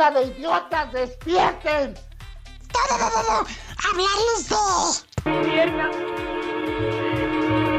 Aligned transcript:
¡Bola 0.00 0.12
de 0.12 0.28
idiotas, 0.28 0.92
despierten! 0.94 1.92
¡No, 2.72 2.96
no, 2.96 3.10
no, 3.10 3.22
no! 3.22 3.46
¡Hablarles 3.84 4.48
de... 4.48 4.56
¡Pierna! 5.44 5.88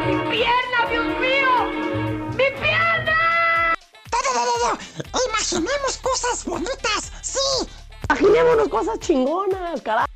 ¡Mi 0.06 0.16
pierna, 0.30 0.80
Dios 0.92 1.08
mío! 1.20 1.52
¡Mi 2.30 2.48
pierna! 2.62 3.74
¡No, 4.12 4.18
no, 4.36 4.46
no, 4.46 4.54
no! 4.68 5.20
¡Imaginemos 5.30 5.98
cosas 5.98 6.46
bonitas! 6.46 7.12
¡Sí! 7.24 7.68
Imaginémonos 8.08 8.70
cosas 8.70 9.00
chingonas, 9.00 9.82
carajo. 9.82 10.08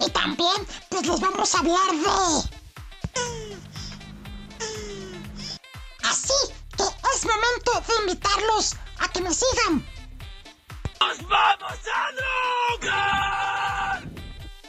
Y 0.00 0.08
también, 0.08 0.66
pues 0.88 1.06
les 1.06 1.20
vamos 1.20 1.54
a 1.54 1.58
hablar 1.58 1.90
de... 1.90 2.48
Así 6.04 6.32
que 6.74 6.84
es 6.84 7.26
momento 7.26 7.82
de 7.86 7.94
invitarlos 8.00 8.76
a 8.98 9.08
que 9.08 9.20
me 9.20 9.34
sigan. 9.34 9.97
¡Nos 11.00 11.28
vamos 11.28 11.78
a 11.94 12.12
drogar! 12.80 14.02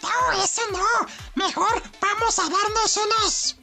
No, 0.02 0.44
eso 0.44 0.62
no. 0.72 1.08
Mejor 1.36 1.82
vamos 2.02 2.40
a 2.40 2.44
darnos 2.44 2.98
unos... 2.98 3.56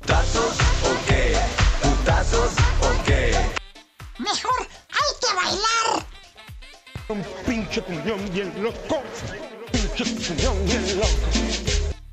¿Putazos 0.00 0.56
o 0.84 1.06
qué? 1.06 1.36
¿Putazos 1.82 2.52
o 2.80 3.04
qué? 3.04 3.34
Mejor 4.18 4.60
hay 4.60 5.10
que 5.20 5.34
bailar. 5.34 6.06
Un 7.08 7.22
pinche 7.44 7.82
cuñón 7.82 8.32
bien 8.32 8.52
loco. 8.62 9.02
Pinche 9.72 10.04
cuñón 10.04 10.64
bien 10.66 10.98
loco. 10.98 11.08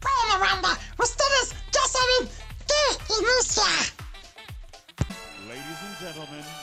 Bueno, 0.02 0.40
banda, 0.40 0.78
ustedes 0.98 1.56
ya 1.72 1.82
saben 1.88 2.30
que 2.68 3.14
inicia. 3.14 3.64
Ladies 5.48 5.82
and 5.86 5.98
gentlemen, 6.00 6.63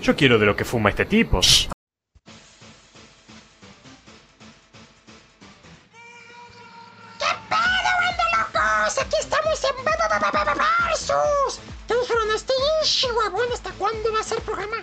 Yo 0.00 0.16
quiero 0.16 0.38
de 0.38 0.46
lo 0.46 0.56
que 0.56 0.64
fuma 0.64 0.90
este 0.90 1.04
tipo. 1.04 1.40
¿Qué 7.18 7.26
pedo, 7.48 7.90
banda 8.00 8.24
locos? 8.38 8.98
Aquí 8.98 9.16
estamos 9.20 9.64
en 9.64 9.84
Ba- 9.84 9.96
Ba- 10.08 10.18
Ba- 10.18 10.30
Ba- 10.30 10.54
Ba- 10.54 10.68
Versus. 10.88 11.60
¿Qué 11.86 11.94
dijeron 11.94 12.28
este 12.34 12.52
Ishi, 12.84 13.06
huevón? 13.10 13.48
¿Hasta 13.52 13.70
cuándo 13.72 14.12
va 14.12 14.20
a 14.20 14.24
ser 14.24 14.40
programa? 14.42 14.76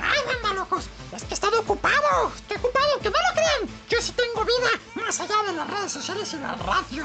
Ay, 0.00 0.20
banda 0.26 0.54
locos, 0.54 0.84
es 1.14 1.22
que 1.24 1.30
he 1.30 1.34
estado 1.34 1.60
ocupado. 1.60 2.32
Estoy 2.36 2.56
ocupado, 2.58 2.98
que 3.00 3.10
no 3.10 3.16
lo 3.28 3.34
crean. 3.34 3.78
Yo 3.88 4.00
sí 4.00 4.12
tengo 4.12 4.44
vida 4.44 4.70
más 4.94 5.20
allá 5.20 5.36
de 5.46 5.52
las 5.54 5.68
redes 5.70 5.92
sociales 5.92 6.32
y 6.32 6.36
la 6.38 6.54
radio. 6.54 7.04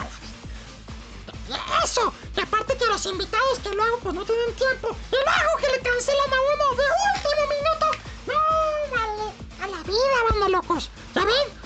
Eso, 1.83 2.13
y 2.35 2.41
aparte 2.41 2.77
que 2.77 2.85
los 2.85 3.05
invitados 3.05 3.59
que 3.59 3.69
luego 3.69 3.99
pues 3.99 4.15
no 4.15 4.25
tienen 4.25 4.53
tiempo. 4.55 4.95
Y 5.11 5.15
luego 5.15 5.57
que 5.59 5.67
le 5.67 5.79
cancelan 5.81 6.33
a 6.33 6.41
uno 6.53 6.75
de 6.75 6.85
último 7.13 7.43
minuto. 7.49 7.85
No, 8.27 8.97
vale, 8.97 9.33
a 9.61 9.67
la 9.67 9.83
vida, 9.83 10.29
banda 10.29 10.49
locos. 10.49 10.89
¿Ya 11.13 11.25
ven? 11.25 11.63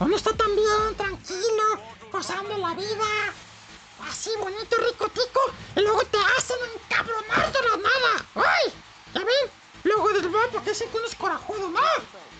Uno 0.00 0.16
está 0.16 0.32
tan 0.32 0.54
bien, 0.54 0.94
tranquilo, 0.96 1.82
gozando 2.12 2.56
la 2.56 2.72
vida, 2.74 3.34
así 4.08 4.30
bonito, 4.38 4.76
rico, 4.76 5.08
tico, 5.08 5.40
y 5.74 5.80
luego 5.80 6.04
te 6.04 6.18
hacen 6.36 6.56
encabronar 6.74 7.52
de 7.52 7.60
la 7.62 7.76
nada. 7.76 8.26
¡Ay! 8.36 8.72
¿Ya 9.14 9.24
ven? 9.24 9.50
Luego 9.82 10.08
del 10.10 10.28
bueno, 10.28 10.48
porque 10.52 10.70
dicen 10.70 10.88
que 10.90 10.98
uno 10.98 11.06
es 11.06 11.14
corajudo, 11.16 11.68
¿no? 11.70 11.80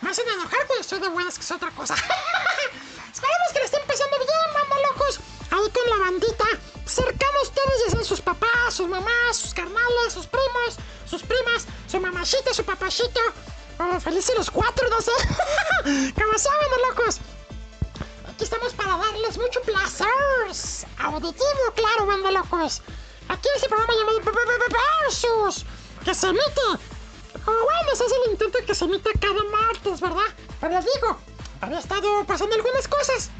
Me 0.01 0.11
hacen 0.11 0.29
enojar 0.29 0.67
cuando 0.67 0.81
estoy 0.81 1.01
de 1.01 1.09
buenas, 1.09 1.35
que 1.35 1.45
es 1.45 1.51
otra 1.51 1.71
cosa. 1.73 1.95
Esperemos 3.13 3.53
que 3.53 3.59
le 3.59 3.65
estén 3.65 3.87
pasando 3.87 4.17
bien, 4.19 4.55
banda 4.55 4.77
locos. 4.92 5.20
Ahí 5.51 5.70
con 5.70 5.91
la 5.91 6.05
bandita, 6.05 6.45
cercano 6.85 7.39
a 7.39 7.42
ustedes, 7.42 7.85
ya 7.85 7.91
sean 7.92 8.05
sus 8.05 8.20
papás, 8.20 8.75
sus 8.75 8.89
mamás, 8.89 9.36
sus 9.36 9.55
carnales, 9.55 10.13
sus 10.13 10.27
primos, 10.27 10.77
sus 11.09 11.23
primas, 11.23 11.67
su 11.86 12.01
mamachita, 12.01 12.53
su 12.53 12.64
papachito. 12.64 13.20
Oh, 13.79 14.01
felices 14.01 14.37
los 14.37 14.51
cuatro, 14.51 14.89
no 14.89 15.01
sé. 15.01 15.13
Como 16.14 16.39
sea, 16.39 16.53
banda 16.53 16.89
locos. 16.89 17.20
Aquí 18.29 18.45
estamos 18.45 18.73
para 18.75 18.97
darles 18.97 19.39
mucho 19.39 19.61
placer. 19.63 20.08
Auditivo, 20.98 21.73
claro, 21.75 22.07
banda 22.07 22.31
locos. 22.31 22.83
Aquí 23.29 23.48
en 23.48 23.57
este 23.57 23.69
programa 23.69 23.92
llamado 23.95 24.20
Versus, 24.20 25.64
que 26.05 26.14
se 26.14 26.29
emite. 26.29 26.61
O 27.47 27.51
bueno, 27.51 27.92
ese 27.92 28.05
es 28.05 28.13
el 28.13 28.33
intento 28.33 28.58
que 28.67 28.75
se 28.75 28.85
emite 28.85 29.11
cada 29.20 29.42
martes, 29.45 30.01
¿verdad? 30.01 30.29
Pero 30.61 30.75
les 30.75 30.85
digo, 30.95 31.19
había 31.61 31.79
estado 31.79 32.25
pasando 32.25 32.55
algunas 32.55 32.89
cosas. 32.89 33.31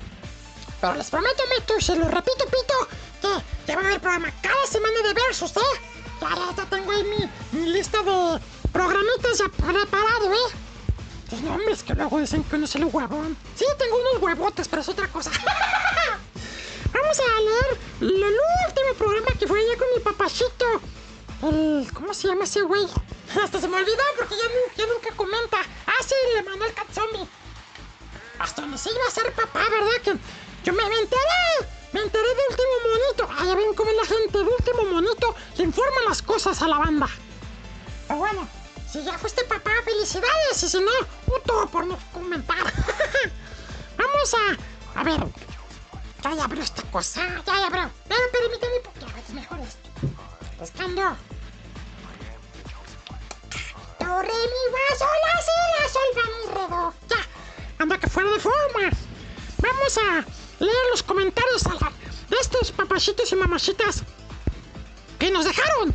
Pero 0.81 0.95
les 0.95 1.11
prometo, 1.11 1.43
Mito, 1.57 1.77
y 1.77 1.83
se 1.83 1.97
lo 1.97 2.09
repito, 2.09 2.45
Pito, 2.45 2.89
que 3.21 3.29
ya 3.67 3.77
va 3.77 3.83
a 3.83 3.87
haber 3.87 4.01
programa 4.01 4.33
cada 4.43 4.67
semana 4.67 5.01
de 5.03 5.15
Versus, 5.15 5.57
¿eh? 5.57 5.61
Ya, 6.21 6.31
ya, 6.57 6.65
tengo 6.67 6.91
ahí 6.93 7.05
mi, 7.53 7.67
lista 7.73 7.99
de 8.03 8.41
programitas 8.73 9.39
ya 9.39 9.49
preparado, 9.49 10.33
¿eh? 10.33 10.53
Los 11.31 11.41
nombres 11.43 11.83
que 11.83 11.95
luego 11.95 12.19
dicen 12.21 12.43
que 12.45 12.57
uno 12.57 12.65
es 12.65 12.75
el 12.77 12.85
huevón. 12.87 13.37
Sí, 13.57 13.65
tengo 13.77 13.97
unos 13.97 14.23
huevotes, 14.23 14.69
pero 14.69 14.83
es 14.83 14.89
otra 14.89 15.09
cosa. 15.09 15.31
Vamos 16.93 17.21
a 17.21 17.41
leer 17.41 17.79
el, 18.01 18.25
último 18.67 18.95
programa 18.97 19.27
que 19.39 19.47
fue 19.47 19.61
allá 19.61 19.77
con 19.79 19.89
mi 19.95 20.01
papachito. 20.01 20.81
El. 21.43 21.89
¿Cómo 21.93 22.15
se 22.15 22.29
llama 22.29 22.45
ese 22.45 22.63
güey? 22.63 22.87
Hasta 23.43 23.61
se 23.61 23.69
me 23.69 23.77
olvidó 23.77 24.03
porque 24.17 24.37
ya, 24.37 24.45
nu- 24.45 24.73
ya 24.77 24.87
nunca 24.87 25.15
comenta. 25.17 25.59
Ah, 25.87 26.03
sí, 26.07 26.15
el 26.33 26.39
Emanuel 26.39 26.73
Katzomi. 26.73 27.29
Hasta 28.39 28.63
donde 28.63 28.79
se 28.79 28.91
iba 28.91 29.07
a 29.07 29.11
ser 29.11 29.33
papá, 29.33 29.65
¿verdad? 29.69 30.03
Que 30.03 30.17
yo 30.65 30.73
me, 30.73 30.83
enteré. 30.83 31.69
Me 31.93 32.01
enteré 32.01 32.29
de 32.29 32.43
último 32.51 32.75
monito. 32.85 33.29
Ah, 33.31 33.45
ya 33.47 33.55
ven 33.55 33.75
cómo 33.75 33.91
la 33.93 34.05
gente 34.05 34.39
de 34.39 34.45
último 34.45 34.85
monito 34.93 35.35
que 35.57 35.63
informa 35.63 36.03
las 36.09 36.21
cosas 36.21 36.61
a 36.63 36.69
la 36.69 36.79
banda. 36.79 37.09
Pero 38.07 38.19
bueno, 38.19 38.49
si 38.91 39.03
ya 39.03 39.17
fuiste 39.19 39.45
papá, 39.45 39.71
felicidades. 39.85 40.63
Y 40.63 40.69
si 40.69 40.79
no, 40.79 40.91
puto 41.27 41.69
por 41.71 41.87
no 41.87 41.99
comentar. 42.13 42.59
Vamos 43.97 44.35
a. 44.35 45.01
A 45.01 45.05
ver. 45.05 45.21
Ya, 46.23 46.35
ya 46.35 46.45
abrió 46.45 46.63
esta 46.63 46.83
cosa. 46.91 47.23
Ya, 47.47 47.55
ya 47.55 47.67
abrió. 47.67 47.91
Pero 48.09 48.21
permíteme 48.33 48.81
poquito. 48.81 49.07
Es 49.17 49.33
mejor 49.33 49.61
esto. 49.61 49.89
Buscando. 50.59 51.17
Do, 54.01 54.23
re, 54.23 54.29
mi, 54.29 54.63
fa, 54.75 54.97
sol, 54.99 55.19
la, 55.25 55.89
sol, 55.89 56.03
mi, 56.15 56.55
re, 56.55 56.69
do. 56.69 56.95
Ya. 57.09 57.27
Anda 57.79 57.99
que 57.99 58.09
fuera 58.09 58.31
de 58.31 58.41
forma. 58.41 58.91
Vamos 59.61 59.99
a 59.99 60.25
leer 60.59 60.85
los 60.91 61.03
comentarios 61.03 61.63
de 62.29 62.37
estos 62.41 62.73
papachitos 62.73 63.31
y 63.33 63.37
mamachitas 63.37 64.03
que 65.19 65.31
nos 65.31 65.45
dejaron. 65.45 65.95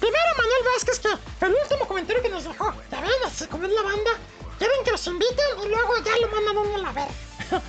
Primero 0.00 0.28
Manuel 0.36 0.64
Vázquez, 0.74 1.00
que 1.00 1.46
el 1.46 1.54
último 1.54 1.88
comentario 1.88 2.22
que 2.22 2.28
nos 2.28 2.44
dejó, 2.44 2.72
ya 2.90 3.00
ven, 3.00 3.48
como 3.50 3.64
es 3.64 3.72
la 3.72 3.82
banda, 3.82 4.10
quieren 4.58 4.84
que 4.84 4.90
los 4.92 5.06
inviten 5.06 5.46
y 5.64 5.68
luego 5.68 5.96
ya 6.04 6.16
lo 6.18 6.28
mandan 6.28 6.56
uno 6.58 6.74
a 6.74 6.78
la 6.78 6.92
ver. 6.92 7.08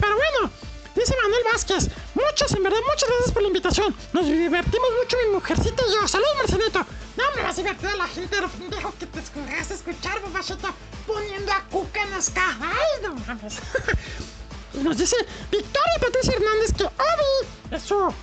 Pero 0.00 0.16
bueno, 0.16 0.50
dice 0.94 1.14
Manuel 1.22 1.44
Vázquez, 1.52 1.88
muchas, 2.14 2.52
en 2.54 2.62
verdad, 2.62 2.80
muchas 2.86 3.08
gracias 3.08 3.32
por 3.32 3.42
la 3.42 3.48
invitación. 3.48 3.96
Nos 4.12 4.26
divertimos 4.26 4.88
mucho 5.00 5.16
mi 5.26 5.32
mujercita 5.34 5.82
y 5.86 5.92
yo. 5.92 6.08
Saludos, 6.08 6.36
Marcelito. 6.38 6.86
No 7.16 7.24
me 7.36 7.42
vas 7.42 7.54
a 7.54 7.62
divertir 7.62 7.88
a 7.88 7.96
la 7.96 8.08
gente 8.08 8.36
de 8.36 8.42
lo 8.42 8.48
pendejo 8.48 8.94
que 8.98 9.06
te 9.06 9.20
escuchas 9.20 9.70
a 9.70 9.74
escuchar, 9.74 10.20
papachito, 10.22 10.68
poniendo 11.06 11.52
a 11.52 11.62
Cuca 11.70 12.02
en 12.02 12.10
las 12.10 12.30
cajas. 12.30 12.60
Ay, 12.62 13.02
no 13.02 13.14
mames. 13.14 13.58
Y 14.74 14.78
nos 14.78 14.96
dice 14.96 15.16
Victoria 15.50 15.98
Patricia 16.00 16.34
Hernández 16.34 16.72
que 16.76 16.84
Obi 16.84 17.48
es 17.70 17.82
su 17.82 18.14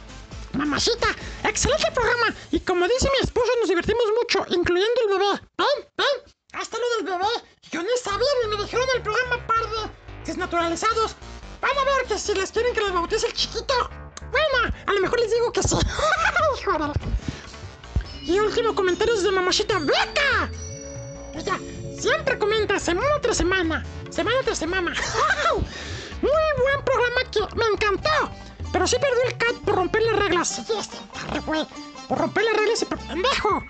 mamacita. 0.54 1.08
Excelente 1.44 1.92
programa. 1.92 2.34
Y 2.52 2.60
como 2.60 2.88
dice 2.88 3.10
mi 3.12 3.24
esposo, 3.24 3.52
nos 3.60 3.70
divertimos 3.70 4.06
mucho, 4.22 4.46
incluyendo 4.50 5.02
el 5.04 5.10
bebé. 5.10 5.42
Ven, 5.58 5.88
ven. 5.98 6.34
Hasta 6.54 6.78
lo 6.78 6.84
del 6.98 7.14
bebé. 7.14 7.32
Yo 7.72 7.84
ni 7.84 7.90
sabía 8.02 8.28
ni 8.44 8.56
me 8.56 8.64
dijeron 8.64 8.88
el 8.96 9.02
programa 9.02 9.46
par 9.46 9.62
de 9.62 9.92
desnaturalizados. 10.26 11.16
Van 11.62 11.78
a 11.78 11.84
ver 11.84 12.06
que 12.08 12.18
si 12.18 12.34
les 12.34 12.52
quieren 12.52 12.74
que 12.74 12.82
les 12.82 12.94
bautice 12.94 13.28
el 13.28 13.34
chiquito. 13.34 13.74
Bueno, 14.32 14.74
a 14.86 14.94
lo 14.94 15.02
mejor 15.02 15.20
les 15.20 15.32
digo 15.32 15.52
que 15.52 15.64
sí. 15.64 15.76
Y 18.24 18.40
último 18.40 18.76
comentario 18.76 19.14
es 19.14 19.24
de 19.24 19.32
mamachita 19.32 19.80
Beca. 19.80 20.50
Ella 21.34 21.58
siempre 21.98 22.38
comenta 22.38 22.78
semana 22.78 23.22
tras 23.22 23.38
semana, 23.38 23.86
semana 24.10 24.38
tras 24.44 24.58
semana. 24.58 24.94
Muy 26.22 26.64
buen 26.64 26.84
programa 26.84 27.22
que 27.32 27.56
me 27.56 27.66
encantó. 27.74 28.32
Pero 28.72 28.88
sí 28.88 28.98
perdió 29.00 29.24
el 29.24 29.38
cat 29.38 29.56
por 29.64 29.76
romper 29.76 30.02
las 30.04 30.16
reglas. 30.18 30.48
Sí, 30.48 30.74
este 30.78 31.40
güey. 31.46 31.66
Por 32.08 32.18
romper 32.18 32.44
las 32.44 32.56
reglas 32.56 32.82
y 32.82 32.86
por 32.86 33.00
pendejo. 33.00 33.64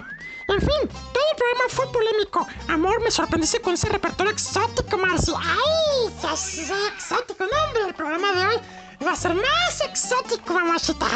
En 0.50 0.62
fin, 0.62 0.88
todo 0.88 1.24
el 1.32 1.38
programa 1.38 1.64
fue 1.70 1.92
polémico. 1.92 2.48
Amor, 2.70 3.02
me 3.02 3.12
sorprendiste 3.12 3.60
con 3.60 3.74
ese 3.74 3.90
repertorio 3.90 4.32
exótico, 4.32 4.98
Marci. 4.98 5.34
¡Ay! 5.38 6.14
Ya 6.24 6.36
sé, 6.38 6.88
exótico, 6.96 7.44
no, 7.44 7.64
hombre. 7.66 7.88
El 7.88 7.94
programa 7.94 8.32
de 8.32 8.48
hoy 8.48 8.62
va 9.06 9.12
a 9.12 9.16
ser 9.16 9.34
más 9.34 9.82
exótico, 9.82 10.54
mamachita. 10.54 11.08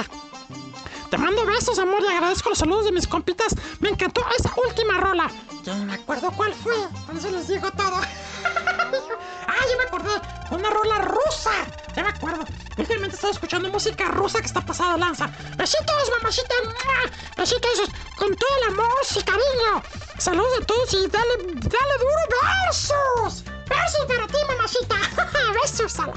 Te 1.11 1.17
mando 1.17 1.45
besos, 1.45 1.77
amor, 1.77 2.01
y 2.01 2.07
agradezco 2.07 2.47
los 2.47 2.57
saludos 2.57 2.85
de 2.85 2.93
mis 2.93 3.05
compitas. 3.05 3.53
Me 3.81 3.89
encantó 3.89 4.23
esa 4.39 4.49
última 4.65 4.97
rola. 4.97 5.29
Ya 5.63 5.75
no 5.75 5.83
me 5.83 5.95
acuerdo 5.95 6.31
cuál 6.31 6.53
fue. 6.53 6.73
Entonces 7.01 7.33
les 7.33 7.47
digo 7.49 7.69
todo. 7.71 7.97
ah, 7.97 9.63
ya 9.69 9.77
me 9.77 9.83
acordé. 9.83 10.09
Una 10.51 10.69
rola 10.69 10.99
rusa. 10.99 11.51
Ya 11.97 12.03
me 12.03 12.09
acuerdo. 12.11 12.45
Últimamente 12.77 13.13
he 13.13 13.17
estado 13.17 13.33
escuchando 13.33 13.67
música 13.67 14.05
rusa 14.07 14.39
que 14.39 14.45
está 14.45 14.61
pasada 14.61 14.95
lanza. 14.95 15.29
Besitos, 15.57 16.11
mamacita. 16.17 16.55
Besitos 17.35 17.81
con 18.17 18.33
todo 18.33 18.49
el 18.61 18.73
amor 18.73 18.87
y 19.13 19.21
cariño. 19.21 19.83
Saludos 20.17 20.59
a 20.61 20.65
todos 20.65 20.93
y 20.93 21.07
dale, 21.07 21.35
dale 21.45 21.97
duro. 21.99 22.23
¡Versus! 22.63 23.43
¡Versus 23.67 24.05
para 24.07 24.27
ti, 24.27 24.37
mamacita! 24.47 24.95
¡Besos 25.61 25.99
a 25.99 26.07
la... 26.07 26.13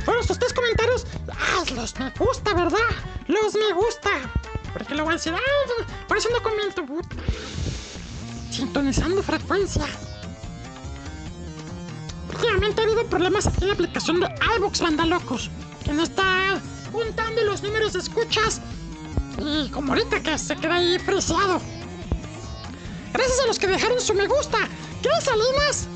fueron 0.00 0.22
estos 0.22 0.38
tres 0.38 0.52
comentarios. 0.52 1.06
¡Ay, 1.28 1.74
los 1.74 1.98
me 1.98 2.10
gusta, 2.10 2.54
verdad! 2.54 2.78
¡Los 3.26 3.54
me 3.54 3.72
gusta! 3.74 4.10
Porque 4.72 4.94
lo 4.94 5.04
voy 5.04 5.12
a 5.12 5.16
decir. 5.16 5.34
¡Ay, 5.34 5.86
por 6.06 6.16
eso 6.16 6.28
no 6.30 6.42
comento! 6.42 6.84
Sintonizando 8.50 9.22
frecuencia. 9.22 9.86
Últimamente 12.34 12.80
ha 12.80 12.84
habido 12.84 13.06
problemas 13.06 13.46
aquí 13.46 13.62
en 13.62 13.68
la 13.68 13.74
aplicación 13.74 14.20
de 14.20 14.28
iVoox, 14.56 14.80
banda 14.80 15.04
locos. 15.04 15.50
Que 15.84 15.92
no 15.92 16.02
está 16.02 16.60
juntando 16.92 17.42
los 17.44 17.62
números 17.62 17.94
de 17.94 18.00
escuchas. 18.00 18.60
Y 19.38 19.68
como 19.70 19.92
ahorita 19.92 20.20
que 20.22 20.36
se 20.38 20.56
queda 20.56 20.76
ahí 20.76 20.98
friseado. 20.98 21.60
Gracias 23.12 23.40
a 23.40 23.46
los 23.46 23.58
que 23.58 23.66
dejaron 23.66 24.00
su 24.00 24.14
me 24.14 24.26
gusta. 24.26 24.58
Cris 25.02 25.24
Salinas. 25.24 25.88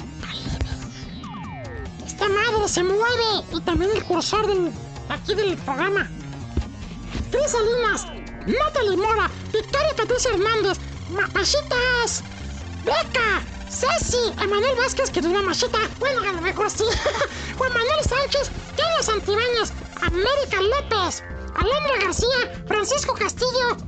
Esta 2.22 2.34
madre 2.34 2.68
se 2.68 2.84
mueve. 2.84 3.44
Y 3.52 3.60
también 3.62 3.90
el 3.96 4.04
cursor 4.04 4.46
del, 4.46 4.70
aquí 5.08 5.34
del 5.34 5.56
programa. 5.58 6.08
Cris 7.32 7.50
Salinas. 7.50 8.06
Natalie 8.46 8.96
Mora. 8.96 9.28
Victoria 9.52 9.96
Patricia 9.96 10.30
Hernández. 10.30 10.78
Mapachitas. 11.10 12.22
Beca. 12.84 13.42
Ceci, 13.68 14.18
Emanuel 14.40 14.76
Vázquez, 14.76 15.10
que 15.10 15.18
es 15.18 15.26
una 15.26 15.42
machita. 15.42 15.78
Bueno, 15.98 16.20
a 16.20 16.32
lo 16.34 16.42
mejor 16.42 16.70
sí. 16.70 16.84
Juan 17.58 17.72
Manuel 17.72 18.04
Sánchez, 18.08 18.52
Carlos 18.76 19.06
Santibáñez, 19.06 19.72
América 20.02 20.60
López, 20.60 21.24
Alondra 21.56 22.04
García, 22.04 22.64
Francisco 22.68 23.14
Castillo. 23.14 23.78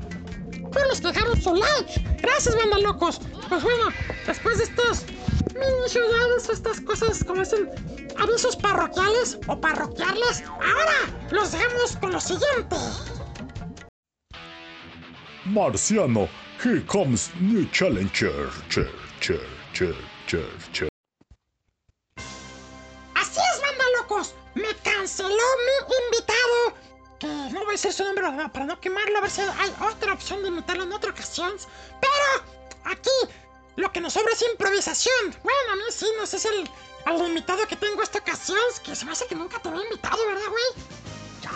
Fueron 0.73 0.89
los 0.89 1.01
que 1.01 1.07
dejaron 1.09 1.41
su 1.41 1.55
like. 1.55 2.19
Gracias, 2.21 2.57
banda 2.57 2.79
locos. 2.79 3.21
Pues 3.49 3.63
bueno, 3.63 3.91
después 4.27 4.59
de 4.59 4.65
estas 4.65 5.05
mini 5.52 5.88
ciudades, 5.88 6.49
estas 6.49 6.81
cosas 6.81 7.23
como 7.25 7.41
dicen 7.41 7.70
avisos 8.19 8.56
parroquiales 8.56 9.38
o 9.46 9.61
parroquiales, 9.61 10.44
ahora 10.49 11.29
los 11.31 11.52
dejamos 11.52 11.96
con 11.96 12.12
lo 12.12 12.20
siguiente. 12.20 12.76
Marciano, 15.44 16.26
here 16.62 16.81
comes 16.87 17.31
new 17.38 17.67
challenger. 17.70 18.49
Así 23.14 23.40
es, 23.40 23.61
banda 23.61 23.85
locos. 23.99 24.35
Me 24.55 24.75
canceló 24.82 25.29
mi 25.29 25.94
invitado. 26.06 26.75
Que 27.19 27.26
no 27.52 27.61
voy 27.61 27.69
a 27.69 27.73
decir 27.73 27.93
su 27.93 28.05
nombre 28.05 28.25
para 28.52 28.64
no 28.64 28.81
quemarlo. 28.81 29.19
A 29.19 29.20
ver 29.20 29.31
si 29.31 29.43
hay 29.43 29.75
otra 29.81 30.14
opción 30.14 30.43
de 30.43 30.49
invitarlo 30.49 30.85
en 30.85 30.93
otra 30.93 31.11
ocasión. 31.11 31.52
Pero 32.00 32.47
aquí 32.85 33.11
lo 33.76 33.93
que 33.93 34.00
nos 34.00 34.12
sobra 34.12 34.32
es 34.32 34.43
improvisación. 34.43 35.37
Bueno, 35.43 35.73
a 35.73 35.76
mí 35.76 35.82
sí, 35.91 36.06
no 36.19 36.26
sé 36.26 36.38
si 36.38 36.49
el, 36.49 36.69
invitado 37.26 37.67
que 37.67 37.76
tengo 37.76 38.03
esta 38.03 38.19
ocasión. 38.19 38.59
Que 38.85 38.94
se 38.94 39.05
me 39.05 39.12
hace 39.12 39.26
que 39.26 39.35
nunca 39.35 39.59
te 39.61 39.69
había 39.69 39.82
invitado, 39.82 40.19
¿verdad, 40.26 40.49
güey? 40.49 40.65
Ya. 41.43 41.50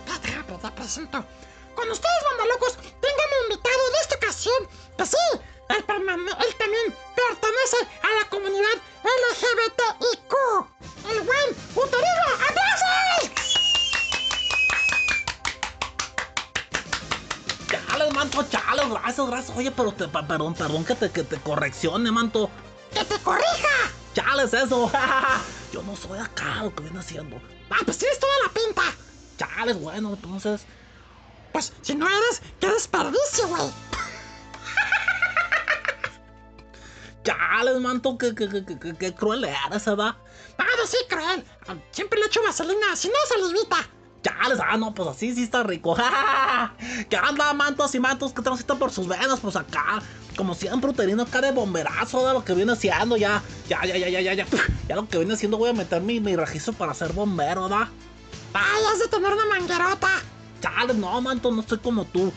Espérate, 0.00 0.28
espérate, 0.28 0.68
te 0.68 0.70
presento. 0.72 1.24
Con 1.74 1.90
ustedes, 1.90 2.24
banda 2.28 2.46
locos, 2.46 2.76
tengo 2.76 3.22
mi 3.30 3.54
invitado 3.54 3.90
de 3.90 3.98
esta 4.00 4.16
ocasión. 4.16 4.68
Que 4.98 5.06
sí, 5.06 5.16
él 5.68 5.84
también 5.84 6.96
pertenece 7.14 7.76
a 8.02 8.22
la 8.22 8.28
comunidad 8.28 8.76
LGBTIQ. 9.02 10.34
Gracias, 19.12 19.26
gracias. 19.28 19.56
Oye, 19.58 19.70
pero 19.70 19.92
te, 19.92 20.08
pa- 20.08 20.26
perdón, 20.26 20.54
perdón 20.54 20.84
que 20.84 20.94
te, 20.94 21.10
que 21.10 21.22
te 21.24 21.36
correccione, 21.38 22.10
manto. 22.10 22.50
¡Que 22.92 23.04
te 23.04 23.18
corrija! 23.18 23.68
Chales, 24.14 24.52
eso. 24.54 24.90
Yo 25.72 25.82
no 25.82 25.96
soy 25.96 26.18
acá 26.18 26.62
lo 26.64 26.74
que 26.74 26.82
viene 26.84 27.00
haciendo. 27.00 27.36
Ah, 27.70 27.78
pues 27.84 27.98
tienes 27.98 28.18
toda 28.18 28.32
la 28.44 28.52
pinta. 28.52 28.82
Chales, 29.38 29.80
bueno, 29.80 30.14
entonces. 30.14 30.62
Pues 31.52 31.72
si 31.82 31.94
no 31.94 32.06
eres, 32.06 32.42
qué 32.60 32.68
desperdicio, 32.68 33.48
güey. 33.48 33.62
Chales, 37.24 37.80
manto, 37.80 38.18
que, 38.18 38.34
que, 38.34 38.48
que, 38.48 38.96
que, 38.96 39.14
cruel 39.14 39.44
eres, 39.44 39.84
¿verdad? 39.84 40.16
Ah, 40.58 40.64
no, 40.78 40.86
sí, 40.86 40.96
cruel. 41.08 41.44
Siempre 41.90 42.18
le 42.18 42.26
echo 42.26 42.42
vaselina, 42.42 42.96
si 42.96 43.08
no, 43.08 43.14
salivita. 43.28 43.76
Chales, 44.22 44.58
ah, 44.64 44.76
no, 44.76 44.94
pues 44.94 45.08
así 45.08 45.34
sí 45.34 45.42
está 45.42 45.62
rico. 45.64 45.96
¿Qué 47.10 47.16
anda, 47.16 47.52
mantos 47.54 47.94
y 47.94 48.00
mantos 48.00 48.32
que 48.32 48.42
transitan 48.42 48.78
por 48.78 48.92
sus 48.92 49.08
venas? 49.08 49.40
Pues 49.40 49.56
acá, 49.56 50.00
como 50.36 50.54
siempre, 50.54 50.90
uterino 50.90 51.24
acá 51.24 51.40
de 51.40 51.50
bomberazo 51.50 52.26
de 52.26 52.32
lo 52.32 52.44
que 52.44 52.54
viene 52.54 52.72
haciendo. 52.72 53.16
Ya, 53.16 53.42
ya, 53.68 53.84
ya, 53.84 53.96
ya, 53.96 54.08
ya, 54.08 54.20
ya, 54.20 54.34
ya. 54.34 54.46
Ya 54.88 54.96
lo 54.96 55.08
que 55.08 55.18
viene 55.18 55.34
haciendo, 55.34 55.58
voy 55.58 55.70
a 55.70 55.72
meter 55.72 56.00
mi, 56.00 56.20
mi 56.20 56.36
registro 56.36 56.72
para 56.72 56.94
ser 56.94 57.12
bombero, 57.12 57.62
¿verdad? 57.62 57.88
Ay, 58.54 58.82
has 58.92 59.00
de 59.00 59.08
tener 59.08 59.32
una 59.32 59.46
manguerota. 59.46 60.08
Chales, 60.60 60.96
no, 60.96 61.20
manto, 61.20 61.50
no 61.50 61.62
soy 61.62 61.78
como 61.78 62.04
tú. 62.04 62.32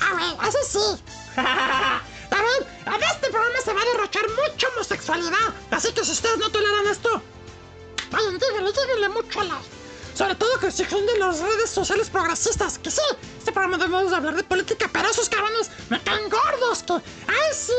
Ah, 0.00 0.34
güey, 0.36 0.48
eso 0.48 0.58
sí. 0.96 1.02
A 2.32 2.98
ver, 2.98 3.02
este 3.12 3.30
programa 3.30 3.58
se 3.64 3.72
va 3.72 3.80
a 3.82 3.84
derrochar 3.84 4.22
mucha 4.30 4.68
homosexualidad. 4.68 5.54
Así 5.70 5.92
que 5.92 6.04
si 6.04 6.12
ustedes 6.12 6.38
no 6.38 6.50
toleran 6.50 6.86
esto, 6.86 7.22
vayan, 8.10 8.38
díganle, 8.38 8.72
díganle 8.72 9.08
mucho 9.10 9.40
a 9.40 9.44
la. 9.44 9.60
Sobre 10.14 10.34
todo 10.34 10.58
de 11.06 11.18
las 11.18 11.40
redes 11.40 11.70
sociales 11.70 12.10
progresistas. 12.10 12.78
Que 12.78 12.90
sí, 12.90 13.00
este 13.38 13.52
programa 13.52 13.78
debemos 13.78 14.10
de 14.10 14.16
hablar 14.16 14.36
de 14.36 14.44
política, 14.44 14.88
pero 14.92 15.08
esos 15.10 15.28
cabrones 15.28 15.70
me 15.88 16.00
caen 16.02 16.28
gordos. 16.28 16.82
Que, 16.82 16.92
ay, 16.94 17.54
sí, 17.54 17.72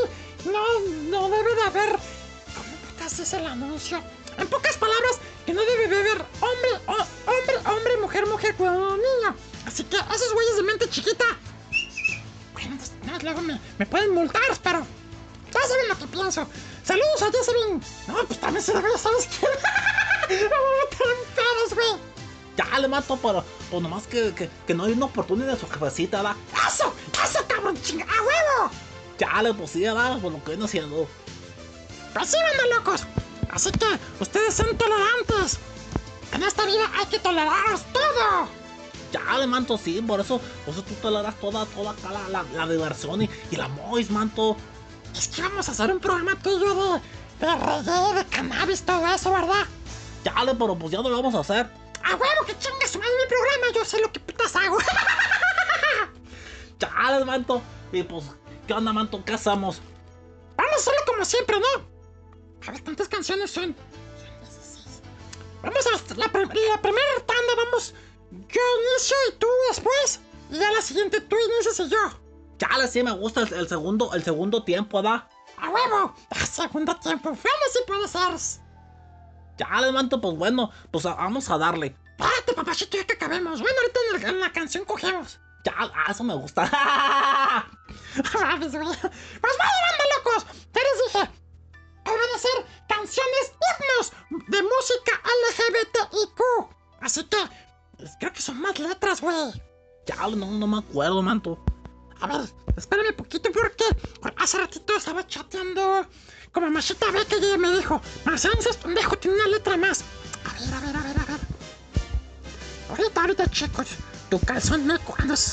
no, 0.45 0.79
no 1.09 1.29
debe 1.29 1.55
de 1.55 1.61
haber. 1.63 1.89
¿Cómo 1.91 2.75
putas 2.89 3.19
es 3.19 3.33
el 3.33 3.45
anuncio? 3.45 4.03
En 4.37 4.47
pocas 4.47 4.75
palabras, 4.77 5.17
que 5.45 5.53
no 5.53 5.61
debe 5.61 5.87
de 5.87 5.97
haber 5.99 6.25
hombre, 6.41 6.69
o- 6.87 7.31
hombre, 7.31 7.57
hombre, 7.71 7.97
mujer, 7.97 8.25
mujer, 8.25 8.55
cuidado, 8.55 8.97
niño. 8.97 9.35
Así 9.67 9.83
que 9.83 9.95
esos 9.97 10.33
güeyes 10.33 10.55
de 10.57 10.63
mente 10.63 10.89
chiquita 10.89 11.25
bueno, 12.53 12.77
pues, 12.77 13.23
luego 13.23 13.41
me, 13.41 13.85
pueden 13.85 14.11
multar, 14.13 14.41
pero 14.63 14.85
ya 15.51 15.61
saben 15.67 15.87
lo 15.89 15.97
que 15.97 16.07
pienso. 16.07 16.47
Saludos 16.83 17.21
a 17.21 17.31
Jocelyn. 17.31 17.81
No, 18.07 18.25
pues 18.25 18.39
también 18.39 18.63
se 18.63 18.73
ya 18.73 18.97
sabes 18.97 19.27
quién. 19.39 19.51
Me 20.29 20.47
voy 20.47 20.79
a 20.79 20.89
en 21.09 21.35
pedos, 21.35 21.73
güey. 21.73 22.12
Ya 22.57 22.79
le 22.79 22.87
mato, 22.87 23.17
pero 23.21 23.43
pues 23.71 23.81
nomás 23.81 24.05
que, 24.05 24.33
que, 24.67 24.73
no 24.73 24.83
hay 24.83 24.91
una 24.93 25.05
oportunidad 25.05 25.53
de 25.53 25.59
su 25.59 25.67
jefecita, 25.67 26.17
¿verdad? 26.17 26.35
¡Eso! 26.67 26.93
¡Eso, 27.23 27.39
cabrón! 27.47 27.75
¡Chinga! 27.81 28.05
¡A 28.05 28.21
huevo! 28.21 28.71
Ya 29.17 29.41
le 29.41 29.53
pues 29.53 29.71
sí, 29.71 29.81
¿verdad? 29.81 30.19
Por 30.19 30.31
lo 30.31 30.43
que 30.43 30.51
viene 30.51 30.65
haciendo. 30.65 31.07
Pues 32.13 32.29
sí, 32.29 32.37
locos. 32.75 33.05
Así 33.49 33.71
que 33.71 33.85
ustedes 34.19 34.53
son 34.53 34.77
tolerantes. 34.77 35.57
En 36.31 36.43
esta 36.43 36.65
vida 36.65 36.89
hay 36.95 37.05
que 37.07 37.19
toleraros 37.19 37.83
todo. 37.91 38.47
Ya 39.11 39.37
le 39.37 39.45
manto, 39.45 39.77
sí, 39.77 40.01
por 40.01 40.19
eso, 40.19 40.41
por 40.65 40.73
eso 40.73 40.83
tú 40.83 40.93
toleras 40.95 41.35
toda, 41.39 41.65
toda 41.67 41.91
acá 41.91 42.09
la, 42.29 42.67
diversión 42.67 43.21
y, 43.21 43.29
y 43.51 43.55
la 43.55 43.67
mois, 43.67 44.09
manto. 44.09 44.57
Es 45.15 45.27
que 45.27 45.43
vamos 45.43 45.69
a 45.69 45.71
hacer 45.71 45.91
un 45.91 45.99
programa 45.99 46.35
tuyo 46.41 46.73
de, 46.73 47.45
de 47.45 47.55
reggae, 47.55 48.13
de 48.15 48.25
cannabis, 48.25 48.81
todo 48.81 49.05
eso, 49.07 49.31
¿verdad? 49.31 49.65
Ya 50.23 50.43
le, 50.43 50.55
pero 50.55 50.75
pues 50.75 50.91
ya 50.91 51.01
lo 51.01 51.11
vamos 51.11 51.35
a 51.35 51.41
hacer. 51.41 51.82
¡A 52.03 52.15
huevo 52.15 52.45
que 52.45 52.57
chingue 52.59 52.87
su 52.87 52.99
madre 52.99 53.11
mi 53.21 53.27
programa! 53.29 53.73
Yo 53.75 53.85
sé 53.85 53.99
lo 54.01 54.11
que 54.11 54.19
putas 54.19 54.55
hago. 54.55 54.77
Ya 56.79 57.17
le 57.19 57.25
manto. 57.25 57.61
Y 57.91 58.03
pues, 58.03 58.25
¿qué 58.67 58.73
onda, 58.73 58.91
manto? 58.91 59.23
¿Qué 59.23 59.33
hacemos? 59.33 59.79
Vamos 60.57 60.73
a 60.73 60.75
hacerlo 60.75 60.99
como 61.07 61.23
siempre, 61.25 61.57
¿no? 61.59 62.67
A 62.67 62.71
ver, 62.71 62.83
¿cuántas 62.83 63.07
canciones 63.07 63.51
son? 63.51 63.75
Son 64.17 64.39
16. 64.41 65.01
Vamos 65.61 65.85
a 65.87 66.15
la, 66.15 66.27
prim- 66.27 66.49
la 66.49 66.81
primera 66.81 67.15
tanda, 67.25 67.63
vamos. 67.65 67.93
Yo 68.31 68.61
inicio 68.91 69.15
y 69.29 69.35
tú 69.37 69.47
después. 69.69 70.19
Y 70.49 70.57
ya 70.59 70.71
la 70.71 70.81
siguiente 70.81 71.21
tú 71.21 71.37
inicias 71.53 71.79
y 71.79 71.89
yo. 71.89 71.97
Ya 72.59 72.77
le 72.77 72.87
sí 72.87 73.01
me 73.03 73.11
gusta 73.11 73.41
el, 73.41 73.53
el 73.53 73.67
segundo, 73.69 74.13
el 74.13 74.23
segundo 74.23 74.63
tiempo, 74.63 75.01
¿verdad? 75.01 75.27
¡A 75.57 75.69
huevo! 75.69 76.15
¡A 76.31 76.45
segundo 76.45 76.95
tiempo! 76.97 77.29
¡Vamos 77.29 77.71
si 77.71 77.79
puede 77.87 78.07
ser! 78.07 78.62
Ya 79.57 79.81
le 79.81 79.91
manto, 79.91 80.19
pues 80.19 80.35
bueno, 80.37 80.71
pues 80.91 81.03
vamos 81.03 81.49
a 81.49 81.57
darle. 81.57 81.95
Espérate, 82.17 82.53
papachito, 82.53 82.97
ya 82.97 83.05
que 83.05 83.13
acabemos. 83.13 83.61
Bueno, 83.61 83.77
ahorita 83.79 84.29
en, 84.29 84.39
la 84.39 84.51
canción 84.51 84.85
cogemos. 84.85 85.39
Ya, 85.63 85.73
ah, 85.77 86.11
eso 86.11 86.23
me 86.23 86.33
gusta. 86.33 86.63
Mames, 88.33 88.71
güey. 88.73 88.85
Pues 88.85 89.57
vaya, 89.57 89.79
banda 89.89 90.05
locos. 90.17 90.45
Ya 90.73 90.81
les 90.81 91.13
dije. 91.13 91.43
Ser 92.33 92.65
canciones 92.89 93.53
himnos 93.61 94.11
de 94.47 94.63
música 94.63 95.21
LGBTIQ. 95.45 96.41
Así 96.99 97.23
que 97.25 97.37
pues, 97.97 98.11
creo 98.19 98.33
que 98.33 98.41
son 98.41 98.59
más 98.59 98.79
letras, 98.79 99.21
güey. 99.21 99.53
ya, 100.07 100.27
no, 100.29 100.47
no 100.47 100.67
me 100.67 100.79
acuerdo, 100.79 101.21
manto. 101.21 101.63
A 102.19 102.27
ver, 102.27 102.49
espérame 102.75 103.13
poquito 103.15 103.51
porque 103.51 103.85
hace 104.37 104.57
ratito 104.57 104.95
estaba 104.95 105.25
chateando 105.27 106.07
con 106.53 106.63
Mamachita 106.63 107.09
Beca 107.11 107.35
y 107.35 107.45
ella 107.45 107.57
me 107.57 107.75
dijo, 107.75 107.99
ese 108.33 108.49
pendejo 108.81 109.17
tiene 109.17 109.37
una 109.37 109.47
letra 109.47 109.75
más. 109.75 110.03
A 110.45 110.53
ver, 110.53 110.73
a 110.73 110.79
ver, 110.79 110.95
a 110.95 110.99
ver, 111.01 111.19
a 111.19 111.25
ver. 111.25 111.39
Ahorita, 112.89 113.21
ahorita, 113.21 113.47
chicos. 113.47 113.87
Tu 114.29 114.39
calzón 114.39 114.85
me 114.85 114.97
cuando. 114.99 115.33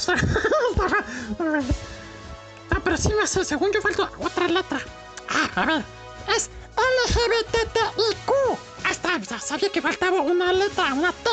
Ah, 2.73 2.81
pero 2.85 2.97
sí 2.97 3.09
me 3.09 3.25
hace, 3.25 3.45
según 3.45 3.73
yo 3.73 3.83
falta 3.83 4.09
otra 4.21 4.47
letra. 4.47 4.79
Ah, 5.29 5.51
a 5.57 5.67
ver. 5.67 5.85
Es 6.29 6.49
LGBTIQ. 6.77 8.31
Ahí 8.85 8.93
está, 8.93 9.19
ya 9.19 9.41
sabía 9.41 9.73
que 9.73 9.83
faltaba 9.83 10.21
una 10.21 10.53
letra, 10.53 10.95
una 10.95 11.11
T. 11.11 11.31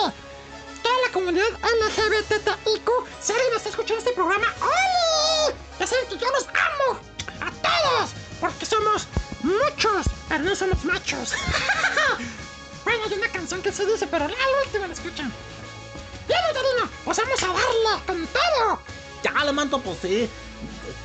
Toda 0.81 0.95
la 1.05 1.11
comunidad 1.13 1.45
LGBTIQ, 1.61 2.89
si 3.21 3.33
alguien 3.33 3.53
está 3.55 3.69
escuchando 3.69 3.99
este 3.99 4.13
programa, 4.13 4.47
¡Oli! 4.61 5.55
Ya 5.79 5.85
saben 5.85 6.07
que 6.09 6.17
yo 6.17 6.27
los 6.31 6.47
amo. 6.47 6.99
A 7.39 7.51
todos. 7.51 8.09
Porque 8.41 8.65
somos 8.65 9.07
muchos, 9.43 10.07
pero 10.27 10.43
no 10.43 10.55
somos 10.55 10.83
machos. 10.85 11.33
bueno, 12.83 13.03
hay 13.05 13.13
una 13.13 13.29
canción 13.29 13.61
que 13.61 13.71
se 13.71 13.85
dice, 13.85 14.07
pero 14.07 14.27
la 14.27 14.35
última 14.65 14.87
la 14.87 14.93
escuchan. 14.93 15.31
Bien, 16.27 16.39
Darino, 16.53 16.89
pues 17.05 17.17
vamos 17.17 17.43
a 17.43 17.47
darle 17.47 18.05
con 18.05 18.27
todo. 18.27 18.79
Ya, 19.23 19.45
le 19.45 19.51
manto, 19.51 19.79
pues 19.79 19.99
sí. 20.01 20.29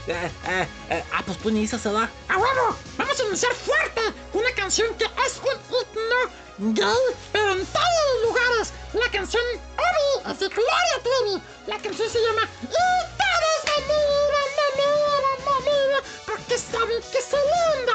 Eh, 0.07 0.31
eh, 0.49 0.69
eh, 0.91 1.05
ah, 1.13 1.23
pues 1.25 1.39
tú 1.39 1.51
inicias, 1.51 1.81
se 1.81 1.93
da. 1.93 2.11
¡A 2.29 2.39
huevo! 2.39 2.77
Vamos 2.97 3.21
a 3.21 3.25
iniciar 3.25 3.53
fuerte 3.55 4.01
una 4.33 4.51
canción 4.53 4.95
que 4.97 5.05
es 5.05 5.39
un 5.39 5.61
himno 5.71 6.75
gay, 6.75 7.17
pero 7.33 7.53
en 7.53 7.67
todos 7.67 7.87
los 8.15 8.29
lugares. 8.29 8.73
La 8.93 9.11
canción 9.11 9.43
Obi 9.77 10.33
es 10.33 10.39
de 10.41 10.49
Gloria 10.49 11.03
Trevi. 11.03 11.43
La 11.67 11.79
canción 11.79 12.11
se 12.11 12.21
llama 12.21 12.49
Y 12.63 12.67
todos 12.67 13.63
me 13.67 13.77
miran, 13.89 14.49
me 14.59 14.67
miran, 14.77 15.39
me 15.47 15.71
miran, 15.71 16.03
porque 16.27 16.59
saben 16.59 17.01
que 17.13 17.23
soy 17.23 17.41
linda, 17.41 17.92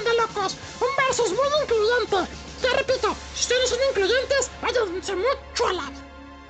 Banda 0.00 0.22
locos. 0.22 0.56
Un 0.80 0.88
versus 0.96 1.30
muy 1.30 1.48
incluyente. 1.62 2.32
Te 2.62 2.68
repito, 2.76 3.14
si 3.34 3.40
ustedes 3.40 3.70
son 3.70 3.78
incluyentes, 3.90 4.50
váyanse 4.62 5.16
mucho 5.16 5.66
a 5.68 5.72
la... 5.72 5.90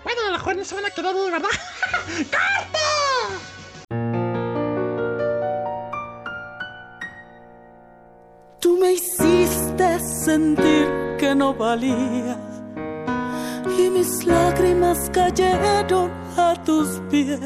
Bueno, 0.05 0.21
a 0.23 0.27
lo 0.27 0.33
mejor 0.33 0.65
se 0.65 0.75
van 0.75 0.87
a 0.87 0.91
quedar 0.91 1.15
de 1.15 1.31
verdad. 1.31 1.49
¡Corte! 2.17 2.79
Tú 8.61 8.77
me 8.79 8.93
hiciste 8.93 10.01
sentir 10.01 11.17
que 11.19 11.35
no 11.35 11.55
valía 11.55 12.37
y 13.79 13.91
mis 13.91 14.25
lágrimas 14.27 15.11
cayeron 15.11 16.11
a 16.37 16.55
tus 16.65 17.01
pies. 17.11 17.41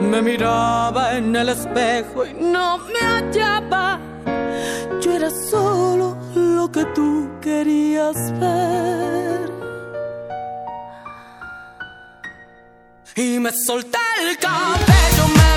Me 0.00 0.22
miraba 0.22 1.16
en 1.16 1.34
el 1.34 1.48
espejo 1.50 2.26
y 2.26 2.32
no 2.34 2.78
me 2.78 3.00
hallaba. 3.00 4.07
Era 5.14 5.30
solo 5.30 6.16
lo 6.34 6.70
que 6.70 6.84
tú 6.94 7.28
querías 7.40 8.16
ver. 8.38 9.50
Y 13.16 13.38
me 13.40 13.50
solté 13.66 13.98
el 14.22 14.38
cabello, 14.38 15.24
me 15.36 15.47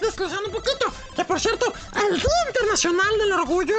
desglosando 0.00 0.48
un 0.48 0.52
poquito. 0.52 0.92
Que 1.14 1.24
por 1.24 1.40
cierto, 1.40 1.72
el 1.94 2.14
Día 2.20 2.46
Internacional 2.48 3.18
del 3.18 3.32
Orgullo 3.32 3.76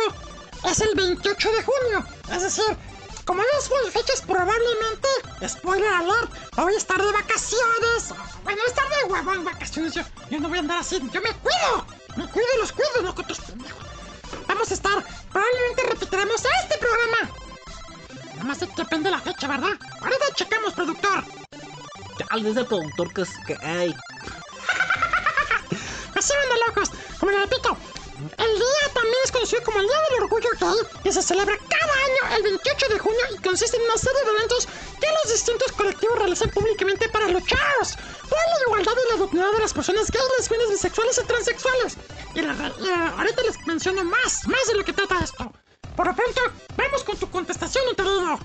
es 0.66 0.80
el 0.82 0.96
28 0.96 1.52
de 1.52 1.64
junio. 1.64 2.06
Es 2.32 2.44
decir, 2.44 2.78
como 3.26 3.44
muy 3.44 3.92
fechas, 3.92 4.22
probablemente, 4.22 5.08
spoiler 5.48 5.94
alert, 5.94 6.32
voy 6.56 6.74
a 6.74 6.78
estar 6.78 6.98
de 6.98 7.12
vacaciones. 7.12 8.14
Bueno, 8.44 8.62
estar 8.68 8.90
de 8.90 9.12
huevo 9.12 9.34
en 9.34 9.46
vacaciones. 9.46 9.94
Yo, 9.94 10.04
no 10.40 10.50
voy 10.50 10.58
a 10.58 10.62
andar 10.62 10.80
así. 10.80 11.00
Yo 11.12 11.22
me 11.22 11.32
cuido. 11.34 11.86
Me 12.18 12.28
cuido 12.28 12.48
y 12.56 12.60
los 12.60 12.72
cuido, 12.72 13.02
no 13.04 13.14
tus 13.14 13.40
pendejos. 13.40 13.86
Vamos 14.48 14.72
a 14.72 14.74
estar, 14.74 15.06
probablemente 15.32 15.84
repetiremos 15.90 16.42
este 16.64 16.78
programa. 16.80 17.36
Nada 18.34 18.44
más 18.44 18.60
depende 18.60 19.10
de 19.10 19.16
la 19.16 19.22
fecha, 19.22 19.48
¿verdad? 19.48 19.78
Ahorita 20.02 20.26
checamos, 20.34 20.74
productor. 20.74 21.24
Le 22.36 22.44
dice 22.44 22.60
el 22.60 22.66
productor 22.66 23.14
que 23.14 23.24
que, 23.48 23.58
ey, 23.62 23.96
el 29.80 29.88
Día 29.88 29.96
del 30.10 30.24
Orgullo 30.24 30.50
Gay 30.60 30.88
y 31.06 31.12
se 31.12 31.22
celebra 31.22 31.58
cada 31.58 31.94
año 31.94 32.36
el 32.38 32.44
28 32.44 32.88
de 32.90 33.00
junio 33.00 33.20
y 33.34 33.42
consiste 33.42 33.78
en 33.78 33.84
una 33.84 33.98
serie 33.98 34.24
de 34.26 34.32
eventos 34.38 34.68
que 35.00 35.08
los 35.24 35.34
distintos 35.34 35.72
colectivos 35.74 36.20
realizan 36.20 36.50
públicamente 36.50 37.10
para 37.10 37.28
luchar 37.30 37.60
por 38.30 38.38
la 38.38 38.62
igualdad 38.68 38.92
y 38.94 39.18
la 39.18 39.26
dignidad 39.26 39.52
de 39.54 39.60
las 39.60 39.74
personas 39.74 40.12
gays, 40.12 40.24
lesbianas, 40.38 40.70
bisexuales 40.70 41.22
y 41.24 41.28
transexuales. 41.28 41.98
Y, 42.36 42.42
la- 42.42 42.68
eh, 42.68 43.12
ahorita 43.18 43.42
les 43.44 43.68
menciono 43.68 44.04
más, 44.04 44.48
más 44.48 44.68
de 44.68 44.76
lo 44.76 44.84
que 44.86 44.94
trata 44.94 45.24
esto. 45.24 45.52
Por 45.96 46.08
lo 46.08 46.16
pronto, 46.16 46.42
vamos 46.78 47.04
con 47.04 47.18
tu 47.18 47.30
contestación, 47.30 47.84
Uterino. 47.92 48.40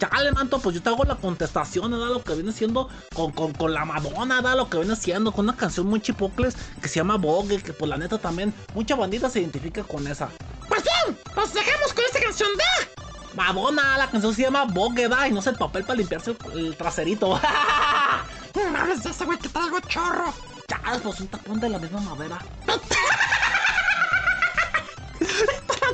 Chale, 0.00 0.32
manto, 0.32 0.58
pues 0.58 0.74
yo 0.74 0.82
te 0.82 0.88
hago 0.90 1.04
la 1.04 1.14
contestación, 1.14 1.92
da 1.92 1.96
lo 2.08 2.22
que 2.22 2.34
viene 2.34 2.52
siendo 2.52 2.88
con, 3.14 3.30
con, 3.32 3.52
con 3.52 3.72
la 3.72 3.84
Madonna, 3.84 4.42
da 4.42 4.56
lo 4.56 4.68
que 4.68 4.78
viene 4.78 4.96
siendo 4.96 5.30
con 5.32 5.44
una 5.48 5.56
canción 5.56 5.86
muy 5.86 6.00
chipocles 6.00 6.56
que 6.82 6.88
se 6.88 6.96
llama 6.96 7.16
Vogue, 7.16 7.62
que 7.62 7.72
por 7.72 7.88
la 7.88 7.96
neta 7.96 8.18
también 8.18 8.52
mucha 8.74 8.96
bandita 8.96 9.30
se 9.30 9.40
identifica 9.40 9.84
con 9.84 10.06
esa. 10.08 10.30
Madonna, 13.52 13.98
la 13.98 14.08
canción 14.08 14.34
se 14.34 14.40
llama 14.42 14.64
Vogue, 14.64 15.06
da, 15.06 15.28
y 15.28 15.32
no 15.32 15.42
sé 15.42 15.50
el 15.50 15.56
papel 15.56 15.84
para 15.84 15.98
limpiarse 15.98 16.34
el, 16.54 16.74
traserito. 16.76 17.38
No 18.54 18.86
de 18.86 19.10
ese 19.10 19.24
güey 19.24 19.36
que 19.38 19.48
traigo 19.48 19.80
chorro. 19.80 20.32
Chale, 20.68 21.00
pues 21.00 21.20
un 21.20 21.26
tapón 21.26 21.58
de 21.58 21.68
la 21.68 21.78
misma 21.78 22.00
madera. 22.00 22.38
¡Para 25.66 25.92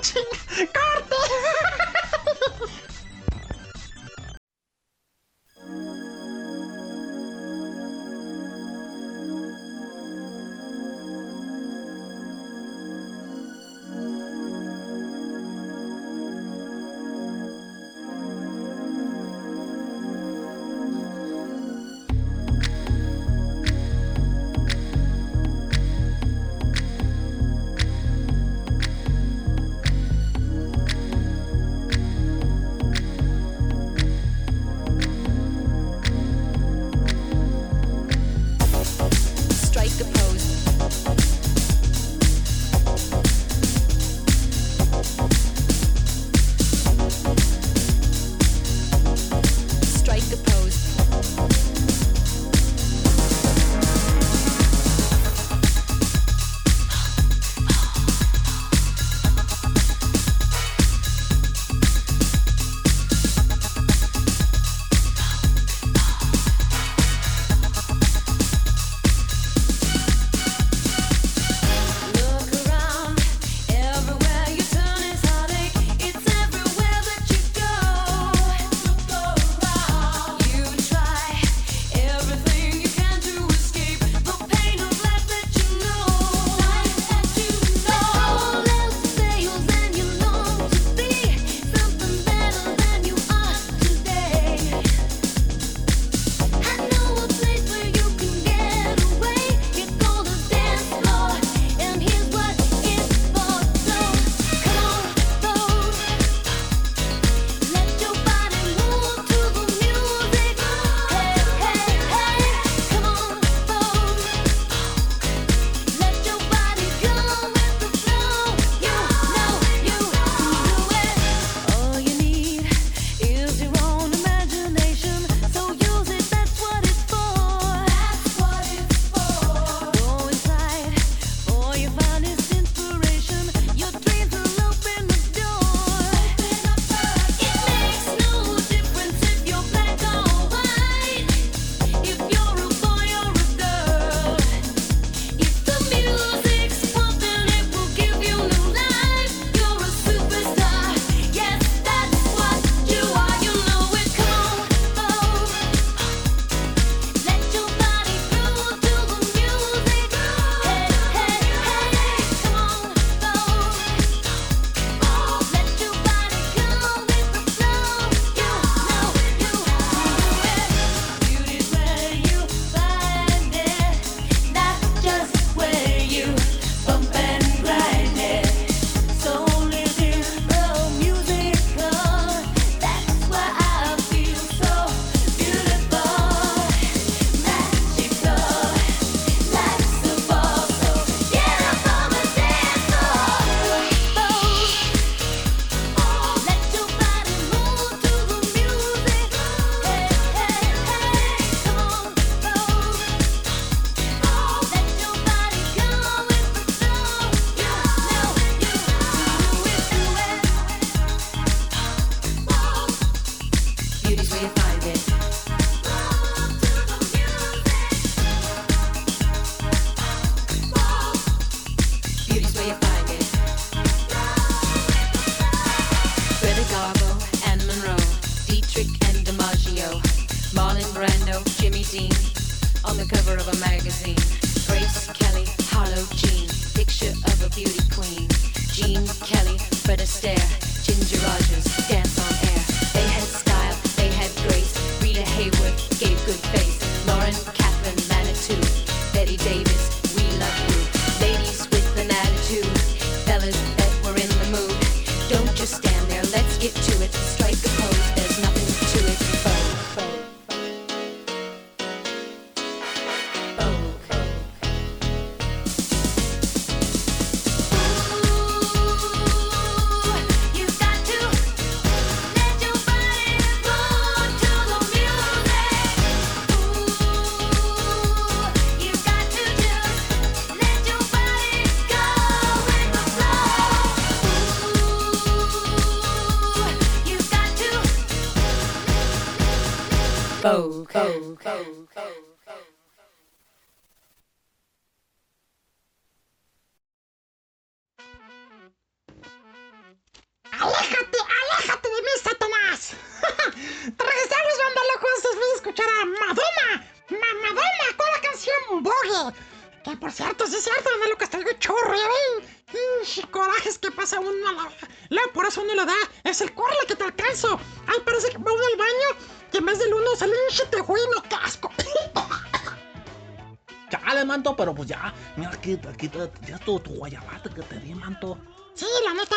aquí, 326.00 326.08
te- 326.08 326.32
ya 326.50 326.58
tu, 326.58 326.80
tu 326.80 326.90
guayabate 326.94 327.50
que 327.52 327.62
te 327.62 327.78
di, 327.78 327.94
manto. 327.94 328.38
Sí, 328.74 328.86
la 329.04 329.12
neta. 329.14 329.36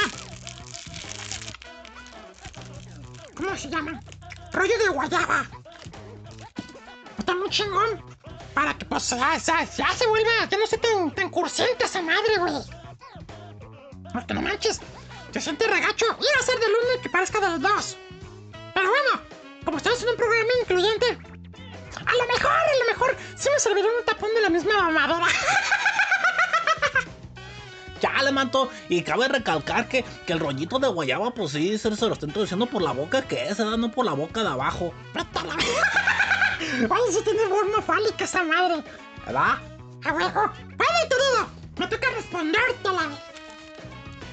¿Cómo 3.36 3.58
se 3.58 3.70
llama? 3.70 4.02
Rollo 4.54 4.78
de 4.80 4.90
guayaba. 4.90 5.46
Está 7.20 7.36
muy 7.36 7.50
chingón. 7.50 8.02
Para 8.54 8.74
que 8.78 8.86
pues 8.86 9.10
ya, 9.10 9.38
ya 9.38 9.94
se 9.94 10.03
recalcar 29.54 29.88
que, 29.88 30.04
que 30.26 30.34
el 30.34 30.40
rollito 30.40 30.80
de 30.80 30.88
guayaba, 30.88 31.32
pues 31.32 31.52
sí, 31.52 31.78
se, 31.78 31.96
se 31.96 32.06
lo 32.08 32.14
está 32.14 32.26
introduciendo 32.26 32.66
por 32.66 32.82
la 32.82 32.92
boca 32.92 33.22
que 33.22 33.48
es, 33.48 33.58
¿verdad? 33.58 33.78
No 33.78 33.92
por 33.92 34.06
la 34.06 34.14
boca 34.14 34.42
de 34.42 34.50
abajo. 34.50 34.94
Oye, 36.90 37.12
si 37.12 37.24
tiene 37.24 37.42
forma 37.48 37.82
fálica 37.82 38.24
esa 38.24 38.44
madre. 38.44 38.84
¿Verdad? 39.26 39.58
A 40.06 40.14
huevo. 40.14 40.52
Bueno, 40.66 41.00
querido, 41.10 41.48
me 41.78 41.88
toca 41.88 42.08
respondértela. 42.16 43.10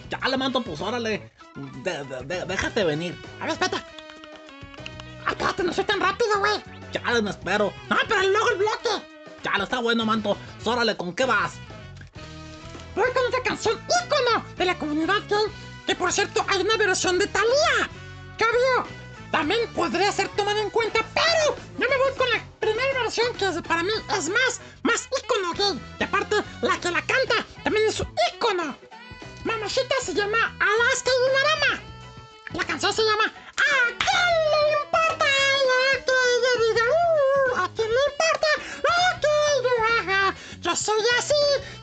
Chale, 0.08 0.36
manto, 0.36 0.60
pues 0.62 0.80
órale. 0.80 1.30
De- 1.84 2.04
de- 2.04 2.24
de- 2.24 2.44
déjate 2.46 2.84
venir. 2.84 3.16
A 3.40 3.44
ver, 3.44 3.52
espérate. 3.52 3.84
Espérate, 5.28 5.62
no 5.64 5.72
soy 5.72 5.84
tan 5.84 6.00
rápido, 6.00 6.38
güey. 6.38 6.60
Chale, 6.92 7.22
me 7.22 7.30
espero. 7.30 7.72
No, 7.88 7.96
pero 8.08 8.22
luego 8.22 8.50
el 8.50 8.56
bloque. 8.58 9.06
Chale, 9.42 9.64
está 9.64 9.78
bueno, 9.80 10.04
manto. 10.04 10.36
Pues, 10.56 10.66
Órale, 10.66 10.96
¿con 10.96 11.14
qué 11.14 11.24
vas? 11.24 11.52
Voy 12.96 13.04
con 13.14 13.24
otra 13.28 13.39
canción 13.50 13.80
ícono 14.04 14.44
de 14.56 14.64
la 14.64 14.78
comunidad 14.78 15.22
gay. 15.28 15.46
Que 15.84 15.96
por 15.96 16.12
cierto, 16.12 16.44
hay 16.48 16.60
una 16.60 16.76
versión 16.76 17.18
de 17.18 17.26
Thalía. 17.26 17.90
¿Qué 18.38 18.44
vio? 18.44 18.86
También 19.32 19.60
podría 19.74 20.12
ser 20.12 20.28
tomada 20.36 20.60
en 20.60 20.70
cuenta, 20.70 21.00
pero 21.14 21.56
yo 21.78 21.88
me 21.88 21.96
voy 21.96 22.12
con 22.16 22.30
la 22.30 22.44
primera 22.60 23.02
versión 23.02 23.34
que 23.34 23.46
para 23.62 23.82
mí 23.82 23.90
es 24.16 24.28
más, 24.28 24.60
más 24.84 25.08
ícono 25.20 25.52
gay. 25.54 25.80
Y 25.98 26.04
aparte, 26.04 26.36
la 26.62 26.78
que 26.78 26.90
la 26.92 27.02
canta 27.02 27.44
también 27.64 27.88
es 27.88 27.98
un 27.98 28.14
ícono. 28.32 28.76
Mamacita 29.42 29.94
se 30.04 30.14
llama 30.14 30.38
Alaska 30.60 31.10
Dinarama. 31.26 31.82
La 32.52 32.64
canción 32.64 32.92
se 32.92 33.02
llama 33.02 33.24
¿A 33.24 33.86
quién 34.04 34.32
le 34.52 34.60
importa 34.82 35.26
lo 35.68 36.04
que 36.04 36.12
yo 36.44 36.52
diga? 36.66 36.84
Uh, 36.84 37.64
¿A 37.64 37.74
quién 37.74 37.88
le 37.88 38.00
importa 38.12 38.49
Soy 40.76 41.02
así, 41.18 41.34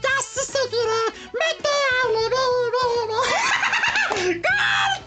y 0.01 0.07
así 0.17 0.39
seguiré. 0.49 1.03
Vete, 1.33 1.73
hable, 2.03 2.23
baby. 2.29 3.17
¡Corta! 4.41 5.06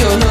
Yo 0.00 0.16
no 0.16 0.27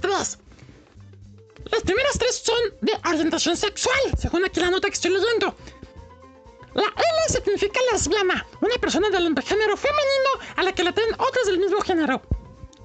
tres. 0.00 0.38
Las 1.70 1.82
primeras 1.82 2.18
tres 2.18 2.36
son 2.36 2.58
de 2.80 2.92
orientación 3.08 3.56
sexual, 3.56 4.00
según 4.18 4.44
aquí 4.44 4.60
la 4.60 4.70
nota 4.70 4.88
que 4.88 4.94
estoy 4.94 5.12
leyendo. 5.12 5.54
La 6.74 6.84
L 6.84 7.28
significa 7.28 7.80
lesbiana, 7.92 8.46
una 8.60 8.74
persona 8.76 9.10
del 9.10 9.34
género 9.42 9.76
femenino 9.76 10.30
a 10.56 10.62
la 10.62 10.72
que 10.72 10.84
le 10.84 10.92
traen 10.92 11.14
otras 11.18 11.46
del 11.46 11.58
mismo 11.58 11.80
género. 11.80 12.22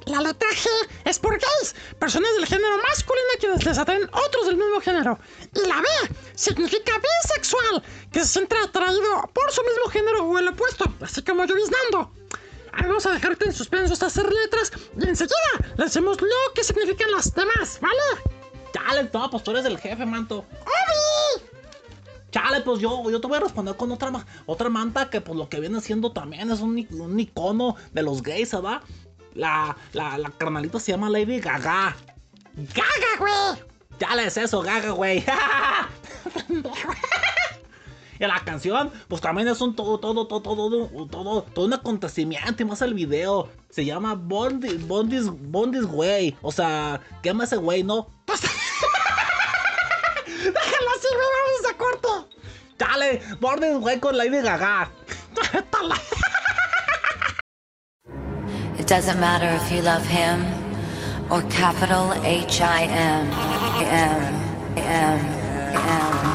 La 0.05 0.21
letra 0.21 0.49
G 0.49 0.67
es 1.05 1.17
por 1.17 1.33
gays, 1.33 1.75
personas 1.99 2.29
del 2.35 2.45
género 2.45 2.77
masculino 2.77 3.27
a 3.35 3.39
quienes 3.39 3.65
les 3.65 3.77
atraen 3.77 4.07
otros 4.11 4.45
del 4.45 4.57
mismo 4.57 4.79
género. 4.79 5.17
Y 5.53 5.67
la 5.67 5.81
B 5.81 5.87
significa 6.35 6.93
bisexual, 6.99 7.83
que 8.11 8.19
se 8.19 8.27
siente 8.27 8.55
atraído 8.57 9.29
por 9.33 9.51
su 9.51 9.63
mismo 9.63 9.89
género 9.89 10.25
o 10.25 10.37
el 10.37 10.49
opuesto, 10.49 10.85
así 11.01 11.23
como 11.23 11.45
lloviznando. 11.45 11.99
Ahora 12.01 12.24
vamos 12.81 13.05
a 13.05 13.11
dejarte 13.13 13.45
en 13.45 13.53
suspenso 13.53 13.93
estas 13.93 14.13
tres 14.13 14.27
letras 14.27 14.71
y 14.99 15.07
enseguida 15.07 15.35
le 15.77 15.85
decimos 15.85 16.21
lo 16.21 16.53
que 16.53 16.63
significan 16.63 17.11
las 17.11 17.33
demás, 17.33 17.79
¿vale? 17.81 18.31
Chale, 18.73 19.09
no, 19.13 19.29
pues 19.29 19.43
tú 19.43 19.51
eres 19.51 19.65
el 19.65 19.77
jefe, 19.79 20.05
manto. 20.05 20.45
¡Obi! 20.61 21.45
Chale, 22.31 22.61
pues 22.61 22.79
yo, 22.79 23.09
yo 23.09 23.21
te 23.21 23.27
voy 23.27 23.37
a 23.37 23.41
responder 23.41 23.75
con 23.77 23.91
otra, 23.91 24.11
otra 24.45 24.69
manta 24.69 25.09
que 25.09 25.21
pues 25.21 25.37
lo 25.37 25.47
que 25.47 25.59
viene 25.59 25.79
siendo 25.79 26.11
también 26.11 26.51
es 26.51 26.59
un 26.59 27.19
icono 27.19 27.75
de 27.93 28.03
los 28.03 28.21
gays, 28.21 28.51
¿verdad? 28.51 28.81
La, 29.33 29.75
la, 29.93 30.17
la 30.17 30.29
carnalita 30.31 30.79
se 30.79 30.91
llama 30.91 31.09
Lady 31.09 31.39
Gaga. 31.39 31.95
¡Gaga, 32.53 33.17
güey! 33.19 33.63
Chale, 33.99 34.25
es 34.27 34.37
eso, 34.37 34.61
Gaga, 34.61 34.91
güey. 34.91 35.23
Y 38.19 38.25
la 38.25 38.39
canción, 38.43 38.91
pues 39.07 39.21
también 39.21 39.47
es 39.47 39.61
un 39.61 39.75
todo, 39.75 39.99
todo, 39.99 40.27
todo, 40.27 40.41
todo, 40.41 41.07
todo, 41.07 41.41
todo 41.43 41.65
un 41.65 41.73
acontecimiento 41.73 42.63
y 42.63 42.65
más 42.65 42.81
el 42.81 42.93
video. 42.93 43.49
Se 43.69 43.83
llama 43.83 44.15
Bondi, 44.15 44.77
Bondis, 44.77 45.25
Bondis 45.27 45.85
Way. 45.85 46.37
O 46.41 46.51
sea, 46.51 47.01
quema 47.21 47.43
ese 47.43 47.57
güey, 47.57 47.83
¿no? 47.83 48.07
¡Déjalo 50.27 50.89
así, 50.95 51.07
güey! 51.13 51.27
¡Vamos 51.35 51.65
a 51.69 51.77
corte! 51.77 52.07
Chale, 52.79 53.21
Bondis 53.39 53.77
Way 53.81 53.99
con 53.99 54.17
Lady 54.17 54.41
Gaga. 54.41 54.89
It 58.77 58.87
doesn't 58.87 59.19
matter 59.19 59.47
if 59.47 59.71
you 59.71 59.81
love 59.81 60.05
him 60.05 60.45
or 61.31 61.41
capital 61.49 62.13
H 62.23 62.61
I 62.61 62.83
M 62.83 63.31
M 63.81 64.35
M 64.77 65.19
M 65.25 65.75
M. 65.75 66.34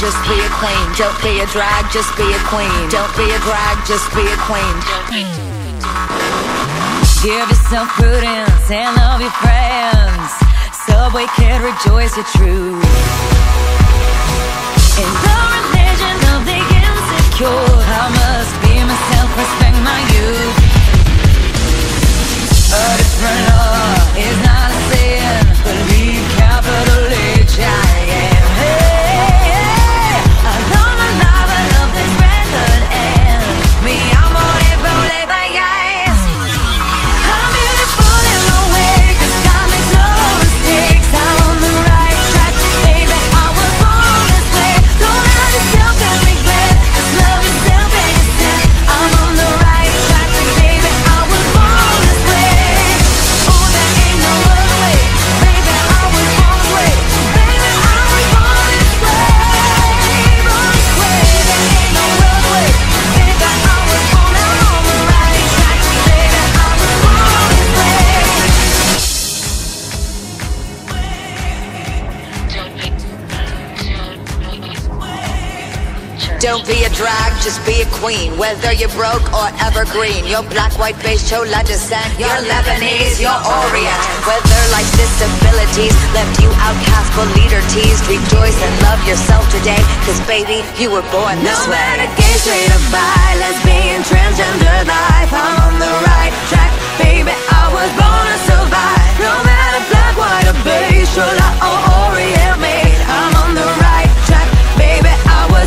Just 0.00 0.16
be 0.24 0.40
a 0.40 0.48
queen. 0.56 0.86
Don't 0.96 1.20
be 1.20 1.40
a 1.44 1.46
drag, 1.52 1.84
just 1.92 2.08
be 2.16 2.24
a 2.24 2.40
queen. 2.48 2.88
Don't 2.88 3.12
be 3.20 3.28
a 3.36 3.38
drag, 3.44 3.76
just 3.84 4.08
be 4.16 4.24
a 4.24 4.38
queen. 4.48 4.76
Give 7.20 7.44
yourself 7.44 7.86
prudence 8.00 8.64
and 8.72 8.96
love 8.96 9.20
your 9.20 9.30
friends. 9.44 10.32
Subway 10.88 11.26
kid, 11.36 11.60
rejoice 11.60 12.16
your 12.16 12.24
truth. 12.32 12.80
In 14.96 15.10
the 15.20 15.36
religion 15.52 16.16
of 16.32 16.40
the 16.48 16.60
insecure, 16.80 17.68
I 17.92 18.08
must 18.08 18.54
be 18.64 18.80
myself, 18.80 19.28
respect 19.36 19.76
my 19.84 20.00
youth. 20.16 20.56
A 22.72 22.84
different 22.96 23.42
law 23.52 24.16
is 24.16 24.36
not 24.48 24.72
a 24.72 24.80
sin. 24.88 25.44
Believe 25.60 26.24
capital 26.40 27.04
H 27.36 27.60
I 27.60 27.92
am. 28.16 28.48
Hey. 28.64 29.49
Drag, 77.00 77.32
just 77.40 77.64
be 77.64 77.80
a 77.80 77.88
queen. 77.96 78.36
Whether 78.36 78.76
you're 78.76 78.92
broke 78.92 79.24
or 79.32 79.48
evergreen, 79.64 80.28
you're 80.28 80.44
black, 80.52 80.76
white, 80.76 81.00
beige, 81.00 81.24
chola 81.24 81.64
descent, 81.64 82.04
you're 82.20 82.40
Lebanese, 82.44 83.16
you're 83.16 83.40
Orient. 83.40 84.00
Whether 84.28 84.60
life's 84.76 84.92
disabilities 85.00 85.96
left 86.12 86.36
you 86.44 86.52
outcast 86.60 87.08
but 87.16 87.28
leader 87.40 87.64
teased, 87.72 88.04
rejoice 88.04 88.58
and 88.60 88.74
love 88.84 89.00
yourself 89.08 89.48
today. 89.48 89.80
Cause 90.04 90.20
baby, 90.28 90.60
you 90.76 90.92
were 90.92 91.04
born 91.08 91.40
this 91.40 91.48
No 91.48 91.72
way. 91.72 91.80
matter 91.80 92.08
gay, 92.20 92.36
straight 92.44 92.68
or 92.68 92.82
bi, 92.92 93.28
lesbian, 93.40 94.04
transgender 94.04 94.78
life, 94.84 95.32
I'm 95.32 95.56
on 95.72 95.74
the 95.80 95.92
right 96.04 96.34
track, 96.52 96.72
baby. 97.00 97.32
I 97.32 97.64
was 97.72 97.90
born 97.96 98.24
to 98.28 98.38
survive. 98.44 99.08
No 99.24 99.32
matter 99.48 99.80
black, 99.88 100.14
white 100.20 100.46
or 100.52 100.58
beige, 100.68 101.08
chola 101.16 101.48
or 101.64 101.78
Orient 102.12 102.60
made, 102.60 102.89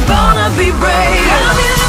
to 0.07 0.57
be 0.57 0.71
brave. 0.71 1.82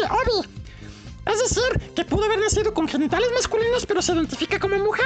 Socialmente, 0.00 0.30
obvio. 0.30 0.60
Es 1.26 1.38
decir, 1.38 1.92
que 1.94 2.04
pudo 2.04 2.24
haber 2.24 2.40
nacido 2.40 2.72
con 2.72 2.88
genitales 2.88 3.28
masculinos 3.34 3.84
pero 3.86 4.00
se 4.00 4.12
identifica 4.12 4.58
como 4.58 4.78
mujer 4.78 5.04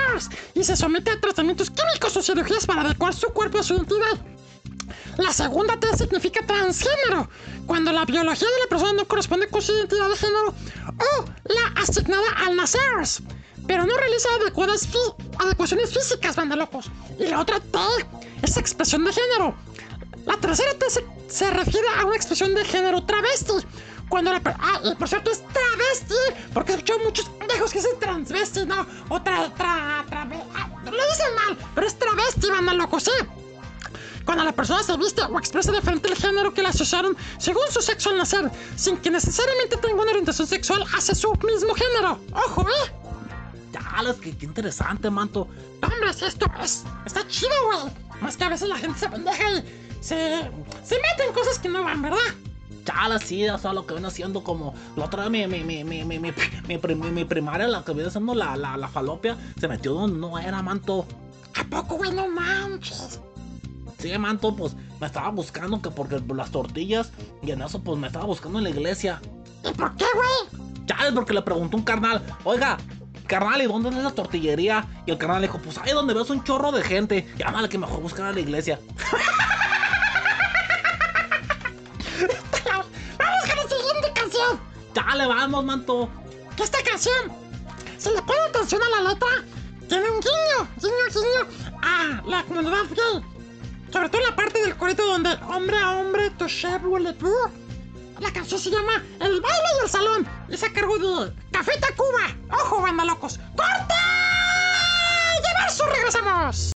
y 0.55 0.63
se 0.63 0.77
somete 0.77 1.11
a 1.11 1.21
tratamientos 1.21 1.71
químicos 1.71 2.17
o 2.17 2.23
cirugías 2.23 2.67
para 2.67 2.83
adecuar 2.83 3.15
su 3.15 3.29
cuerpo 3.29 3.59
a 3.59 3.63
su 3.63 3.75
identidad. 3.75 4.19
La 5.19 5.33
segunda 5.33 5.79
T 5.79 5.87
significa 5.97 6.45
transgénero, 6.47 7.29
cuando 7.67 7.93
la 7.93 8.05
biología 8.05 8.49
de 8.49 8.61
la 8.63 8.69
persona 8.69 8.93
no 8.93 9.09
corresponde 9.09 9.49
con 9.49 9.61
su 9.61 9.73
identidad 9.73 10.09
de 10.09 10.17
género 10.17 10.49
o 10.89 11.25
la 11.45 11.83
asignada 11.83 12.27
al 12.47 12.57
nacer, 12.57 13.25
pero 13.67 13.85
no 13.85 13.97
realiza 13.97 14.29
adecuadas 14.41 14.89
adecuaciones 15.39 15.93
físicas, 15.93 16.37
banda 16.37 16.57
locos. 16.57 16.91
Y 17.19 17.27
la 17.27 17.41
otra 17.41 17.61
T 17.61 17.79
es 18.43 18.57
expresión 18.57 19.05
de 19.05 19.13
género. 19.13 19.55
La 20.27 20.37
tercera 20.37 20.75
T 20.75 20.91
se, 20.91 21.05
se 21.29 21.51
refiere 21.51 21.87
a 21.99 22.05
una 22.07 22.17
expresión 22.17 22.55
de 22.55 22.65
género 22.65 23.05
travesti. 23.05 23.53
Cuando 24.09 24.33
la 24.33 24.41
y 24.85 24.95
por 24.95 25.09
cierto 25.09 25.31
es 25.31 25.43
travesti, 25.49 26.51
porque 26.53 26.73
he 26.73 26.75
escuchado 26.77 27.01
muchos 27.01 27.29
pendejos 27.31 27.73
que 27.73 27.79
dicen 27.79 27.99
transvesti, 27.99 28.67
¿no? 28.67 28.87
O 29.09 29.21
tra... 29.23 29.49
tra... 29.55 30.01
ah, 30.01 30.71
lo 30.85 30.91
dicen 30.91 31.35
mal, 31.35 31.59
pero 31.75 31.87
es 31.87 31.99
travesti, 31.99 32.51
banda 32.51 32.75
locos, 32.75 33.05
¿sí? 33.05 33.11
Cuando 34.25 34.45
la 34.45 34.53
persona 34.53 34.83
se 34.83 34.97
viste 34.97 35.23
o 35.23 35.39
expresa 35.39 35.73
diferente 35.73 36.09
el 36.09 36.17
género 36.17 36.53
que 36.53 36.63
la 36.63 36.71
asociaron 36.71 37.17
según 37.39 37.63
su 37.71 37.81
sexo 37.81 38.11
al 38.11 38.19
nacer, 38.19 38.51
sin 38.77 38.97
que 38.99 39.11
necesariamente 39.11 39.77
tenga 39.77 40.01
una 40.01 40.11
orientación 40.11 40.47
sexual 40.47 40.85
hacia 40.97 41.15
su 41.15 41.33
mismo 41.43 41.75
género. 41.75 42.19
¡Ojo, 42.33 42.63
eh! 42.63 42.93
Chalas, 43.73 44.17
qué, 44.17 44.37
qué 44.37 44.47
interesante, 44.47 45.11
manto. 45.11 45.49
Hombre, 45.83 46.13
si 46.15 46.25
esto 46.25 46.47
es... 46.63 46.85
Está 47.05 47.27
chido, 47.27 47.53
güey. 47.67 47.95
Más 48.21 48.37
que 48.37 48.45
a 48.45 48.49
veces 48.49 48.69
la 48.69 48.77
gente 48.77 48.99
se 48.99 49.09
pendeja 49.09 49.51
y 49.51 49.97
se... 50.01 50.51
Se 50.85 50.95
mete 50.97 51.25
en 51.27 51.33
cosas 51.35 51.59
que 51.59 51.69
no 51.69 51.83
van, 51.83 52.01
¿verdad? 52.01 52.19
Chala, 52.95 53.19
sí, 53.19 53.49
o 53.49 53.59
sea, 53.59 53.73
lo 53.73 53.87
que 53.87 53.95
viene 53.95 54.07
haciendo 54.09 54.45
como 54.45 54.73
la 54.97 55.07
otra 55.07 55.29
vez 55.29 55.49
mi, 55.49 55.65
mi, 55.65 55.65
mi, 55.65 55.83
mi, 55.85 56.05
mi, 56.05 56.19
mi, 56.21 56.95
mi, 56.95 57.11
mi- 57.11 57.25
primaria, 57.25 57.67
la 57.67 57.85
que 57.85 57.93
viene 57.93 58.09
haciendo 58.09 58.35
la, 58.35 58.57
la, 58.57 58.77
la 58.77 58.89
falopia, 58.89 59.37
se 59.59 59.67
metió 59.67 59.95
donde 59.95 60.19
no 60.19 60.39
era, 60.39 60.63
manto. 60.63 61.05
¿A 61.61 61.65
poco, 61.65 61.97
güey? 61.97 62.13
No 62.13 62.29
manches. 62.29 63.21
Sí, 63.99 64.17
manto, 64.19 64.55
pues 64.55 64.77
me 65.01 65.07
estaba 65.07 65.31
buscando 65.31 65.83
que 65.83 65.91
porque 65.91 66.23
las 66.35 66.51
tortillas 66.51 67.11
y 67.43 67.51
en 67.51 67.63
eso 67.63 67.83
pues 67.83 67.99
me 67.99 68.07
estaba 68.07 68.27
buscando 68.27 68.59
en 68.59 68.65
la 68.65 68.71
iglesia. 68.71 69.21
¿Y 69.69 69.73
por 69.73 69.95
qué, 69.97 70.05
güey? 70.15 70.85
Chales, 70.87 71.13
porque 71.15 71.33
le 71.35 71.43
preguntó 71.43 71.77
un 71.77 71.83
carnal, 71.83 72.23
oiga, 72.45 72.77
carnal, 73.27 73.61
¿y 73.63 73.67
dónde 73.67 73.89
es 73.89 73.97
la 73.97 74.11
tortillería? 74.11 74.87
Y 75.07 75.11
el 75.11 75.19
carnal 75.19 75.43
dijo, 75.43 75.59
pues 75.59 75.79
ahí 75.79 75.93
donde 75.93 76.13
ves 76.15 76.29
un 76.31 76.45
chorro 76.45 76.71
de 76.71 76.83
gente. 76.83 77.27
Ándale 77.45 77.69
que 77.69 77.79
mejor 77.79 78.03
buscar 78.03 78.27
a 78.27 78.33
la 78.33 78.41
iglesia. 78.41 78.79
Vamos, 85.27 85.65
manto. 85.65 86.09
Que 86.57 86.63
esta 86.63 86.83
canción, 86.83 87.33
si 87.99 88.11
le 88.11 88.23
pone 88.23 88.41
atención 88.41 88.81
a 88.83 89.03
la 89.03 89.11
letra, 89.11 89.29
tiene 89.89 90.09
un 90.11 90.21
guiño, 90.21 90.69
guiño, 90.81 91.07
guiño 91.13 91.79
a 91.83 92.23
la 92.27 92.43
comunidad 92.45 92.85
gay. 92.91 93.23
Sobre 93.93 94.09
todo 94.09 94.23
en 94.23 94.29
la 94.29 94.37
parte 94.37 94.61
del 94.61 94.77
corito 94.77 95.07
donde 95.07 95.31
hombre 95.49 95.79
a 95.79 95.93
hombre, 95.93 96.31
tu 96.31 96.49
Blue. 97.19 97.51
La 98.21 98.33
canción 98.33 98.61
se 98.61 98.71
llama 98.71 99.03
El 99.21 99.41
baile 99.41 99.69
y 99.81 99.85
el 99.85 99.91
salón. 99.91 100.29
Y 100.49 100.55
a 100.55 100.73
cargo 100.73 100.99
de 100.99 101.33
Café 101.51 101.73
Tacuba. 101.81 102.29
¡Ojo, 102.53 102.81
banda 102.81 103.05
locos! 103.05 103.39
¡Corte! 103.57 103.95
¡Y 105.39 105.63
verso 105.63 105.87
regresamos! 105.87 106.74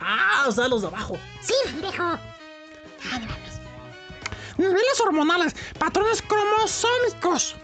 Ah, 0.00 0.44
o 0.48 0.52
sea, 0.52 0.68
los 0.68 0.82
de 0.82 0.88
abajo. 0.88 1.16
Sí, 1.40 1.54
mames. 1.82 2.20
Niveles 4.56 5.00
hormonales, 5.00 5.54
patrones 5.78 6.22
cromosómicos. 6.22 7.56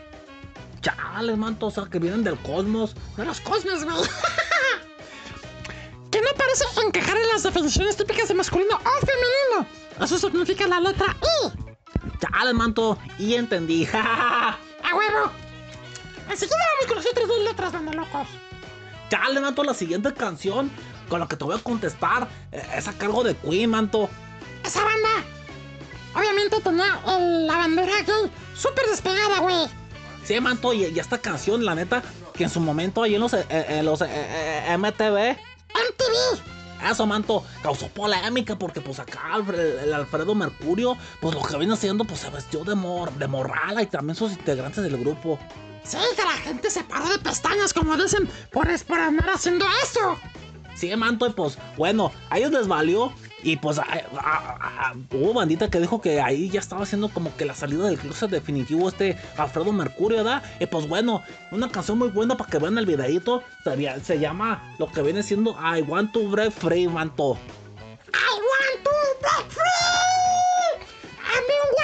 Chale, 0.81 1.37
manto, 1.37 1.67
o 1.67 1.71
sea, 1.71 1.85
que 1.91 1.99
vienen 1.99 2.23
del 2.23 2.39
cosmos. 2.39 2.95
De 3.17 3.25
los 3.25 3.41
cosmos, 3.41 3.85
güey. 3.85 3.97
que 6.11 6.21
no 6.21 6.29
parece 6.37 6.65
encajar 6.87 7.17
en 7.17 7.29
las 7.29 7.43
definiciones 7.43 7.97
típicas 7.97 8.29
de 8.29 8.35
masculino 8.35 8.77
o 8.77 9.07
femenino. 9.07 9.67
Eso 10.01 10.19
significa 10.19 10.67
la 10.69 10.81
letra 10.81 11.17
I. 11.23 11.53
Chale, 12.21 12.53
manto, 12.53 12.99
y 13.19 13.35
entendí. 13.35 13.89
¡A 13.93 14.57
huevo! 14.95 15.33
Enseguida 16.31 16.57
vamos 16.75 16.87
con 16.87 16.97
las 16.97 17.07
otras 17.07 17.29
dos 17.29 17.41
letras, 17.41 17.73
banda 17.73 17.93
locos. 17.93 18.29
Chale, 19.11 19.41
manto, 19.41 19.65
la 19.65 19.75
siguiente 19.75 20.13
canción 20.15 20.71
con 21.09 21.21
lo 21.21 21.29
que 21.29 21.37
te 21.37 21.45
voy 21.45 21.57
a 21.57 21.63
contestar 21.63 22.29
eh, 22.53 22.63
es 22.77 22.89
a 22.89 22.93
cargo 22.93 23.23
de 23.23 23.35
Queen, 23.37 23.71
manto. 23.71 24.09
Esa 24.65 24.83
banda, 24.83 25.25
obviamente 26.15 26.61
tenía 26.61 27.01
la 27.07 27.57
bandera 27.57 28.03
gay 28.07 28.31
súper 28.55 28.87
despegada, 28.87 29.41
güey. 29.41 29.69
Sí, 30.25 30.41
manto, 30.41 30.73
y, 30.73 30.87
y, 30.87 30.99
esta 30.99 31.19
canción, 31.19 31.65
la 31.65 31.75
neta, 31.75 32.03
que 32.33 32.45
en 32.45 32.51
su 32.51 32.61
momento 32.61 33.03
ahí 33.03 33.15
en 33.15 33.21
los, 33.21 33.35
eh, 33.35 33.45
eh, 33.49 33.67
en 33.69 33.85
los 33.85 34.01
eh, 34.01 34.77
MTV. 34.79 35.37
MTV 35.75 36.55
eso, 36.91 37.07
manto, 37.07 37.45
causó 37.63 37.89
polémica 37.89 38.57
porque 38.57 38.81
pues 38.81 38.99
acá 38.99 39.37
el, 39.37 39.93
Alfredo 39.93 40.35
Mercurio, 40.35 40.97
pues 41.21 41.35
lo 41.35 41.43
que 41.43 41.57
viene 41.57 41.75
haciendo, 41.75 42.05
pues 42.05 42.21
se 42.21 42.31
vestió 42.31 42.65
de, 42.65 42.75
mor, 42.75 43.13
de 43.15 43.27
morrala 43.27 43.83
y 43.83 43.87
también 43.87 44.17
sus 44.17 44.33
integrantes 44.33 44.83
del 44.83 44.99
grupo. 44.99 45.39
Sí, 45.85 45.99
que 46.17 46.23
la 46.23 46.33
gente 46.33 46.71
se 46.71 46.83
paró 46.85 47.09
de 47.09 47.19
pestañas, 47.19 47.73
como 47.73 47.97
dicen, 47.97 48.29
por, 48.51 48.67
por 48.85 48.99
andar 48.99 49.31
haciendo 49.31 49.67
esto. 49.83 50.19
100 50.75 50.99
manto 50.99 51.27
y 51.27 51.31
pues 51.31 51.59
bueno, 51.77 52.13
a 52.31 52.39
ellos 52.39 52.51
les 52.53 52.69
valió 52.69 53.13
y 53.43 53.57
pues 53.57 53.79
hubo 55.13 55.35
bandita 55.35 55.69
que 55.71 55.79
dijo 55.79 56.01
que 56.01 56.21
ahí 56.21 56.49
ya 56.49 56.61
estaba 56.61 56.83
haciendo 56.83 57.11
como 57.11 57.37
que 57.37 57.45
la 57.45 57.55
salida 57.55 57.85
del 57.87 57.99
closet 57.99 58.31
definitivo 58.31 58.89
este 58.89 59.19
Alfredo 59.37 59.73
Mercurio, 59.73 60.19
¿verdad? 60.19 60.43
Y 60.61 60.67
pues 60.67 60.89
bueno, 60.89 61.23
una 61.51 61.69
canción 61.69 61.99
muy 61.99 62.09
buena 62.09 62.37
para 62.37 62.51
que 62.51 62.59
vean 62.59 62.79
el 62.79 62.87
videito, 62.87 63.43
se, 64.03 64.19
llama 64.19 64.75
lo 64.79 64.91
que 64.91 65.03
viene 65.03 65.23
siendo 65.23 65.53
I 65.53 65.83
Want 65.83 66.13
to 66.13 66.29
Break 66.29 66.53
Free, 66.53 66.89
manto. 66.89 67.37
I 68.15 68.31
want 68.33 68.85
to 68.85 68.91
break 69.21 69.51
free. 69.51 70.87
I 71.21 71.41
mean, 71.49 71.84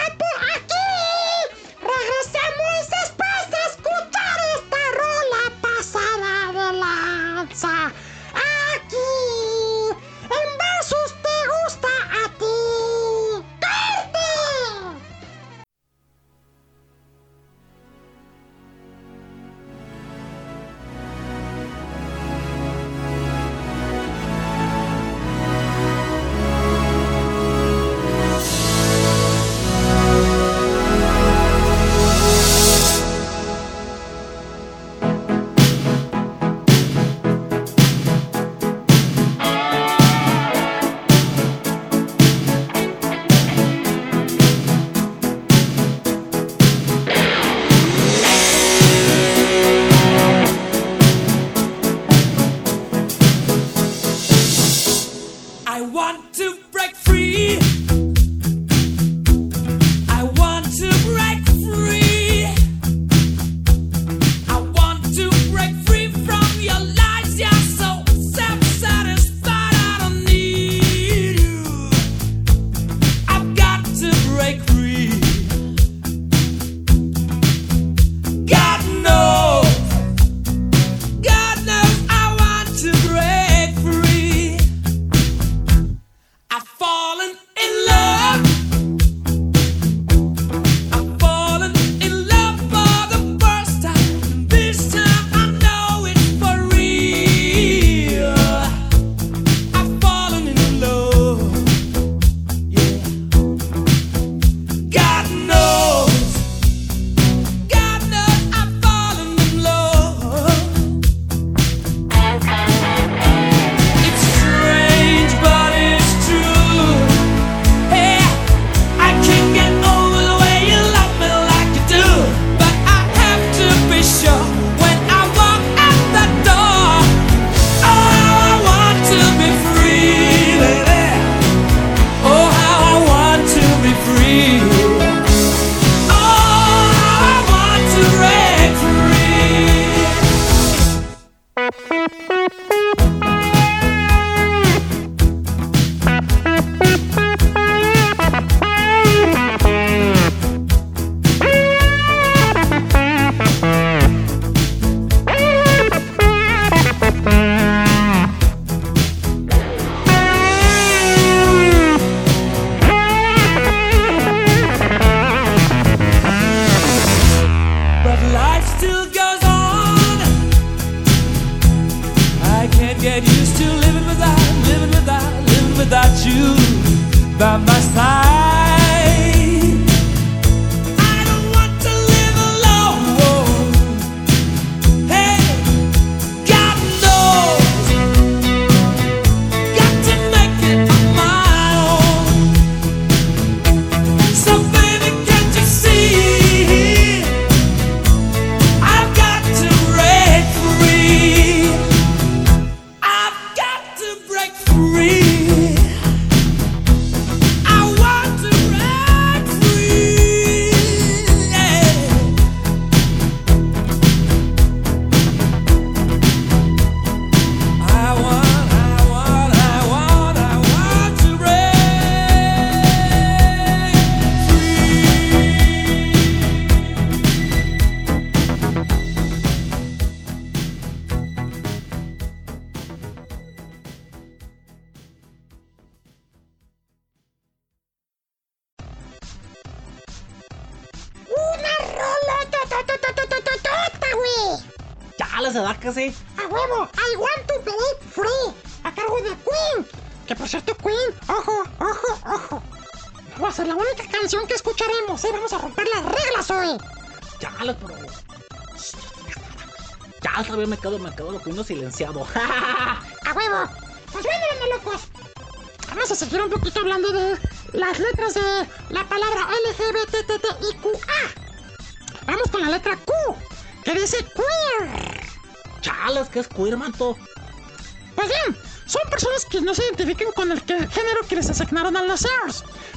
Pues 277.00 278.28
bien, 278.28 278.56
son 278.86 279.02
personas 279.08 279.46
que 279.46 279.60
no 279.60 279.74
se 279.74 279.84
identifican 279.84 280.32
con 280.32 280.52
el 280.52 280.60
género 280.60 281.20
que 281.28 281.36
les 281.36 281.48
asignaron 281.48 281.96
al 281.96 282.08
nacer, 282.08 282.30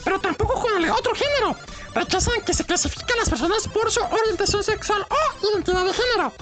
pero 0.03 0.19
tampoco 0.19 0.55
con 0.61 0.83
el 0.83 0.89
otro 0.89 1.13
género. 1.15 1.55
Rechazan 1.93 2.41
que 2.41 2.53
se 2.53 2.65
clasifiquen 2.65 3.17
las 3.17 3.29
personas 3.29 3.67
por 3.67 3.91
su 3.91 4.01
orientación 4.01 4.63
sexual 4.63 5.05
o 5.09 5.47
identidad 5.53 5.85
de 5.85 5.93
género. 5.93 6.33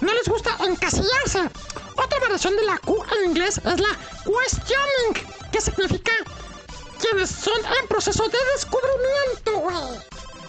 No 0.00 0.14
les 0.14 0.28
gusta 0.28 0.56
encasillarse. 0.64 1.50
Otra 1.96 2.20
variación 2.20 2.56
de 2.56 2.64
la 2.64 2.78
Q 2.78 3.04
en 3.18 3.30
inglés 3.30 3.58
es 3.58 3.80
la 3.80 3.98
questioning, 4.24 5.26
que 5.52 5.60
significa 5.60 6.12
quienes 7.00 7.30
son 7.30 7.58
en 7.80 7.88
proceso 7.88 8.24
de 8.28 8.38
descubrimiento, 8.54 9.58
güey. 9.58 10.00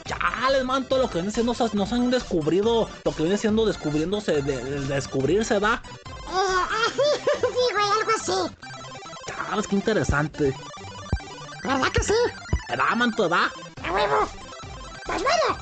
Chales, 0.06 0.64
manto, 0.64 0.98
lo 0.98 1.10
que 1.10 1.16
viene 1.16 1.32
siendo, 1.32 1.56
nos, 1.74 1.92
han 1.92 2.12
descubrido, 2.12 2.88
lo 3.04 3.16
que 3.16 3.24
viene 3.24 3.38
siendo 3.38 3.66
descubriéndose, 3.66 4.44
de, 4.44 4.64
de 4.64 4.80
descubrirse, 4.82 5.60
da. 5.60 5.82
Chales, 9.56 9.68
qué 9.70 9.76
interesante. 9.78 10.54
¿Verdad 11.64 11.88
que 11.94 12.04
sí? 12.04 12.14
Da, 12.68 12.94
manto, 12.94 13.30
da. 13.30 13.50
¡A 13.86 13.92
huevo! 13.94 14.28
Pues 15.06 15.24
bueno, 15.24 15.58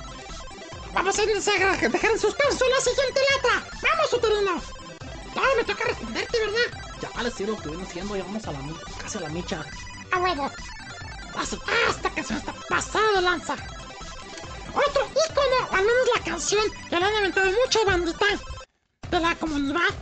vamos 0.96 1.20
a 1.20 1.24
irnos 1.24 1.48
a 1.48 1.52
dejar 1.52 1.84
en 2.12 2.20
suspenso 2.20 2.66
la 2.70 2.82
siguiente 2.82 3.22
letra. 3.36 3.64
¡Vamos, 3.84 4.14
uterino! 4.14 4.62
Ahora 5.36 5.50
me 5.58 5.64
toca 5.64 5.84
responderte, 5.86 6.40
¿verdad? 6.40 7.12
Chales, 7.14 7.34
sí, 7.38 7.46
lo 7.46 7.56
que 7.56 7.70
viene 7.70 7.86
siendo, 7.86 8.16
ya 8.16 8.24
vamos 8.24 8.48
a 8.48 8.52
la, 8.52 8.60
casi 9.00 9.18
a 9.20 9.22
la 9.22 9.30
micha. 9.30 9.64
¡A 10.12 10.18
huevo! 10.18 10.50
Vas- 11.36 11.54
¡Ah, 11.54 11.90
esta 11.92 12.10
canción 12.10 12.40
está 12.40 12.54
pasada 12.70 13.12
de 13.16 13.22
lanza! 13.22 13.54
Otro 14.74 15.06
ícono, 15.06 15.70
al 15.72 15.86
menos 15.86 16.08
la 16.18 16.24
canción 16.24 16.64
que 16.90 16.98
le 17.00 17.06
han 17.06 17.14
inventado 17.14 17.46
mucha 17.64 17.80
bandita 17.86 18.26
de 19.12 19.20
la 19.20 19.36
comunidad, 19.36 19.94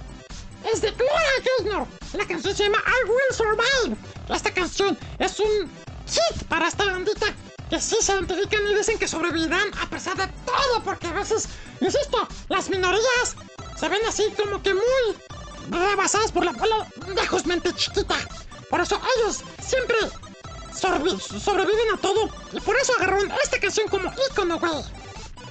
es 0.74 0.82
de 0.82 0.92
Gloria 0.92 1.18
Gaynor. 1.60 1.88
La 2.14 2.26
canción 2.26 2.56
se 2.56 2.64
llama 2.64 2.78
I 2.86 3.10
Will 3.10 3.36
Survive. 3.36 3.98
Esta 4.34 4.54
canción 4.54 4.98
es 5.20 5.40
un 5.40 5.70
hit 6.08 6.48
para 6.48 6.68
esta 6.68 6.86
bandita 6.86 7.28
que 7.70 7.80
sí 7.80 7.96
se 8.02 8.12
identifican 8.14 8.68
y 8.70 8.76
dicen 8.76 9.00
que 9.00 9.08
sobrevivirán 9.08 9.72
a 9.82 9.90
pesar 9.90 10.16
de 10.18 10.28
todo, 10.46 10.84
porque 10.84 11.08
a 11.08 11.14
veces, 11.14 11.48
insisto, 11.80 12.28
las 12.50 12.70
minorías 12.70 13.36
se 13.80 13.88
ven 13.90 14.02
así 14.08 14.24
como 14.38 14.62
que 14.62 14.74
muy 14.74 14.84
rebasadas 15.70 16.32
por 16.32 16.44
la 16.44 16.52
bola 16.52 16.88
lejos 17.16 17.46
mente 17.46 17.74
chiquita. 17.74 18.16
Por 18.70 18.82
eso 18.82 19.00
ellos 19.18 19.42
siempre 19.62 19.96
sorbi- 20.74 21.20
sobreviven 21.40 21.94
a 21.94 21.98
todo 21.98 22.30
y 22.52 22.60
por 22.60 22.76
eso 22.78 22.94
agarraron 22.98 23.32
esta 23.44 23.60
canción 23.60 23.88
como 23.88 24.12
ícono, 24.30 24.60
güey. 24.60 24.74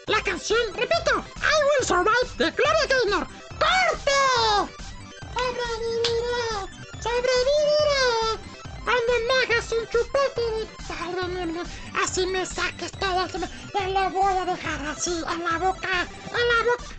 La 0.06 0.22
canción, 0.22 0.58
repito, 0.74 1.24
I 1.36 1.64
Will 1.64 1.86
Survive 1.86 2.28
de 2.36 2.50
Gloria 2.50 2.86
Gaynor. 2.88 3.26
¡Corte! 3.60 4.79
Sobreviviré, 5.34 6.48
sobreviviré. 7.02 8.04
Cuando 8.84 9.12
me 9.26 9.54
hagas 9.54 9.72
un 9.72 9.84
chupete 9.88 10.40
así 12.02 12.26
me 12.26 12.44
saques 12.44 12.92
todo, 12.92 13.26
me, 13.38 13.46
te 13.72 13.92
lo 13.92 14.10
voy 14.10 14.36
a 14.36 14.44
dejar 14.44 14.86
así 14.86 15.12
en 15.12 15.44
la 15.44 15.58
boca, 15.58 16.06
en 16.26 16.48
la 16.48 16.64
boca. 16.70 16.89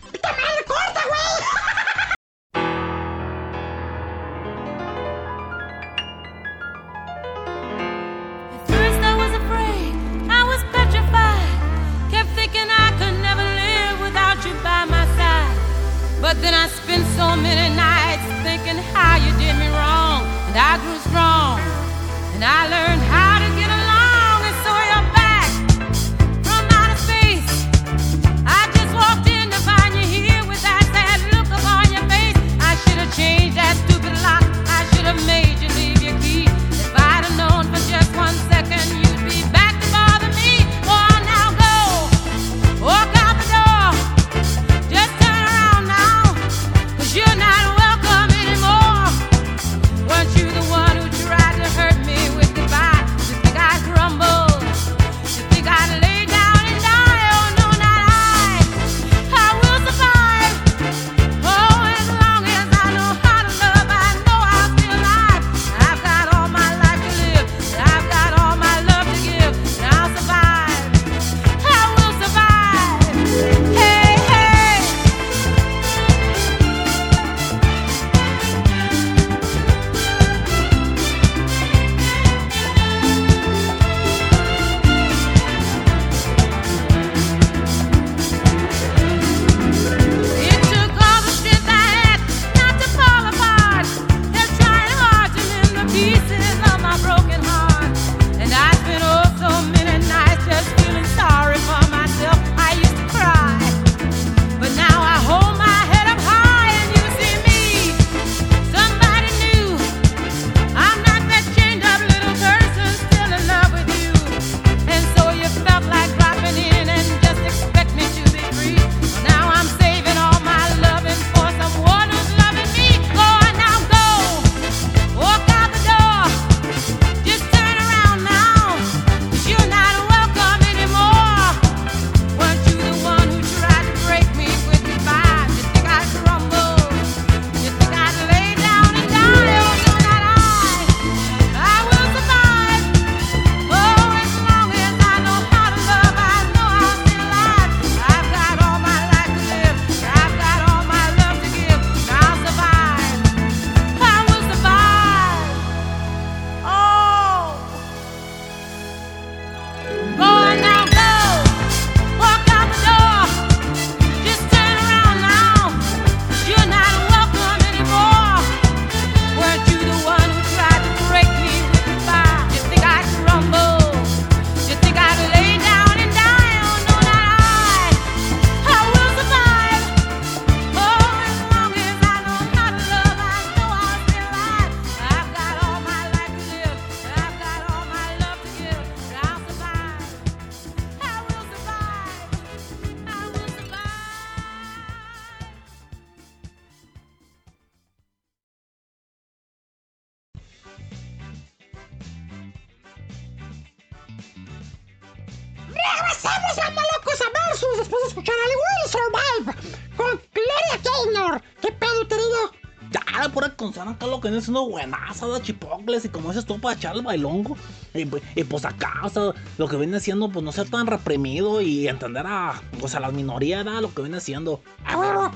Pasamos, 206.12 206.56
banda 206.56 206.82
locos, 206.94 207.20
a 207.22 207.48
Versus 207.48 207.78
después 207.78 208.02
de 208.02 208.08
escuchar 208.08 208.34
al 208.44 208.50
Will 208.60 208.90
Survive 208.92 209.76
con 209.96 210.20
Gloria 210.34 210.80
Gaynor. 210.84 211.42
¿Qué 211.62 211.72
pedo, 211.72 212.06
querido? 212.06 212.52
Ya, 212.90 213.00
la 213.22 213.28
pura 213.30 213.56
canción 213.56 213.88
acá 213.88 214.06
lo 214.06 214.20
que 214.20 214.28
viene 214.28 214.42
siendo 214.42 214.68
buenaza 214.68 215.26
de 215.28 215.40
chipocles 215.40 216.04
y 216.04 216.10
como 216.10 216.28
dices 216.28 216.44
tú 216.44 216.60
para 216.60 216.76
echar 216.76 216.94
el 216.94 217.00
bailongo. 217.02 217.56
Y, 217.94 218.04
pues- 218.04 218.22
y, 218.34 218.44
pues 218.44 218.66
acá, 218.66 218.92
o 219.04 219.08
sea, 219.08 219.32
lo 219.56 219.68
que 219.68 219.76
viene 219.76 219.98
siendo 220.00 220.28
pues 220.28 220.44
no 220.44 220.52
ser 220.52 220.68
tan 220.68 220.86
reprimido 220.86 221.62
y 221.62 221.88
entender 221.88 222.26
a, 222.26 222.60
pues, 222.78 222.94
a 222.94 223.00
las 223.00 223.14
minorías, 223.14 223.64
¿verdad? 223.64 223.80
lo 223.80 223.94
que 223.94 224.02
viene 224.02 224.20
siendo. 224.20 224.60
A 224.84 224.98
huevo. 224.98 225.30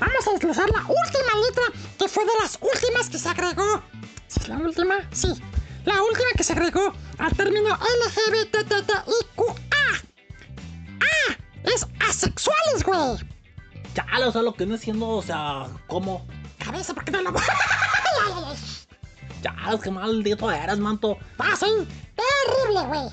Vamos 0.00 0.26
a 0.28 0.30
desglosar 0.32 0.68
la 0.70 0.80
última 0.80 1.40
letra 1.46 1.62
que 1.98 2.08
fue 2.08 2.24
de 2.24 2.32
las 2.42 2.58
últimas 2.60 3.08
que 3.10 3.18
se 3.18 3.28
agregó. 3.28 3.80
¿Sí 4.26 4.40
es 4.40 4.48
la 4.48 4.56
última? 4.56 4.94
Sí. 5.12 5.28
La 5.84 6.02
última 6.02 6.26
que 6.36 6.42
se 6.44 6.52
agregó 6.52 6.92
al 7.18 7.32
término 7.36 7.68
LGBTTIQA. 7.78 9.54
Es 12.08 12.24
asexuales, 12.24 12.84
güey. 12.84 13.28
Ya, 13.94 14.06
o 14.26 14.32
sea, 14.32 14.42
lo 14.42 14.54
que 14.54 14.64
viene 14.64 14.78
siendo, 14.78 15.08
o 15.08 15.22
sea, 15.22 15.66
como. 15.86 16.26
Cabeza, 16.58 16.94
¿por 16.94 17.04
qué 17.04 17.10
no 17.12 17.22
lo 17.22 17.32
Ya, 19.42 19.54
es 19.72 19.80
que 19.80 19.90
maldito 19.90 20.50
eres, 20.50 20.78
manto. 20.78 21.18
Ah, 21.38 21.54
sí. 21.56 21.66
Terrible, 22.16 22.86
güey. 22.86 23.08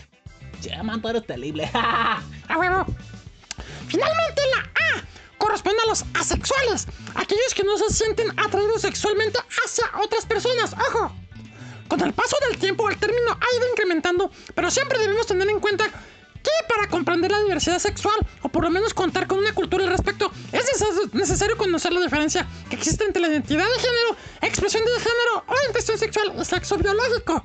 Sí, 0.62 0.70
manto, 0.84 1.10
eres 1.10 1.26
terrible. 1.26 1.70
A 1.74 2.22
huevo. 2.58 2.86
Finalmente 3.88 4.42
la 4.56 4.62
A 4.62 5.04
corresponde 5.38 5.82
a 5.84 5.88
los 5.88 6.04
asexuales, 6.16 6.88
aquellos 7.16 7.54
que 7.54 7.64
no 7.64 7.78
se 7.78 7.94
sienten 7.94 8.32
atraídos 8.40 8.82
sexualmente 8.82 9.40
hacia 9.64 9.86
otras 10.02 10.26
personas. 10.26 10.74
¡Ojo! 10.74 11.12
Con 11.88 12.02
el 12.02 12.14
paso 12.14 12.36
del 12.50 12.58
tiempo 12.58 12.90
el 12.90 12.98
término 12.98 13.32
ha 13.32 13.58
ido 13.58 13.70
incrementando, 13.72 14.32
pero 14.56 14.72
siempre 14.72 14.98
debemos 14.98 15.28
tener 15.28 15.48
en 15.50 15.60
cuenta 15.60 15.86
que 16.46 16.68
para 16.74 16.88
comprender 16.90 17.32
la 17.32 17.40
diversidad 17.42 17.80
sexual, 17.80 18.16
o 18.42 18.50
por 18.50 18.64
lo 18.64 18.70
menos 18.70 18.94
contar 18.94 19.28
con 19.28 19.40
una 19.40 19.54
cultura 19.54 19.84
al 19.84 19.90
respecto, 19.90 20.32
es 20.52 20.64
neces- 20.66 21.12
necesario 21.14 21.58
conocer 21.58 21.92
la 21.94 22.02
diferencia 22.02 22.48
que 22.70 22.76
existe 22.76 23.04
entre 23.04 23.22
la 23.22 23.28
identidad 23.30 23.66
de 23.66 23.80
género, 23.80 24.16
expresión 24.42 24.84
de 24.86 24.92
género 24.92 25.44
o 25.48 25.54
intención 25.68 25.98
sexual 25.98 26.34
y 26.40 26.46
sexo 26.46 26.78
biológico. 26.78 27.44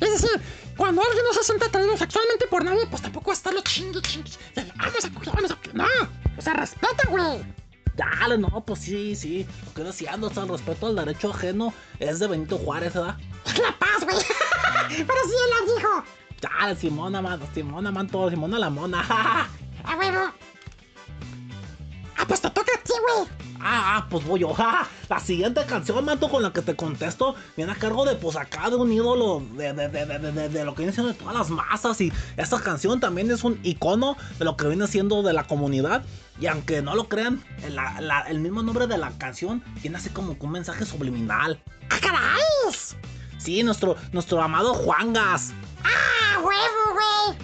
Es 0.00 0.20
decir, 0.20 0.40
cuando 0.76 1.02
alguien 1.02 1.24
no 1.24 1.32
se 1.32 1.44
siente 1.44 1.64
atraído 1.66 1.96
sexualmente 1.96 2.46
por 2.48 2.64
nadie, 2.64 2.86
pues 2.88 3.00
tampoco 3.02 3.26
va 3.28 3.32
a 3.32 3.36
estarlo 3.36 3.60
chingue, 3.62 4.00
chingue. 4.02 4.30
Vamos 4.76 5.04
a 5.04 5.10
coger, 5.10 5.32
vamos 5.34 5.50
a 5.52 5.58
No, 5.72 5.86
o 6.36 6.42
sea, 6.42 6.54
respeta, 6.54 7.08
güey. 7.08 7.42
Dale, 7.94 8.36
no, 8.38 8.64
pues 8.66 8.80
sí, 8.80 9.14
sí. 9.14 9.46
Lo 9.66 9.72
que 9.74 9.82
decíando, 9.84 10.26
o 10.26 10.30
sea, 10.34 10.42
el 10.42 10.48
respeto 10.48 10.88
al 10.88 10.96
derecho 10.96 11.30
ajeno 11.30 11.72
es 12.00 12.18
de 12.18 12.26
Benito 12.26 12.58
Juárez, 12.58 12.92
¿verdad? 12.94 13.16
La 13.62 13.78
paz, 13.78 14.02
güey. 14.02 14.16
Pero 14.88 15.18
sí 15.26 15.34
él 15.44 15.50
lo 15.68 15.74
dijo. 15.76 16.04
Dale, 16.40 16.76
Simona, 16.76 17.22
man, 17.22 17.40
Simona, 17.54 17.90
manto, 17.90 18.28
Simona 18.30 18.58
la 18.58 18.70
mona. 18.70 19.00
A 19.84 19.96
huevo. 19.96 20.30
Ah, 22.16 22.24
pues 22.28 22.40
te 22.40 22.48
toca 22.50 22.72
a 22.74 22.82
ti, 22.82 22.92
güey. 22.92 23.28
Ah, 23.60 23.96
ah, 23.96 24.06
pues 24.08 24.24
voy 24.26 24.40
yo. 24.40 24.54
La 25.08 25.18
siguiente 25.20 25.64
canción, 25.66 26.02
manto, 26.04 26.28
con 26.30 26.42
la 26.42 26.52
que 26.52 26.62
te 26.62 26.74
contesto, 26.76 27.34
viene 27.56 27.72
a 27.72 27.74
cargo 27.74 28.04
de, 28.06 28.14
pues 28.16 28.36
acá, 28.36 28.70
de 28.70 28.76
un 28.76 28.90
ídolo 28.92 29.42
de, 29.52 29.72
de, 29.74 29.88
de, 29.88 30.48
de, 30.48 30.64
lo 30.64 30.74
que 30.74 30.78
viene 30.82 30.92
siendo 30.92 31.12
de 31.12 31.18
todas 31.18 31.34
las 31.34 31.50
masas. 31.50 32.00
Y 32.00 32.10
esta 32.36 32.60
canción 32.60 33.00
también 33.00 33.30
es 33.30 33.44
un 33.44 33.58
icono 33.62 34.16
de 34.38 34.44
lo 34.46 34.56
que 34.56 34.66
viene 34.68 34.86
siendo 34.86 35.22
de 35.22 35.32
la 35.34 35.44
comunidad. 35.46 36.02
Y 36.40 36.46
aunque 36.46 36.80
no 36.82 36.94
lo 36.94 37.08
crean, 37.08 37.42
el, 37.62 37.74
la- 37.76 38.00
la- 38.00 38.20
el 38.22 38.38
mismo 38.40 38.62
nombre 38.62 38.86
de 38.86 38.96
la 38.96 39.10
canción 39.18 39.62
tiene 39.82 39.98
así 39.98 40.08
como 40.10 40.38
que 40.38 40.46
un 40.46 40.52
mensaje 40.52 40.86
subliminal. 40.86 41.60
¡Ah, 41.90 41.98
caray! 42.00 42.42
Sí, 43.38 43.62
nuestro, 43.62 43.96
nuestro 44.12 44.40
amado 44.40 44.72
Juangas. 44.72 45.52
¡Ah, 45.84 46.38
huevo, 46.38 46.94
güey! 46.94 47.38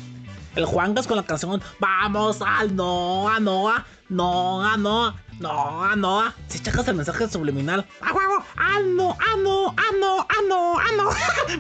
El 0.57 0.64
Juangas 0.64 1.07
con 1.07 1.16
la 1.16 1.22
canción 1.22 1.62
Vamos 1.78 2.43
al 2.43 2.74
Noa, 2.74 3.38
Noa, 3.38 3.86
Noa, 4.09 4.76
Noa, 4.76 5.14
Noa, 5.38 5.97
Noa. 5.97 6.34
Si 6.49 6.61
checas 6.61 6.88
el 6.88 6.97
mensaje 6.97 7.28
subliminal. 7.28 7.86
¡A 8.01 8.12
huevo! 8.12 8.45
¡Ano, 8.57 9.16
ano, 9.32 9.74
ano, 9.76 10.26
ano, 10.28 10.78
ano! 10.78 11.05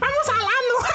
¡Vamos 0.00 0.28
al 0.28 0.42
ano! 0.42 0.76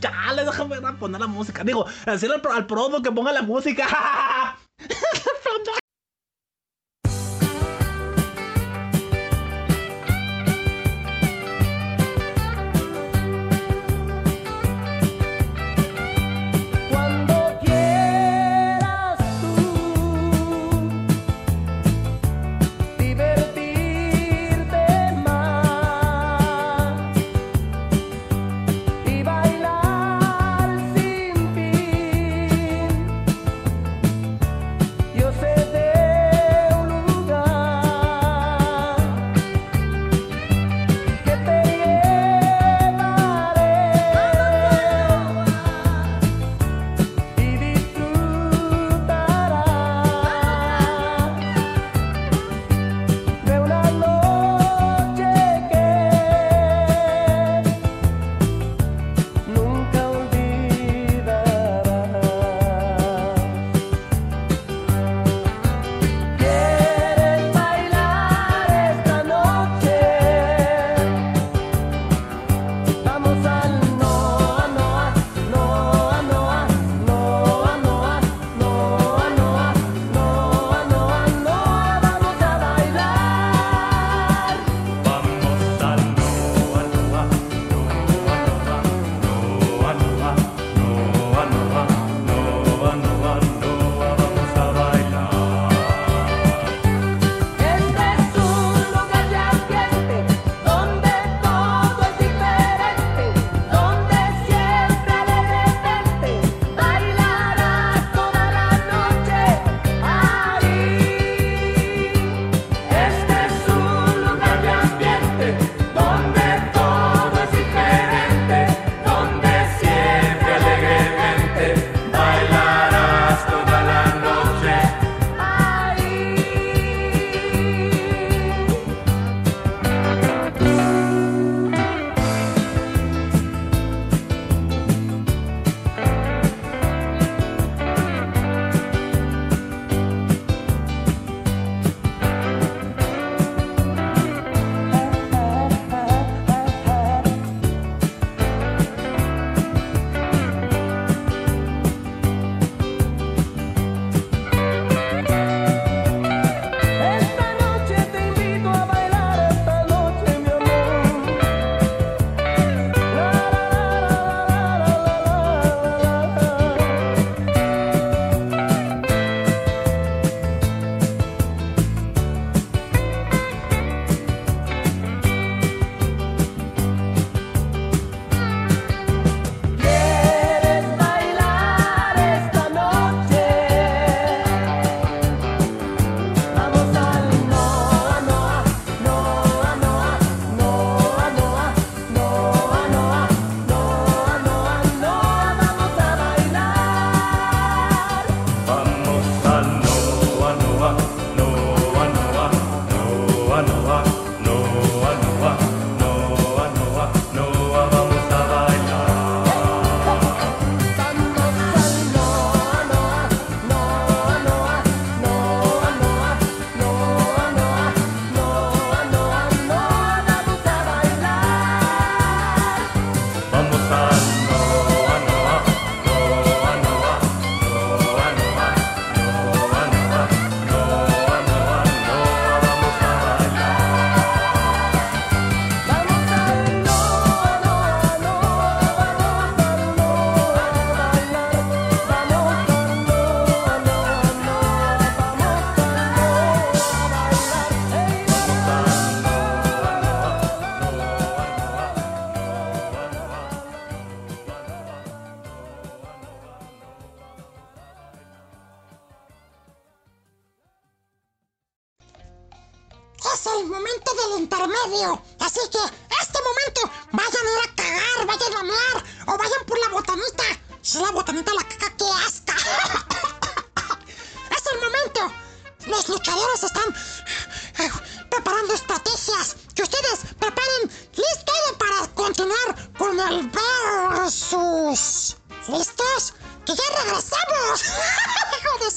Ya, 0.00 0.32
le 0.32 0.44
déjame 0.44 0.80
poner 0.92 1.20
la 1.20 1.26
música. 1.26 1.64
Digo, 1.64 1.84
decirle 2.06 2.36
al, 2.36 2.66
al 2.68 3.02
que 3.02 3.10
ponga 3.10 3.32
la 3.32 3.42
música. 3.42 4.56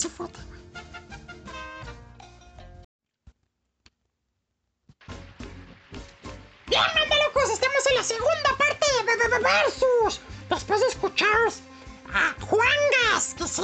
¡Hijo 0.01 0.07
de 0.07 0.09
su 0.09 0.09
puta! 0.09 0.39
Bien, 6.67 6.81
estamos 7.53 7.87
en 7.87 7.95
la 7.95 8.03
segunda 8.03 8.57
parte 8.57 8.87
de 9.05 9.39
Versus. 9.39 10.19
Después 10.49 10.81
de 10.81 10.87
escuchar 10.87 11.29
a 12.13 12.33
Juangas, 12.41 13.35
que 13.35 13.47
sí, 13.47 13.61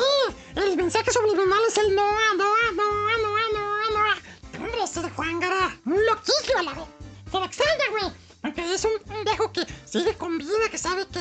el 0.56 0.78
mensaje 0.78 1.12
subliminal 1.12 1.60
es 1.68 1.78
el 1.78 1.96
Noa, 1.96 2.34
Noa, 2.36 2.72
Noa, 2.74 3.18
Noa, 3.18 3.42
Noa, 3.54 3.92
Noa. 3.92 4.18
Hombre, 4.60 4.84
ese 4.84 5.02
de 5.02 5.10
Juanga 5.10 5.48
era 5.48 5.80
un 5.86 6.06
loquillo 6.06 6.58
a 6.60 6.64
la 6.64 6.74
vez. 6.74 6.86
Se 7.32 7.40
le 7.40 7.46
extraña, 7.46 7.90
güey. 7.92 8.28
Porque 8.42 8.74
es 8.74 8.86
un, 8.86 9.24
viejo 9.26 9.52
que 9.52 9.66
sigue 9.86 10.16
con 10.16 10.38
vida, 10.38 10.70
que 10.70 10.78
sabe 10.78 11.08
que, 11.08 11.20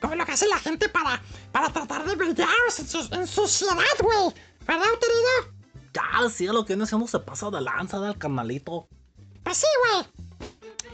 como 0.00 0.14
lo 0.14 0.24
que 0.26 0.32
hace 0.32 0.48
la 0.48 0.58
gente 0.58 0.88
para, 0.88 1.22
para 1.52 1.72
tratar 1.72 2.04
de 2.04 2.14
brillarse 2.16 2.82
en, 2.82 2.88
su- 2.88 3.08
en 3.14 3.26
sociedad, 3.26 3.74
güey. 4.00 4.34
¿Verdad, 4.66 4.84
querido? 5.00 5.54
Ya, 5.92 6.30
sí, 6.30 6.46
lo 6.46 6.64
que 6.64 6.74
viene 6.74 6.86
siendo 6.86 7.06
se 7.08 7.18
pasa 7.18 7.50
de 7.50 7.60
lanza 7.60 7.98
del 8.00 8.16
canalito. 8.18 8.88
Pues 9.42 9.56
sí, 9.58 9.66
güey. 9.92 10.06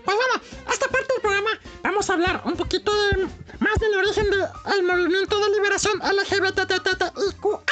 Pues 0.04 0.16
bueno, 0.16 0.40
esta 0.72 0.88
parte 0.88 1.12
del 1.12 1.20
programa 1.20 1.50
vamos 1.82 2.08
a 2.08 2.12
hablar 2.14 2.42
un 2.44 2.56
poquito 2.56 2.92
de- 3.08 3.26
más 3.58 3.74
del 3.80 3.94
origen 3.96 4.26
del 4.30 4.82
movimiento 4.84 5.38
de 5.38 5.50
liberación 5.50 5.98
LGBTTIQA. 5.98 7.62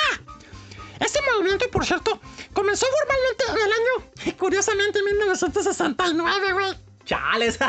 Este 1.00 1.18
movimiento, 1.32 1.70
por 1.70 1.84
cierto, 1.84 2.20
comenzó 2.52 2.86
formalmente 2.86 3.44
en 3.48 3.56
el 3.56 3.72
año, 3.72 4.36
curiosamente, 4.38 5.02
1969, 5.02 6.52
güey. 6.52 6.83
¡Chales! 7.04 7.58
no, 7.60 7.66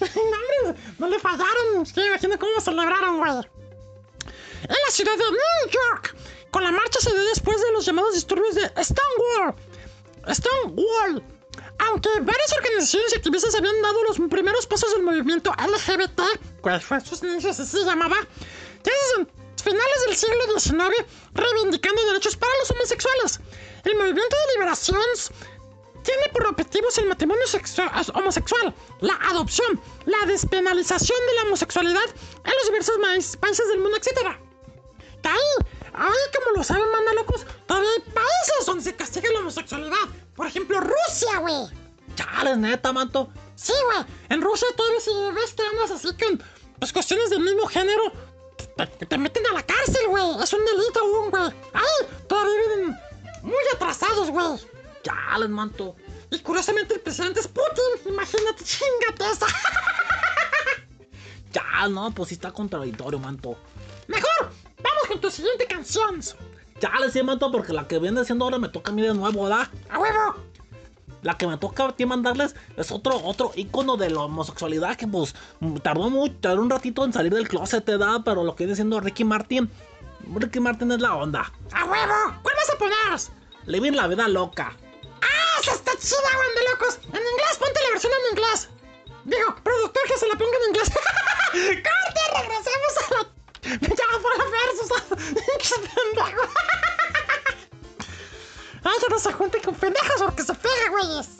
hombre, 0.00 0.82
no 0.98 1.08
le 1.08 1.18
fallaron. 1.18 1.82
Es 1.82 2.38
cómo 2.38 2.60
celebraron, 2.60 3.18
güey. 3.18 3.30
En 4.62 4.76
la 4.86 4.90
ciudad 4.90 5.12
de 5.12 5.24
New 5.24 5.70
York, 5.70 6.16
con 6.50 6.64
la 6.64 6.72
marcha 6.72 7.00
se 7.00 7.12
dio 7.12 7.24
después 7.26 7.60
de 7.60 7.72
los 7.72 7.86
llamados 7.86 8.14
disturbios 8.14 8.54
de 8.54 8.62
Stonewall. 8.82 9.54
Stonewall. 10.28 11.22
Aunque 11.86 12.08
varias 12.20 12.52
organizaciones 12.56 13.12
y 13.12 13.16
activistas 13.16 13.54
habían 13.54 13.80
dado 13.82 14.02
los 14.02 14.18
primeros 14.28 14.66
pasos 14.66 14.92
del 14.92 15.02
movimiento 15.02 15.52
LGBT, 15.52 16.20
pues 16.60 16.84
fue 16.84 17.00
sus 17.00 17.22
inicios 17.22 17.58
así 17.60 17.78
se 17.78 17.84
llamaba, 17.84 18.16
desde 18.82 19.30
finales 19.62 20.04
del 20.06 20.16
siglo 20.16 20.58
XIX, 20.58 21.06
reivindicando 21.34 22.04
derechos 22.06 22.36
para 22.36 22.52
los 22.58 22.70
homosexuales. 22.72 23.40
El 23.84 23.94
movimiento 23.96 24.36
de 24.36 24.52
liberación 24.54 25.00
tiene 26.02 26.28
por 26.32 26.46
objetivos 26.46 26.96
el 26.98 27.06
matrimonio 27.06 27.44
sexu- 27.46 28.10
homosexual, 28.14 28.74
la 29.00 29.14
adopción, 29.30 29.80
la 30.06 30.26
despenalización 30.26 31.18
de 31.26 31.34
la 31.34 31.42
homosexualidad 31.44 32.04
en 32.44 32.52
los 32.54 32.64
diversos 32.66 33.36
países 33.36 33.68
del 33.68 33.78
mundo, 33.80 33.96
etc. 33.96 34.36
Que 35.22 35.28
ahí, 35.28 35.66
ahí 35.94 36.32
como 36.34 36.56
lo 36.56 36.64
saben, 36.64 36.90
manda 36.90 37.12
locos, 37.14 37.44
todavía 37.66 37.90
hay 37.96 38.12
países 38.12 38.66
donde 38.66 38.84
se 38.84 38.94
castiga 38.96 39.30
la 39.32 39.40
homosexualidad. 39.40 39.96
Por 40.34 40.46
ejemplo, 40.46 40.80
Rusia, 40.80 41.38
güey. 41.40 41.66
¡Chales, 42.14 42.56
neta, 42.58 42.92
manto! 42.92 43.28
Sí, 43.56 43.72
güey. 43.86 44.06
En 44.28 44.40
Rusia 44.40 44.68
todavía 44.76 45.00
si 45.00 45.10
ves 45.34 45.54
que 45.54 45.62
andas 45.62 45.90
así 45.90 46.08
con 46.16 46.42
pues, 46.78 46.92
cuestiones 46.92 47.30
del 47.30 47.40
mismo 47.40 47.66
género, 47.66 48.12
te, 48.76 48.86
te 49.06 49.18
meten 49.18 49.44
a 49.48 49.52
la 49.54 49.62
cárcel, 49.64 50.06
güey. 50.08 50.42
Es 50.42 50.52
un 50.52 50.64
delito 50.64 51.00
aún, 51.00 51.30
güey. 51.30 51.42
Ahí 51.72 52.06
todavía 52.28 52.54
viven 52.76 52.96
muy 53.42 53.64
atrasados, 53.74 54.30
güey. 54.30 54.46
¡Chales, 55.02 55.48
manto! 55.48 55.96
Y 56.30 56.38
curiosamente 56.40 56.94
el 56.94 57.00
presidente 57.00 57.40
es 57.40 57.48
Putin. 57.48 58.12
Imagínate, 58.12 58.64
chingate 58.64 59.30
esa. 59.32 59.46
Ya, 61.52 61.88
no, 61.88 62.10
pues 62.10 62.28
sí 62.28 62.34
está 62.34 62.52
contradictorio, 62.52 63.18
manto. 63.18 63.56
Mejor, 64.06 64.52
vamos 64.82 65.04
con 65.08 65.18
tu 65.18 65.30
siguiente 65.30 65.66
canción. 65.66 66.20
Ya 66.80 66.92
le 67.00 67.10
sí, 67.10 67.22
manto, 67.22 67.50
porque 67.50 67.72
la 67.72 67.88
que 67.88 67.98
viene 67.98 68.24
siendo 68.24 68.44
ahora 68.44 68.58
me 68.58 68.68
toca 68.68 68.90
a 68.90 68.94
mí 68.94 69.02
de 69.02 69.14
nuevo, 69.14 69.44
¿verdad? 69.44 69.68
¡A 69.88 69.98
huevo! 69.98 70.36
La 71.22 71.36
que 71.36 71.46
me 71.46 71.56
toca 71.56 71.86
a 71.86 71.96
ti 71.96 72.06
mandarles 72.06 72.54
es 72.76 72.92
otro, 72.92 73.16
otro 73.24 73.50
ícono 73.56 73.96
de 73.96 74.10
la 74.10 74.20
homosexualidad 74.20 74.96
que 74.96 75.08
pues 75.08 75.34
tardó 75.82 76.10
mucho, 76.10 76.34
tardó 76.40 76.62
un 76.62 76.70
ratito 76.70 77.04
en 77.04 77.12
salir 77.12 77.34
del 77.34 77.48
closet, 77.48 77.84
¿verdad? 77.84 78.20
Pero 78.24 78.44
lo 78.44 78.54
que 78.54 78.64
viene 78.64 78.76
siendo 78.76 79.00
Ricky 79.00 79.24
Martin. 79.24 79.68
Ricky 80.34 80.60
Martin 80.60 80.92
es 80.92 81.00
la 81.00 81.16
onda. 81.16 81.50
¡A 81.72 81.84
huevo! 81.86 82.40
¿Cuál 82.42 82.54
vas 82.56 82.70
a 82.70 82.78
poner? 82.78 83.38
Living 83.66 83.92
la 83.92 84.06
vida 84.06 84.28
loca. 84.28 84.76
¡Ah, 85.22 85.60
esa 85.60 85.72
está 85.72 85.96
chida, 85.98 86.36
güey, 86.36 86.54
de 86.54 86.70
locos! 86.70 86.98
En 87.04 87.26
inglés, 87.26 87.58
ponte 87.58 87.80
la 87.82 87.90
versión 87.90 88.12
en 88.12 88.30
inglés. 88.36 88.68
Digo, 89.24 89.54
productor, 89.62 90.02
que 90.06 90.18
se 90.18 90.26
la 90.26 90.34
ponga 90.34 90.56
en 90.56 90.68
inglés. 90.68 90.90
¡Corte! 91.52 92.20
Regresamos 92.40 92.96
a 92.98 93.14
la... 93.14 93.38
Ya, 93.98 94.04
los 94.12 94.50
versos. 94.50 94.88
¡Qué 95.58 95.74
pendejo! 95.88 96.42
¡Ay, 98.84 98.96
ya 99.02 99.08
no 99.10 99.18
se 99.18 99.32
junten 99.32 99.62
con 99.62 99.74
pendejos 99.74 100.22
porque 100.22 100.42
se 100.42 100.54
pega, 100.54 100.88
güeyes! 100.90 101.37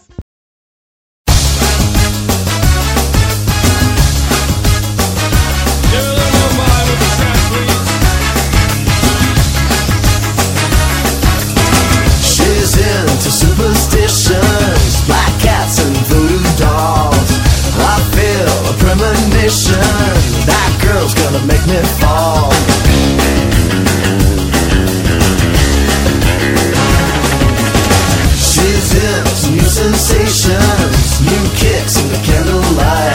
Superstitions, 14.07 15.07
black 15.07 15.40
cats 15.40 15.84
and 15.84 15.96
voodoo 16.07 16.42
dolls. 16.57 17.30
I 17.80 17.99
feel 18.14 18.55
a 18.70 18.74
premonition, 18.78 19.80
that 20.46 20.70
girl's 20.82 21.14
gonna 21.14 21.44
make 21.46 21.64
me 21.66 21.80
fall. 21.99 22.53
She's 28.36 28.94
into 28.94 29.51
new 29.51 29.68
sensations, 29.68 31.20
new 31.22 31.44
kicks 31.57 32.01
in 32.01 32.09
the 32.09 32.20
candlelight. 32.24 33.07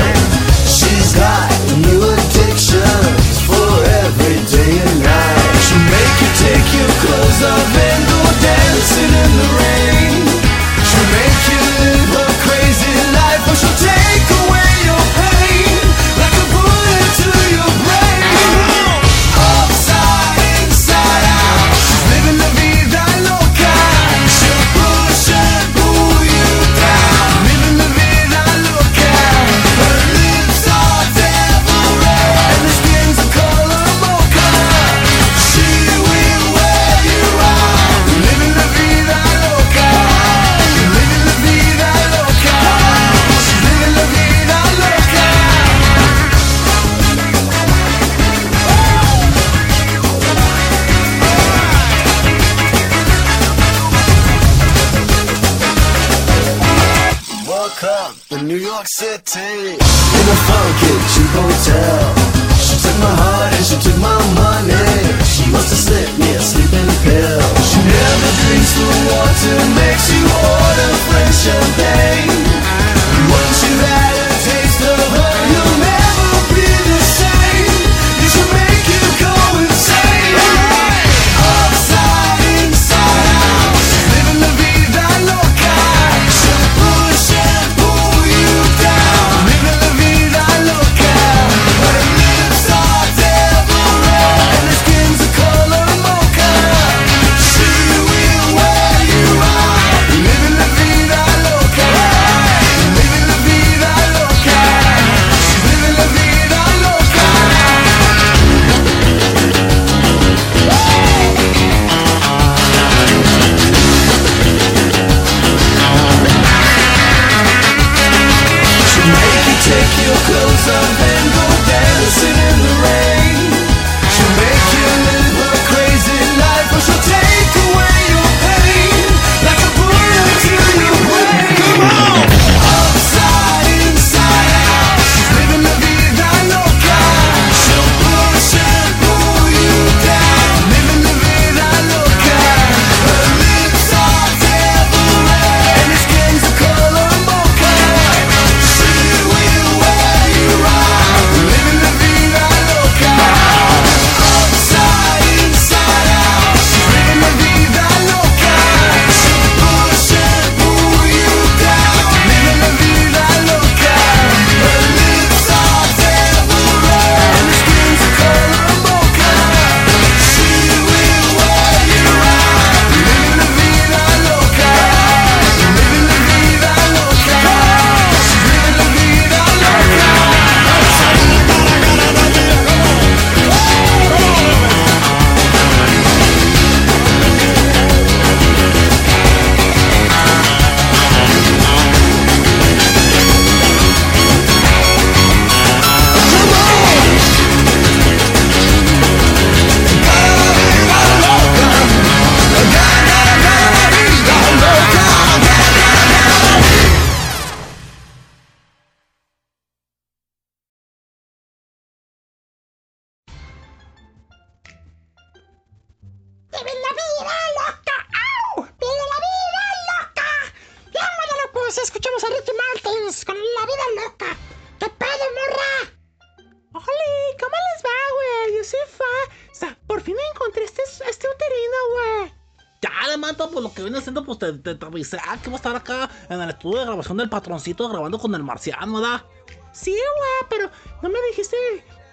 Del 237.23 237.29
patroncito 237.29 237.87
grabando 237.89 238.19
con 238.19 238.35
el 238.35 238.43
marciano, 238.43 238.99
¿verdad? 238.99 239.23
Sí, 239.71 239.91
güey, 239.91 240.49
pero 240.49 240.69
no 241.01 241.09
me 241.09 241.19
dijiste 241.29 241.57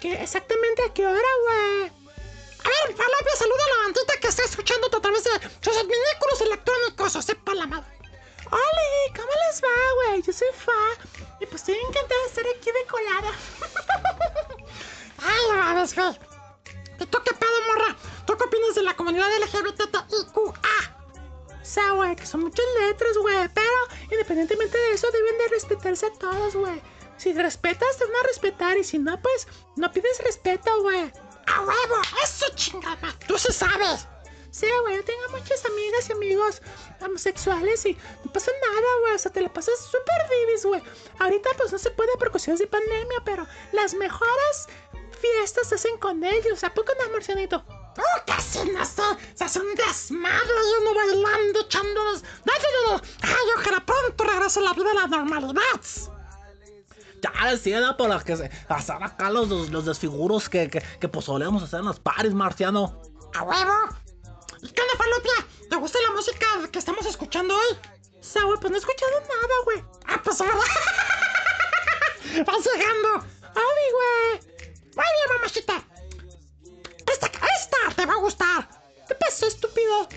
que 0.00 0.14
exactamente 0.14 0.82
a 0.84 0.94
qué 0.94 1.06
hora, 1.06 1.28
güey. 1.44 1.92
A 2.62 2.68
ver, 2.68 2.96
Falopia, 2.96 3.36
saluda 3.36 3.64
a 3.64 3.68
la 3.68 3.82
bandita 3.84 4.14
que 4.20 4.28
está 4.28 4.44
escuchándote 4.44 4.96
a 4.96 5.00
través 5.00 5.24
de 5.24 5.30
sus 5.60 5.76
adminículos 5.76 6.40
electrónicos, 6.42 7.16
o 7.16 7.22
sepa 7.22 7.54
la 7.54 7.66
madre. 7.66 7.90
¡Oli! 8.50 9.14
¿Cómo 9.16 9.30
les 9.46 9.62
va, 9.62 10.08
güey? 10.08 10.22
Yo 10.22 10.32
soy 10.32 10.48
Fa. 10.54 10.72
Y 11.40 11.46
pues 11.46 11.62
estoy 11.62 11.76
encantada 11.76 12.20
de 12.22 12.28
estar 12.28 12.44
aquí 12.56 12.70
de 12.70 12.86
colada. 12.86 13.32
Ay, 15.18 15.44
a 15.52 15.74
ver, 15.74 15.88
güey. 15.94 16.18
¿Y 17.00 17.06
tú 17.06 17.18
pedo, 17.24 17.60
morra? 17.68 17.96
¿Tú 18.26 18.36
qué 18.36 18.44
opinas 18.44 18.74
de 18.74 18.82
la 18.82 18.94
comunidad 18.94 19.28
LGBTIQA? 19.40 20.99
Sea, 21.70 21.92
güey, 21.92 22.16
que 22.16 22.26
son 22.26 22.40
muchas 22.40 22.66
letras, 22.80 23.16
güey. 23.16 23.48
Pero 23.54 23.80
independientemente 24.10 24.76
de 24.76 24.92
eso, 24.92 25.08
deben 25.12 25.38
de 25.38 25.48
respetarse 25.50 26.06
a 26.06 26.12
todos, 26.14 26.56
güey. 26.56 26.82
Si 27.16 27.32
respetas, 27.32 27.96
te 27.96 28.06
van 28.06 28.16
a 28.16 28.26
respetar. 28.26 28.76
Y 28.76 28.82
si 28.82 28.98
no, 28.98 29.22
pues 29.22 29.46
no 29.76 29.92
pides 29.92 30.18
respeto, 30.24 30.82
güey. 30.82 31.12
¡A 31.46 31.60
huevo! 31.60 32.02
¡Eso 32.24 32.46
chingada! 32.56 33.16
¡Tú 33.28 33.38
sí 33.38 33.52
sabes! 33.52 34.08
Sí, 34.50 34.66
güey, 34.82 34.96
yo 34.96 35.04
tengo 35.04 35.20
muchas 35.30 35.64
amigas 35.64 36.08
y 36.08 36.12
amigos 36.12 36.60
homosexuales 37.00 37.86
y 37.86 37.96
no 38.24 38.32
pasa 38.32 38.50
nada, 38.68 38.88
güey. 39.02 39.14
O 39.14 39.18
sea, 39.18 39.30
te 39.30 39.40
la 39.40 39.52
pasas 39.52 39.78
súper 39.78 40.28
divis, 40.28 40.66
güey. 40.66 40.82
Ahorita, 41.20 41.50
pues 41.56 41.70
no 41.70 41.78
se 41.78 41.92
puede 41.92 42.16
por 42.16 42.32
cuestiones 42.32 42.58
de 42.58 42.66
pandemia, 42.66 43.22
pero 43.24 43.46
las 43.70 43.94
mejores 43.94 44.66
fiestas 45.20 45.68
se 45.68 45.76
hacen 45.76 45.98
con 45.98 46.24
ellos. 46.24 46.64
¿A 46.64 46.74
poco 46.74 46.92
no, 47.00 47.12
Marcianito? 47.12 47.64
¡Oh, 47.98 48.24
casi 48.26 48.70
no 48.70 48.84
sé! 48.84 49.02
Se 49.34 49.44
hace 49.44 49.60
un 49.60 49.74
desmadre 49.74 50.54
y 50.68 50.82
uno 50.82 50.94
bailando, 50.94 51.60
echándonos. 51.60 52.22
¡No, 52.22 52.52
no, 52.52 52.92
no! 52.92 53.02
¡Ay, 53.22 53.46
ojalá 53.56 53.84
pronto 53.84 54.24
regrese 54.24 54.60
la 54.60 54.72
vida 54.72 54.90
a 54.90 54.94
la 54.94 55.06
normalidad! 55.06 55.80
Ya 57.22 57.50
decía, 57.50 57.96
por 57.96 58.08
las 58.08 58.24
que 58.24 58.36
se 58.36 58.50
hacer 58.68 59.02
acá 59.02 59.30
los, 59.30 59.48
los, 59.48 59.68
los 59.70 59.84
desfiguros 59.84 60.48
que, 60.48 60.70
que, 60.70 60.80
que 60.80 61.08
pues 61.08 61.26
solemos 61.26 61.62
hacer 61.62 61.80
en 61.80 61.86
los 61.86 62.00
paris, 62.00 62.32
Marciano. 62.32 63.02
¡A 63.34 63.42
huevo! 63.42 63.74
¿Y 64.62 64.68
qué 64.68 64.82
onda, 64.82 64.94
Falopia? 64.96 65.46
¿Te 65.68 65.76
gusta 65.76 65.98
la 66.08 66.14
música 66.14 66.46
que 66.70 66.78
estamos 66.78 67.04
escuchando 67.06 67.54
hoy? 67.54 67.78
O 68.18 68.22
sea, 68.22 68.44
güey, 68.44 68.58
pues 68.60 68.70
no 68.70 68.76
he 68.76 68.80
escuchado 68.80 69.20
nada, 69.20 69.54
güey. 69.64 69.84
Ah, 70.06 70.20
pues 70.22 70.40
ahora. 70.40 70.54
Vas 72.46 72.64
llegando. 72.64 73.26
¡Ay, 73.42 73.92
güey! 73.92 74.40
Muy 74.94 75.04
bien, 75.04 75.36
mamachita. 75.36 75.82
Esta, 77.10 77.26
esta 77.26 77.76
te 77.96 78.06
va 78.06 78.14
a 78.14 78.18
gustar. 78.18 78.68
¿Qué 79.06 79.14
pasó, 79.14 79.46
estúpido? 79.46 80.08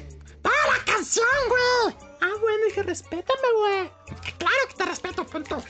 ¡Ah, 0.44 0.78
la 0.78 0.86
canción, 0.86 1.28
güey! 1.48 1.96
Ah, 2.22 2.32
bueno, 2.40 2.66
dije, 2.68 2.84
respétame, 2.84 3.52
güey. 3.58 3.92
Claro 4.38 4.68
que 4.68 4.76
te 4.76 4.86
respeto, 4.86 5.26
punto. 5.26 5.64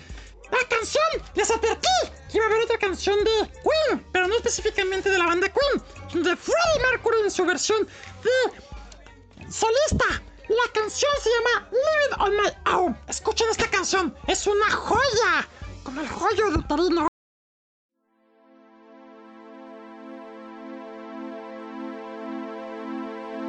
La 0.51 0.67
canción, 0.67 1.03
les 1.35 1.49
advertí 1.49 1.87
que 2.29 2.37
iba 2.37 2.45
a 2.45 2.49
haber 2.49 2.61
otra 2.61 2.77
canción 2.77 3.23
de 3.23 3.49
Queen, 3.63 4.05
pero 4.11 4.27
no 4.27 4.35
específicamente 4.35 5.09
de 5.09 5.17
la 5.17 5.25
banda 5.25 5.47
Queen, 5.49 6.23
de 6.23 6.35
Freddie 6.35 6.91
Mercury 6.91 7.21
en 7.21 7.31
su 7.31 7.45
versión 7.45 7.87
de 8.23 9.51
solista. 9.51 10.21
La 10.49 10.71
canción 10.73 11.11
se 11.21 11.29
llama 11.29 11.69
Live 11.71 12.05
It 12.11 12.19
On 12.19 12.35
My 12.35 12.75
Own. 12.75 12.97
Escuchen 13.07 13.47
esta 13.49 13.69
canción, 13.69 14.15
es 14.27 14.45
una 14.45 14.69
joya, 14.69 15.47
como 15.83 16.01
el 16.01 16.09
joyo 16.09 16.51
de 16.51 16.57
Uterino. 16.57 17.12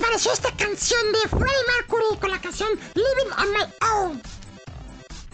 Pareció 0.00 0.32
esta 0.32 0.50
canción 0.56 1.00
de 1.12 1.28
Freddie 1.28 1.66
Mercury 1.76 2.18
con 2.20 2.30
la 2.30 2.40
canción 2.40 2.68
Living 2.94 3.32
on 3.38 3.52
My 3.52 3.64
Own? 3.94 4.22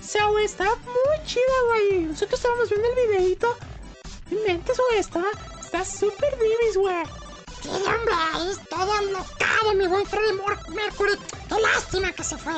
O 0.01 0.09
sea, 0.09 0.27
güey, 0.27 0.45
está 0.45 0.65
muy 0.65 1.27
chida, 1.27 1.43
güey. 1.69 2.01
Nosotros 2.05 2.39
estábamos 2.39 2.69
viendo 2.69 2.89
el 2.89 3.09
videito. 3.09 3.57
No 4.31 4.39
inventes, 4.39 4.77
güey, 4.77 5.01
está, 5.01 5.25
está 5.61 5.85
súper 5.85 6.37
vivis, 6.37 6.77
güey. 6.77 7.05
Sí, 7.63 7.69
hombre, 7.71 8.51
es 8.51 8.69
todo 8.69 9.01
locado, 9.03 9.75
mi 9.75 9.87
buen 9.89 10.07
Freddie 10.07 10.35
Mercury. 10.69 11.13
Qué 11.49 11.61
lástima 11.61 12.13
que 12.13 12.23
se 12.23 12.37
fue. 12.37 12.55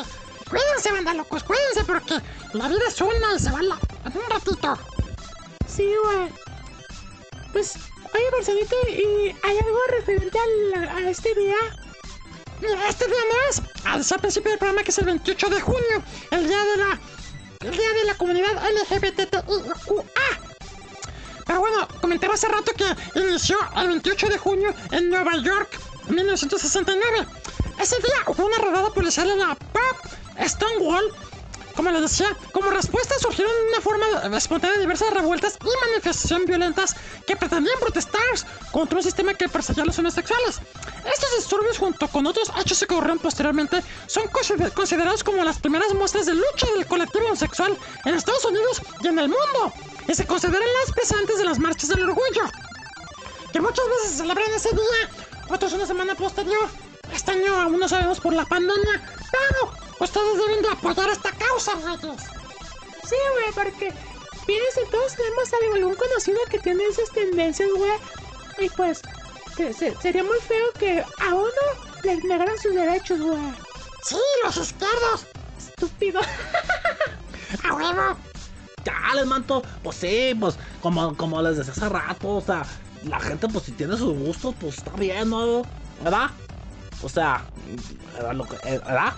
Cuídense, 0.51 0.93
banda 0.93 1.15
locos, 1.15 1.43
cuídense 1.45 1.85
porque 1.85 2.15
la 2.55 2.69
vida 2.69 2.81
es 2.89 3.01
una 3.01 3.35
y 3.35 3.39
se 3.39 3.51
va 3.51 3.63
la- 3.63 3.79
en 4.05 4.17
un 4.17 4.31
ratito. 4.31 4.79
Sí, 5.67 5.91
güey. 6.05 6.29
Pues, 7.53 7.77
oye, 8.15 8.31
Marcelito, 8.33 8.77
¿y 8.89 9.37
hay 9.43 9.59
algo 9.59 9.79
referente 9.91 10.39
al- 10.39 10.89
a, 10.89 11.11
este 11.11 11.35
día? 11.35 11.57
Este 12.61 13.07
día 13.07 13.17
no 13.31 13.51
es. 13.51 14.13
Al 14.13 14.21
principio 14.21 14.51
del 14.51 14.59
programa 14.59 14.83
que 14.83 14.91
es 14.91 14.99
el 14.99 15.07
28 15.07 15.49
de 15.49 15.61
junio, 15.61 16.03
el 16.31 16.49
día 16.49 16.59
de 16.59 16.77
la. 16.77 17.01
El 17.61 17.71
día 17.73 17.93
de 17.93 18.05
la 18.05 18.15
comunidad 18.17 18.51
LGBTIQA. 18.71 19.43
Pero 21.47 21.61
bueno, 21.61 21.89
comentaba 22.01 22.35
hace 22.35 22.49
rato 22.49 22.73
que 22.73 23.21
inició 23.21 23.57
el 23.77 23.89
28 23.89 24.29
de 24.29 24.39
junio 24.39 24.75
en 24.93 25.09
Nueva 25.09 25.37
York, 25.37 25.79
1969. 26.09 27.27
Ese 27.81 27.97
día 27.97 28.23
hubo 28.27 28.47
una 28.47 28.59
rodada 28.59 28.91
policial 28.91 29.31
en 29.31 29.39
la 29.39 29.55
pub 29.55 30.47
Stonewall. 30.47 31.05
Como 31.79 31.93
les 31.93 32.03
decía, 32.03 32.37
como 32.51 32.71
respuesta 32.71 33.15
surgieron 33.21 33.55
de 33.55 33.69
una 33.69 33.81
forma 33.81 34.37
espontánea 34.37 34.81
diversas 34.81 35.15
revueltas 35.15 35.57
y 35.63 35.87
manifestaciones 35.91 36.49
violentas 36.49 36.97
que 37.25 37.37
pretendían 37.37 37.79
protestar 37.79 38.21
contra 38.73 38.97
un 38.97 39.05
sistema 39.05 39.33
que 39.35 39.49
perseguía 39.49 39.85
a 39.85 39.87
los 39.87 39.97
homosexuales. 39.97 40.59
Estos 41.05 41.37
disturbios, 41.37 41.79
junto 41.79 42.09
con 42.09 42.27
otros 42.27 42.51
hechos 42.61 42.81
que 42.81 42.93
ocurrieron 42.93 43.21
posteriormente, 43.21 43.81
son 44.09 44.27
consider- 44.27 44.73
considerados 44.73 45.23
como 45.23 45.45
las 45.45 45.61
primeras 45.61 45.95
muestras 45.95 46.27
de 46.27 46.35
lucha 46.35 46.67
del 46.75 46.85
colectivo 46.89 47.27
homosexual 47.27 47.79
en 48.07 48.15
Estados 48.17 48.45
Unidos 48.45 48.83
y 49.01 49.07
en 49.07 49.19
el 49.21 49.29
mundo, 49.29 49.73
y 50.09 50.15
se 50.17 50.27
consideran 50.27 50.69
las 50.85 50.93
presentes 50.93 51.39
de 51.39 51.45
las 51.45 51.61
marchas 51.61 51.91
del 51.91 52.03
orgullo, 52.03 52.43
que 53.53 53.61
muchas 53.61 53.87
veces 53.89 54.11
se 54.11 54.17
celebran 54.17 54.51
ese 54.53 54.71
día, 54.71 55.11
otros 55.49 55.73
una 55.75 55.87
semana 55.87 56.17
posterior. 56.17 56.69
Este 57.13 57.31
año 57.33 57.55
aún 57.61 57.79
no 57.81 57.89
sabemos 57.89 58.21
por 58.21 58.33
la 58.35 58.45
pandemia, 58.45 59.03
pero 59.31 59.73
ustedes 60.01 60.39
deben 60.47 60.63
de 60.63 60.69
apoyar 60.69 61.11
esta 61.11 61.31
causa, 61.33 61.73
reyes. 61.75 62.23
Sí, 63.09 63.17
güey, 63.33 63.53
porque 63.55 63.93
fíjense, 64.47 64.91
todos 64.91 65.15
tenemos 65.15 65.53
a 65.53 65.77
algún 65.77 65.95
conocido 65.95 66.39
que 66.51 66.59
tiene 66.59 66.85
esas 66.85 67.11
tendencias, 67.11 67.69
güey. 67.77 67.93
Y 68.59 68.69
pues, 68.71 69.01
se- 69.57 69.73
se- 69.73 69.97
sería 69.97 70.23
muy 70.25 70.39
feo 70.41 70.73
que 70.79 71.01
a 71.01 71.35
uno 71.35 71.51
le 72.05 72.17
negaran 72.19 72.59
sus 72.59 72.75
derechos, 72.75 73.21
güey. 73.21 73.39
Sí, 74.05 74.17
los 74.45 74.57
izquierdos. 74.57 75.27
Estúpido. 75.59 76.21
A 77.65 77.75
huevo. 77.75 78.17
Ya, 78.85 79.15
les 79.15 79.27
manto. 79.27 79.63
Pues 79.83 79.97
sí, 79.97 80.35
pues 80.39 80.57
como, 80.83 81.17
como 81.17 81.41
les 81.43 81.57
decía 81.57 81.73
hace 81.73 81.89
rato, 81.89 82.29
o 82.37 82.41
sea, 82.41 82.65
la 83.05 83.19
gente, 83.21 83.49
pues 83.49 83.65
si 83.65 83.73
tiene 83.73 83.97
sus 83.97 84.15
gustos, 84.17 84.55
pues 84.61 84.79
está 84.79 84.91
bien, 84.93 85.31
¿no? 85.31 85.63
¿Verdad? 86.03 86.31
O 87.03 87.09
sea, 87.09 87.45
lo 88.33 88.45
que, 88.45 88.57
¿verdad? 88.65 89.15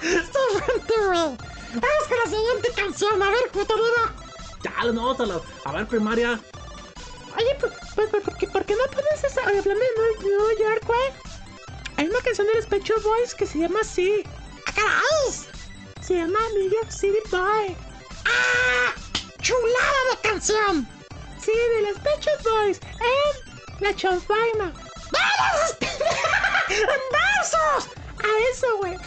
Siguiente, 0.00 0.94
güey. 0.96 1.36
Vamos 1.74 2.06
con 2.08 2.18
la 2.24 2.30
siguiente 2.30 2.72
canción. 2.76 3.22
A 3.22 3.30
ver, 3.30 3.50
putarida. 3.52 4.14
Ya, 4.62 4.84
les 4.84 4.94
vamos 4.94 5.20
a 5.20 5.26
la. 5.26 5.40
A 5.64 5.72
ver, 5.72 5.86
primaria. 5.86 6.40
Oye, 7.36 7.56
pues, 7.60 7.72
pues, 7.94 8.08
pues, 8.10 8.24
¿por, 8.24 8.36
qué, 8.36 8.46
por 8.48 8.64
qué 8.64 8.74
no 8.74 8.84
pones 8.90 9.24
esa? 9.24 9.42
Oye, 9.42 9.58
hablando 9.58 9.84
de 9.84 10.28
Nueva, 10.28 10.52
York, 10.58 10.86
güey. 10.86 11.12
Hay 11.96 12.06
una 12.06 12.20
canción 12.20 12.46
de 12.46 12.54
los 12.54 12.66
Pet 12.66 12.82
Shop 12.82 13.02
Boys 13.02 13.34
que 13.34 13.46
se 13.46 13.58
llama 13.58 13.80
así. 13.80 14.24
¡Ah, 14.66 14.72
caray! 14.74 15.34
Se 16.00 16.14
llama 16.14 16.38
New 16.54 16.70
York 16.70 16.90
City 16.90 17.18
Boy. 17.30 17.76
¡Ah! 18.24 18.94
¡Chulada 19.40 20.00
de 20.10 20.28
canción! 20.28 20.88
Sí, 21.40 21.52
de 21.52 21.90
los 21.90 21.98
Pet 22.00 22.20
Shop 22.20 22.42
Boys. 22.44 22.80
En 23.78 23.84
la 23.84 23.94
chanfaina. 23.94 24.72
¡Besos! 27.12 27.88
A 28.18 28.28
eso, 28.52 28.68
güey. 28.78 28.96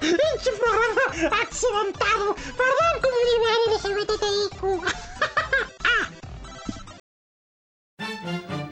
¡Pinche 0.00 0.52
programa 0.52 1.04
accidentado! 1.42 2.34
Perdón, 2.34 2.94
comunidad 3.02 3.58
LGBTIQ. 3.72 4.60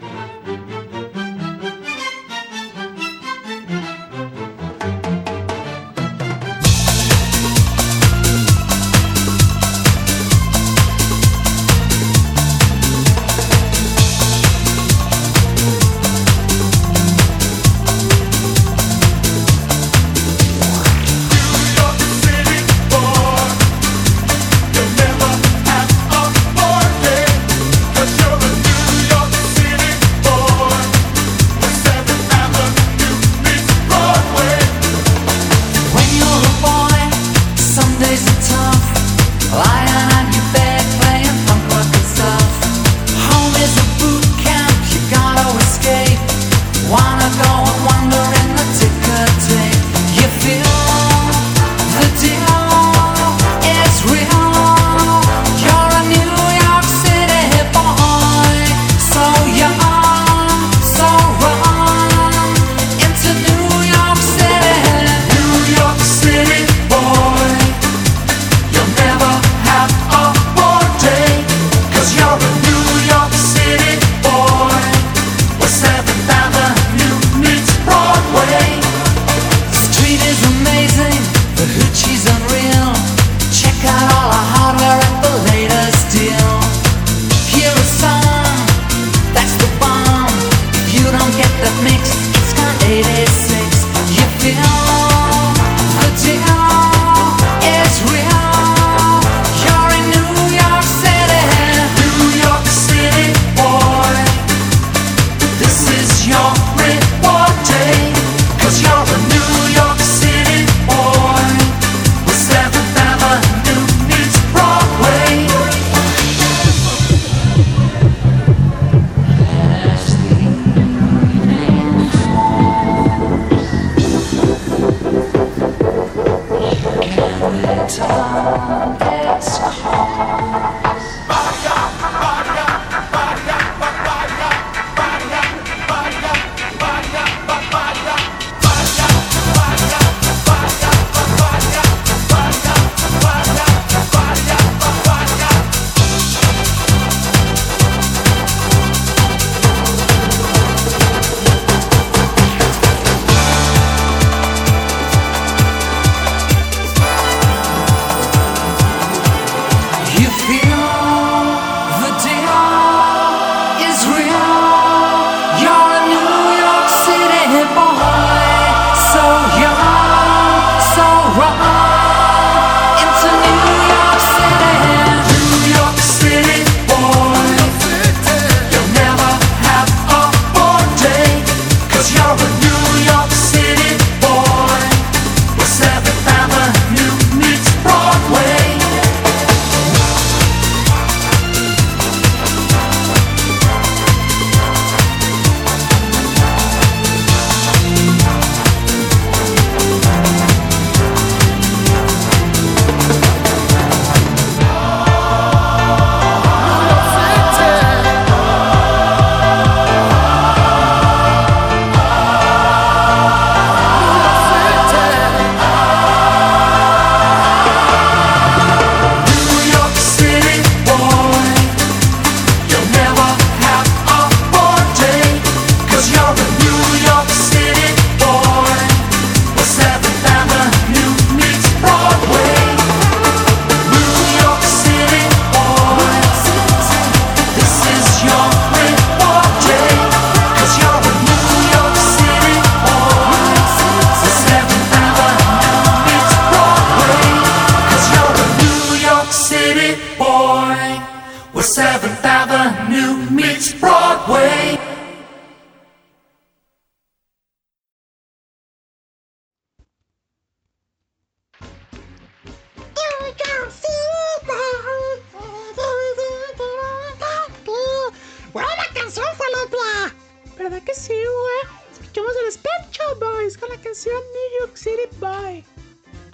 Boy. 275.45 275.63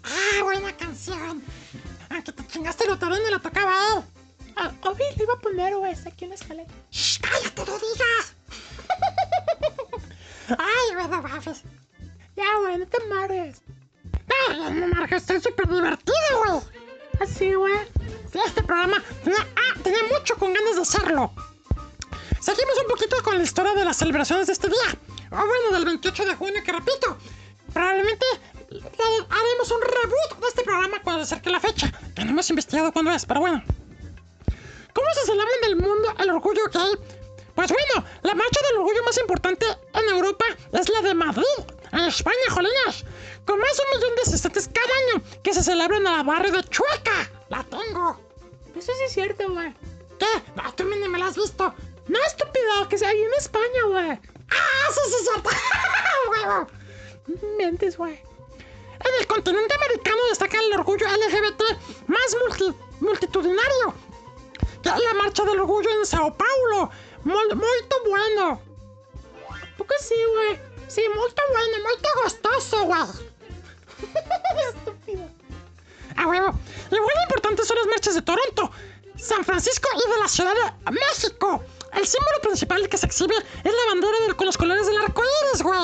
Ah, 0.03 0.43
buena 0.43 0.75
canción. 0.77 1.43
Aunque 2.09 2.31
te 2.31 2.47
chingaste 2.47 2.87
lo 2.87 2.97
también 2.97 3.23
me 3.23 3.31
lo 3.31 3.39
tocaba 3.41 3.71
a 3.71 3.97
él. 3.97 4.03
Ah, 4.55 4.71
Obi, 4.83 5.03
le 5.17 5.23
iba 5.23 5.33
a 5.33 5.39
poner, 5.39 5.75
güey, 5.75 5.91
está 5.91 6.09
aquí 6.09 6.23
en 6.25 6.29
la 6.29 6.35
escalera. 6.35 6.69
Shh, 6.91 7.19
cállate, 7.19 7.65
no 7.65 7.77
digas. 7.77 8.35
Ay, 10.57 10.95
güey, 10.95 11.07
no 11.09 11.21
mames. 11.21 11.61
Ya, 12.35 12.57
güey, 12.59 12.77
no 12.77 12.87
te 12.87 12.97
amargues. 13.03 13.61
No, 14.49 14.69
no 14.71 14.87
mames, 14.87 15.11
estoy 15.11 15.41
súper 15.41 15.67
divertido, 15.67 16.15
güey. 16.45 16.61
Así, 17.19 17.53
güey. 17.53 17.79
Sí, 18.31 18.39
este 18.45 18.63
programa 18.63 19.03
tenía, 19.23 19.45
ah, 19.55 19.79
tenía 19.83 20.03
mucho 20.17 20.35
con 20.37 20.53
ganas 20.53 20.75
de 20.75 20.81
hacerlo. 20.81 21.33
Seguimos 22.39 22.75
un 22.81 22.87
poquito 22.87 23.21
con 23.23 23.37
la 23.37 23.43
historia 23.43 23.73
de 23.73 23.85
las 23.85 23.97
celebraciones 23.97 24.47
de 24.47 24.53
este 24.53 24.67
día. 24.69 24.97
O 25.31 25.35
bueno, 25.35 25.71
del 25.73 25.85
28 25.85 26.25
de 26.25 26.35
junio, 26.35 26.63
que 26.63 26.71
repito, 26.71 27.17
probablemente 27.73 28.25
le- 28.33 28.50
haremos 29.29 29.71
un 29.71 29.81
reboot 29.81 30.39
de 30.39 30.47
este 30.47 30.63
programa 30.63 31.01
cuando 31.03 31.25
se 31.25 31.33
acerque 31.33 31.49
la 31.49 31.59
fecha. 31.59 31.91
Que 32.15 32.23
no 32.23 32.31
hemos 32.31 32.49
investigado 32.49 32.91
cuándo 32.91 33.11
es, 33.11 33.25
pero 33.25 33.41
bueno. 33.41 33.63
¿Cómo 34.93 35.07
se 35.13 35.25
celebra 35.25 35.51
en 35.63 35.69
el 35.69 35.75
mundo 35.77 36.13
el 36.19 36.29
orgullo 36.29 36.63
gay? 36.73 36.91
Pues 37.55 37.71
bueno, 37.71 38.07
la 38.23 38.33
marcha 38.33 38.59
del 38.69 38.79
orgullo 38.79 39.03
más 39.03 39.17
importante 39.17 39.65
en 39.93 40.09
Europa 40.09 40.45
es 40.71 40.89
la 40.89 41.01
de 41.01 41.13
Madrid, 41.13 41.43
en 41.91 41.99
España, 41.99 42.37
jolinas. 42.49 43.05
Con 43.45 43.59
más 43.59 43.75
de 43.75 43.83
un 43.83 43.97
millón 43.97 44.15
de 44.15 44.21
asistentes 44.21 44.69
cada 44.73 44.87
año 44.87 45.23
que 45.43 45.53
se 45.53 45.63
celebran 45.63 46.05
en 46.05 46.11
la 46.11 46.23
barrio 46.23 46.53
de 46.53 46.63
Chueca. 46.63 47.29
La 47.49 47.63
tengo. 47.63 48.19
Eso 48.75 48.91
sí 48.97 49.03
es 49.05 49.13
cierto, 49.13 49.51
güey. 49.51 49.73
¿Qué? 50.17 50.25
No, 50.55 50.73
tú 50.73 50.85
ni 50.85 51.07
me 51.07 51.19
la 51.19 51.27
has 51.27 51.35
visto. 51.35 51.73
No, 52.07 52.19
estúpido, 52.27 52.87
que 52.89 52.97
sea 52.97 53.09
ahí 53.09 53.21
en 53.21 53.33
España, 53.37 53.83
güey. 53.87 54.11
¡Ah, 54.11 54.91
sí, 54.93 54.99
sí, 55.07 55.15
es 55.19 55.29
cierto! 55.29 55.49
¡Huevo! 56.31 56.67
Mentes, 57.57 57.97
güey. 57.97 58.21
En 59.03 59.19
el 59.19 59.27
continente 59.27 59.73
americano 59.73 60.17
destaca 60.29 60.57
el 60.59 60.73
orgullo 60.73 61.05
LGBT 61.07 61.61
más 62.07 62.35
multi- 62.45 62.75
multitudinario. 62.99 63.93
Que 64.83 64.89
la 64.89 65.13
marcha 65.15 65.43
del 65.43 65.59
orgullo 65.59 65.89
en 65.89 66.05
Sao 66.05 66.35
Paulo. 66.35 66.89
Muy, 67.23 67.35
bueno. 68.09 68.61
¿Por 69.77 69.87
qué 69.87 69.95
sí, 70.01 70.15
güey? 70.33 70.59
Sí, 70.87 71.01
muy 71.09 71.29
bueno, 71.53 71.77
muy 71.83 72.23
gustoso, 72.23 72.83
güey. 72.85 73.01
Estúpido. 74.69 75.23
A 76.17 76.27
huevo. 76.27 76.53
Igual 76.91 77.15
de 77.15 77.23
importantes 77.23 77.67
son 77.67 77.77
las 77.77 77.85
marchas 77.87 78.15
de 78.15 78.21
Toronto, 78.21 78.71
San 79.17 79.43
Francisco 79.45 79.87
y 79.95 80.09
de 80.11 80.19
la 80.19 80.27
Ciudad 80.27 80.53
de 80.55 80.91
México. 80.91 81.63
El 81.93 82.05
símbolo 82.07 82.41
principal 82.41 82.87
que 82.89 82.97
se 82.97 83.05
exhibe 83.05 83.35
es 83.35 83.73
la 83.73 83.85
bandera 83.89 84.17
de- 84.27 84.33
con 84.35 84.45
los 84.47 84.57
colores 84.57 84.85
del 84.87 84.97
arco 84.97 85.21
iris, 85.23 85.61
güey. 85.63 85.79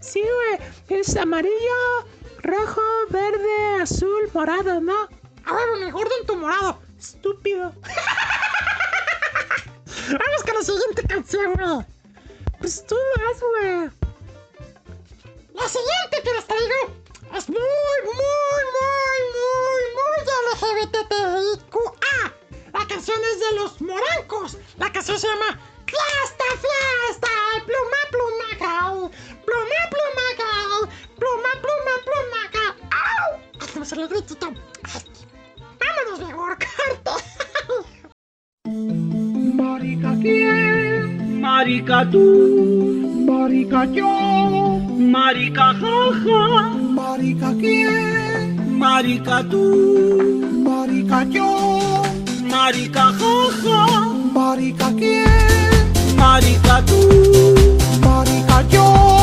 Sí, 0.00 0.22
güey. 0.22 0.58
Es 1.00 1.14
amarillo, 1.16 2.06
rojo, 2.42 2.80
verde, 3.10 3.82
azul, 3.82 4.30
morado, 4.32 4.80
¿no? 4.80 5.08
A 5.44 5.52
huevo, 5.52 5.76
mi 5.76 5.90
gordo 5.90 6.10
en 6.20 6.26
tu 6.26 6.36
morado. 6.36 6.80
Estúpido. 6.98 7.74
Vamos 10.10 10.42
con 10.44 10.54
la 10.54 10.62
siguiente 10.62 11.02
canción, 11.06 11.52
güey. 11.52 11.86
Pues 12.58 12.84
tú 12.86 12.96
vas, 13.16 13.40
güey. 13.40 13.90
La 15.54 15.68
siguiente 15.68 16.22
que 16.24 16.32
les 16.32 16.46
traigo 16.46 16.94
es 17.36 17.48
muy, 17.48 17.58
muy, 17.58 18.14
muy, 18.76 19.20
muy, 19.36 19.82
muy 19.96 20.18
LGBTIQA. 20.86 22.18
La 22.72 22.86
canción 22.86 23.18
es 23.32 23.40
de 23.40 23.52
los 23.56 23.80
morancos. 23.82 24.56
La 24.78 24.90
canción 24.90 25.18
se 25.18 25.26
llama 25.26 25.60
Fiesta, 25.86 26.44
fiesta, 26.60 27.28
pluma, 27.66 28.00
pluma. 28.10 28.30
Pluma, 29.50 29.82
pluma, 29.92 30.26
gal. 30.40 30.72
Pluma, 31.18 31.52
pluma, 31.62 31.94
pluma, 32.06 32.42
gal. 32.54 32.72
¡Au! 32.94 33.66
Se 33.66 33.78
me 33.80 33.84
salió 33.84 34.04
el 34.04 34.10
gritito. 34.10 34.46
Vámonos, 35.80 36.18
mejor, 36.20 36.56
corte. 36.64 37.10
Marica 39.54 40.12
quién, 40.20 41.40
marica 41.40 42.08
tú, 42.10 43.24
marica 43.26 43.84
yo, 43.86 44.78
marica 44.98 45.74
jaja, 45.74 46.74
marica 46.98 47.54
quién, 47.58 48.78
marica 48.78 49.42
tú, 49.50 49.62
marica 50.64 51.24
yo, 51.24 52.02
marica 52.44 53.12
jaja, 53.18 54.08
marica 54.32 54.92
quién, 54.96 55.26
marica 56.16 56.84
tú, 56.86 57.00
marica 58.00 58.62
yo, 58.68 59.19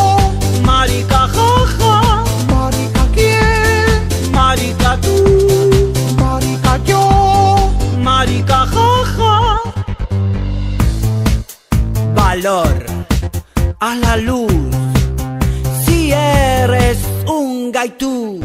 marica 1.07 1.27
jaja, 1.27 2.23
marica 2.47 3.07
quién, 3.13 4.31
marica 4.31 4.97
tú, 5.01 5.93
marica 6.17 6.77
yo, 6.85 7.71
marica 8.01 8.65
jaja 8.65 9.61
valor 12.13 12.85
a 13.79 13.95
la 13.95 14.17
luz. 14.17 14.51
Si 15.85 16.11
eres 16.11 16.97
un 17.25 17.71
gaitú, 17.71 18.39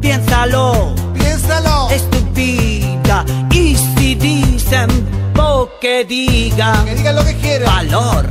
piénsalo, 0.00 0.94
piénsalo. 1.14 1.88
Es 1.90 2.08
tu 2.10 2.20
vida. 2.34 3.24
Y 3.50 3.76
si 3.76 4.14
dicen 4.14 4.88
po 5.34 5.70
que 5.80 6.04
digan, 6.04 6.84
que 6.84 6.94
digan 6.96 7.16
lo 7.16 7.24
que 7.24 7.34
quieran. 7.36 7.66
Valor, 7.66 8.26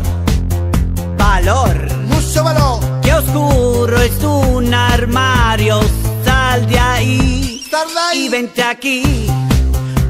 valor, 1.17 1.75
mucho 2.05 2.43
valor. 2.43 2.79
Que 3.01 3.13
oscuro 3.13 4.01
es 4.01 4.23
un 4.23 4.73
armario, 4.73 5.79
sal 6.23 6.67
de 6.67 6.79
ahí, 6.79 7.65
Sal 7.69 7.87
de 7.93 7.99
ahí. 7.99 8.25
y 8.25 8.29
vente 8.29 8.63
aquí. 8.63 9.27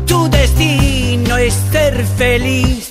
Tu 0.05 0.29
destino 0.29 1.37
es 1.37 1.53
ser 1.71 2.05
feliz. 2.17 2.89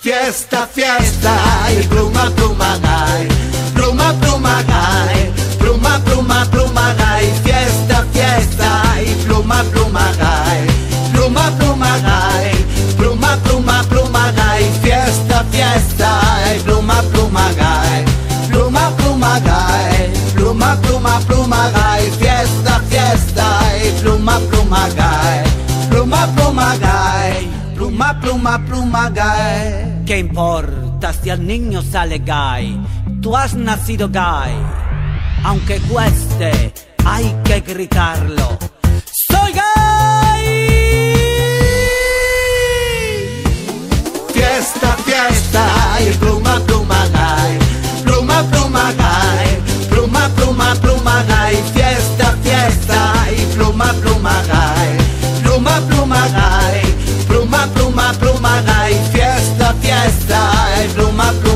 Fiesta, 0.00 0.66
fiesta, 0.72 1.34
y 1.72 1.82
pluma, 1.86 2.30
pluma, 2.36 2.78
gay. 2.78 3.28
Pluma, 3.74 4.12
pluma, 4.20 4.62
gay. 4.62 5.32
Pluma, 5.58 5.98
pluma, 6.04 6.44
pluma, 6.50 6.94
gay. 6.94 7.26
Fiesta, 7.44 8.04
fiesta, 8.12 8.82
y 9.02 9.14
pluma, 9.26 9.62
pluma, 9.72 10.06
gay. 10.18 10.66
Pluma, 11.12 11.50
pluma, 11.58 11.98
gay. 11.98 12.52
Pluma, 12.96 13.36
pluma, 13.44 13.82
pluma, 13.88 14.32
gay. 14.32 14.70
Fiesta, 15.50 16.20
y 16.54 16.60
pluma, 16.60 17.02
pluma, 17.12 17.48
gay. 17.52 18.04
Pluma, 18.50 18.90
pluma, 18.96 19.40
gay. 19.40 20.12
Pluma, 20.34 20.76
pluma, 20.82 21.20
pluma, 21.26 21.70
gay. 21.70 22.10
Fiesta, 22.10 22.80
fiesta, 22.88 23.60
y 23.84 24.00
pluma, 24.00 24.38
pluma, 24.50 24.88
gay. 24.88 25.44
Pluma, 25.90 26.26
pluma, 26.34 26.76
gay. 26.76 27.50
Pluma, 27.74 28.20
pluma, 28.20 28.58
pluma, 28.66 29.10
gay. 29.10 30.02
¿Qué 30.06 30.18
importa 30.18 31.12
si 31.12 31.30
el 31.30 31.46
niño 31.46 31.82
sale 31.82 32.18
gay? 32.18 32.80
Tú 33.20 33.36
has 33.36 33.54
nacido 33.54 34.08
gay. 34.08 34.56
Aunque 35.44 35.80
cueste, 35.82 36.72
hay 37.04 37.34
que 37.44 37.60
gritarlo. 37.60 38.58
Pluma, 46.18 46.60
pluma, 46.66 47.06
gay. 47.12 47.58
Pluma, 48.04 48.44
pluma, 48.50 48.92
gay. 48.92 49.60
Pluma, 49.88 50.28
pluma, 50.36 50.74
pluma, 50.80 51.22
gay. 51.24 51.62
Fiesta, 51.74 52.34
fiesta, 52.42 53.12
y 53.32 53.44
pluma, 53.54 53.92
pluma, 54.00 54.42
gay. 54.50 54.96
Pluma, 55.42 55.80
pluma, 55.88 56.22
gay. 56.28 56.82
Pluma, 57.26 57.66
pluma, 57.74 58.12
pluma, 58.20 58.62
gay. 58.62 58.94
Fiesta, 59.12 59.74
fiesta, 59.80 60.40
y 60.84 60.88
pluma, 60.94 61.32
pluma, 61.32 61.47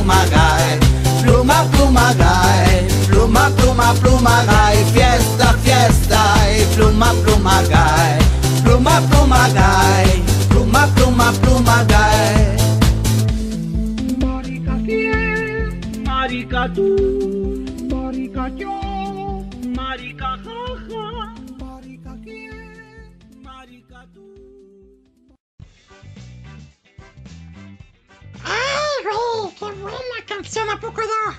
buena 29.74 29.98
canción! 30.26 30.68
¿A 30.70 30.78
poco 30.80 31.00
no? 31.00 31.34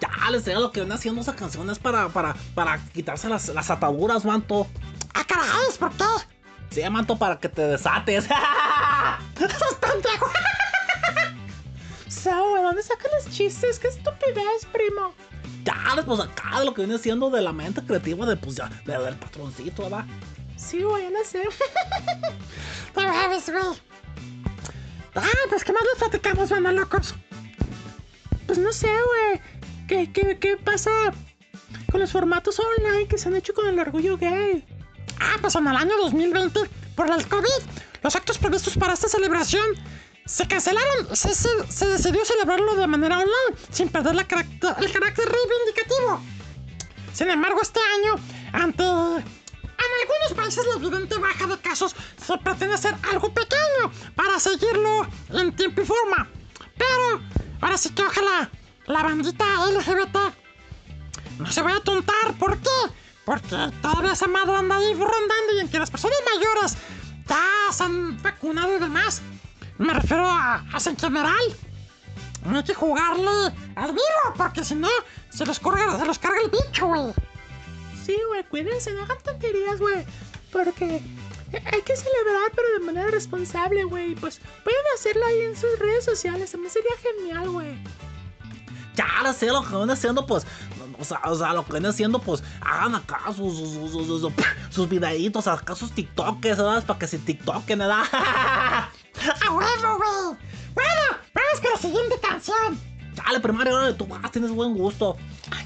Ya, 0.00 0.30
les 0.30 0.44
digo 0.44 0.60
lo 0.60 0.72
que 0.72 0.80
viene 0.80 0.94
haciendo 0.94 1.20
esa 1.20 1.34
canción 1.34 1.68
es 1.70 1.78
para, 1.78 2.08
para, 2.08 2.34
para 2.54 2.78
quitarse 2.92 3.28
las, 3.28 3.48
las 3.48 3.70
ataduras, 3.70 4.24
manto. 4.24 4.66
¡Ah, 5.14 5.24
caray! 5.24 5.48
¿Por 5.78 5.90
qué? 5.92 6.04
Sí, 6.70 6.88
manto, 6.90 7.16
para 7.18 7.38
que 7.38 7.48
te 7.48 7.62
desates. 7.62 8.24
¡Sos 9.38 9.74
pendejo! 9.80 10.30
pasó, 12.04 12.50
güey? 12.50 12.62
¿Dónde 12.62 12.82
sacan 12.82 13.10
los 13.14 13.34
chistes? 13.34 13.78
¡Qué 13.78 13.88
estupidez, 13.88 14.66
primo! 14.72 15.14
Ya, 15.64 15.74
pues 16.04 16.20
acá 16.20 16.60
de 16.60 16.64
lo 16.66 16.74
que 16.74 16.82
viene 16.84 16.98
siendo 16.98 17.30
de 17.30 17.42
la 17.42 17.52
mente 17.52 17.82
creativa 17.84 18.26
de, 18.26 18.36
pues 18.36 18.56
ya, 18.56 18.68
de- 18.86 18.98
del 18.98 19.16
patroncito, 19.16 19.82
¿verdad? 19.84 20.04
Sí, 20.56 20.82
güey, 20.82 21.10
lo 21.10 21.24
sé. 21.24 21.42
No 22.96 23.02
mames, 23.02 23.50
güey. 23.50 23.87
Ah, 25.22 25.46
pues 25.48 25.64
¿qué 25.64 25.72
más 25.72 25.82
les 25.84 25.98
platicamos, 25.98 26.48
banda 26.50 26.72
locos? 26.72 27.14
Pues 28.46 28.58
no 28.58 28.72
sé, 28.72 28.88
güey. 28.88 29.40
¿Qué, 29.86 30.12
qué, 30.12 30.38
¿Qué 30.38 30.56
pasa 30.56 30.90
con 31.90 32.00
los 32.00 32.12
formatos 32.12 32.58
online 32.60 33.06
que 33.08 33.18
se 33.18 33.28
han 33.28 33.36
hecho 33.36 33.54
con 33.54 33.66
el 33.68 33.78
orgullo 33.78 34.16
gay? 34.18 34.64
Ah, 35.20 35.36
pues 35.40 35.54
en 35.56 35.66
el 35.66 35.76
año 35.76 35.96
2020, 35.98 36.60
por 36.94 37.10
el 37.10 37.26
COVID, 37.26 37.62
los 38.02 38.14
actos 38.16 38.38
previstos 38.38 38.76
para 38.76 38.92
esta 38.94 39.08
celebración 39.08 39.64
se 40.26 40.46
cancelaron. 40.46 41.16
Se, 41.16 41.34
se- 41.34 41.66
se 41.72 41.86
decidió 41.88 42.24
celebrarlo 42.24 42.76
de 42.76 42.86
manera 42.86 43.16
online, 43.18 43.58
sin 43.70 43.88
perder 43.88 44.14
la 44.14 44.22
el 44.22 44.28
carácter 44.28 45.28
reivindicativo. 45.28 46.20
Sin 47.12 47.30
embargo, 47.30 47.60
este 47.62 47.80
año, 47.80 48.14
ante... 48.52 48.84
En 49.78 50.00
algunos 50.02 50.32
países 50.34 50.66
la 50.66 50.74
evidente 50.74 51.16
baja 51.18 51.46
de 51.46 51.58
casos 51.60 51.94
se 52.24 52.38
pretende 52.38 52.74
hacer 52.74 52.94
algo 53.10 53.32
pequeño 53.32 53.92
para 54.14 54.38
seguirlo 54.40 55.06
en 55.30 55.54
tiempo 55.54 55.82
y 55.82 55.84
forma. 55.84 56.28
Pero, 56.76 57.22
ahora 57.60 57.78
sí 57.78 57.90
que 57.90 58.02
ojalá 58.02 58.50
la 58.86 59.02
bandita 59.02 59.44
LGBT 59.66 60.16
no 61.38 61.50
se 61.50 61.62
vaya 61.62 61.76
a 61.78 61.84
tontar. 61.84 62.34
¿Por 62.38 62.58
qué? 62.58 62.92
Porque 63.24 63.56
todavía 63.82 64.12
esa 64.12 64.26
madre 64.26 64.56
anda 64.56 64.76
ahí 64.76 64.94
rondando 64.94 65.52
y 65.56 65.60
en 65.60 65.68
que 65.68 65.78
las 65.78 65.90
personas 65.90 66.18
mayores 66.34 66.76
ya 67.26 67.72
se 67.72 67.84
han 67.84 68.20
vacunado 68.22 68.76
y 68.76 68.80
demás. 68.80 69.22
Me 69.78 69.92
refiero 69.92 70.26
a, 70.26 70.56
a 70.56 70.78
en 70.86 70.96
general. 70.96 71.56
No 72.44 72.58
hay 72.58 72.64
que 72.64 72.74
jugarle 72.74 73.52
al 73.76 73.92
vivo, 73.92 74.34
porque 74.36 74.64
si 74.64 74.74
no, 74.74 74.88
se 75.28 75.44
los, 75.44 75.58
carga, 75.60 75.98
se 75.98 76.06
los 76.06 76.18
carga 76.18 76.38
el 76.42 76.50
bicho, 76.50 76.86
güey. 76.86 77.12
Sí, 78.08 78.18
güey, 78.26 78.42
cuídense, 78.44 78.90
no 78.94 79.02
hagan 79.02 79.18
tonterías, 79.22 79.78
güey. 79.78 80.02
Porque 80.50 81.02
hay 81.52 81.82
que 81.82 81.94
celebrar, 81.94 82.50
pero 82.56 82.68
de 82.78 82.86
manera 82.86 83.10
responsable, 83.10 83.84
güey. 83.84 84.14
Pues 84.14 84.40
pueden 84.64 84.80
hacerlo 84.94 85.26
ahí 85.26 85.42
en 85.42 85.54
sus 85.54 85.78
redes 85.78 86.06
sociales. 86.06 86.50
También 86.50 86.72
sería 86.72 86.90
genial, 87.02 87.50
güey. 87.50 87.76
Ya, 88.94 89.04
ahora 89.18 89.34
sé 89.34 89.48
lo 89.48 89.62
que 89.62 89.76
viene 89.76 89.92
haciendo, 89.92 90.24
pues. 90.24 90.46
O 90.98 91.04
sea, 91.04 91.20
o 91.26 91.34
sea, 91.36 91.52
lo 91.52 91.66
que 91.66 91.72
viene 91.72 91.88
haciendo, 91.88 92.18
pues, 92.18 92.42
hagan 92.62 92.94
acá 92.94 93.20
sus, 93.26 93.56
sus, 93.58 93.72
sus, 93.92 94.06
sus, 94.06 94.20
sus- 94.22 94.32
sus 94.70 94.88
videitos, 94.88 95.46
acá 95.46 95.74
sus 95.74 95.92
TikToks, 95.92 96.40
¿verdad? 96.40 96.84
Para 96.86 96.98
que 96.98 97.06
se 97.06 97.18
TikToken, 97.18 97.78
¿verdad? 97.78 98.04
¡A 98.12 98.90
huevo, 99.52 99.98
güey! 99.98 100.38
Bueno, 100.74 101.02
vamos 101.34 101.60
con 101.60 101.70
la 101.72 101.76
siguiente 101.76 102.18
canción. 102.20 102.80
Dale, 103.14 103.38
primario, 103.40 103.94
tú 103.96 104.06
vas, 104.06 104.32
tienes 104.32 104.50
buen 104.50 104.74
gusto. 104.74 105.16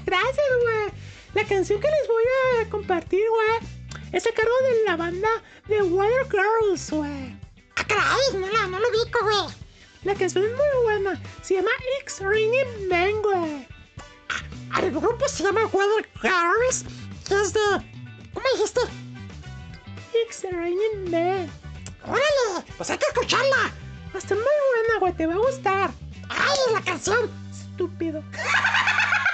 Gracias, 0.05 0.45
güey. 0.61 1.12
La 1.33 1.43
canción 1.45 1.81
que 1.81 1.87
les 1.87 2.07
voy 2.07 2.23
a 2.61 2.69
compartir, 2.69 3.23
güey, 3.27 3.71
es 4.11 4.27
a 4.27 4.31
cargo 4.31 4.51
de 4.69 4.83
la 4.85 4.95
banda 4.95 5.27
The 5.67 5.81
Water 5.81 6.27
Girls, 6.29 6.91
güey. 6.91 7.35
¡Ah, 7.75 7.83
caray! 7.87 8.39
No, 8.39 8.47
la, 8.47 8.67
no 8.67 8.79
lo 8.79 8.89
ubico, 8.89 9.19
güey. 9.23 9.55
La 10.03 10.13
canción 10.13 10.45
es 10.45 10.51
muy 10.51 10.83
buena. 10.83 11.19
Se 11.41 11.55
llama 11.55 11.71
X 12.01 12.19
Ringing 12.21 12.87
Man, 12.87 13.21
güey. 13.23 13.67
El 14.79 14.91
grupo 14.91 15.27
se 15.27 15.43
llama 15.43 15.65
Weather 15.71 16.07
Girls, 16.21 16.85
que 17.27 17.41
es 17.41 17.53
de... 17.53 17.59
¿Cómo 18.33 18.45
dijiste? 18.53 18.81
X 20.27 20.45
Ringing 20.51 21.09
Man. 21.09 21.49
¡Órale! 22.05 22.65
Pues 22.77 22.89
hay 22.91 22.97
que 22.99 23.05
escucharla. 23.05 23.71
Está 24.13 24.35
muy 24.35 24.43
buena, 24.43 24.99
güey. 24.99 25.13
Te 25.13 25.25
va 25.25 25.33
a 25.33 25.37
gustar. 25.37 25.91
¡Ay, 26.29 26.73
la 26.73 26.81
canción! 26.81 27.31
Estúpido. 27.51 28.23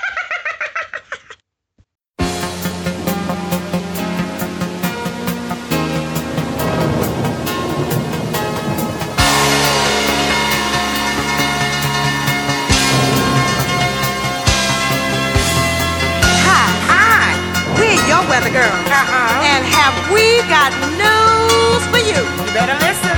have 19.92 20.14
we 20.14 20.38
got 20.50 20.72
news 21.02 21.84
for 21.92 21.98
you? 21.98 22.22
You 22.46 22.54
better 22.54 22.78
listen. 22.86 23.09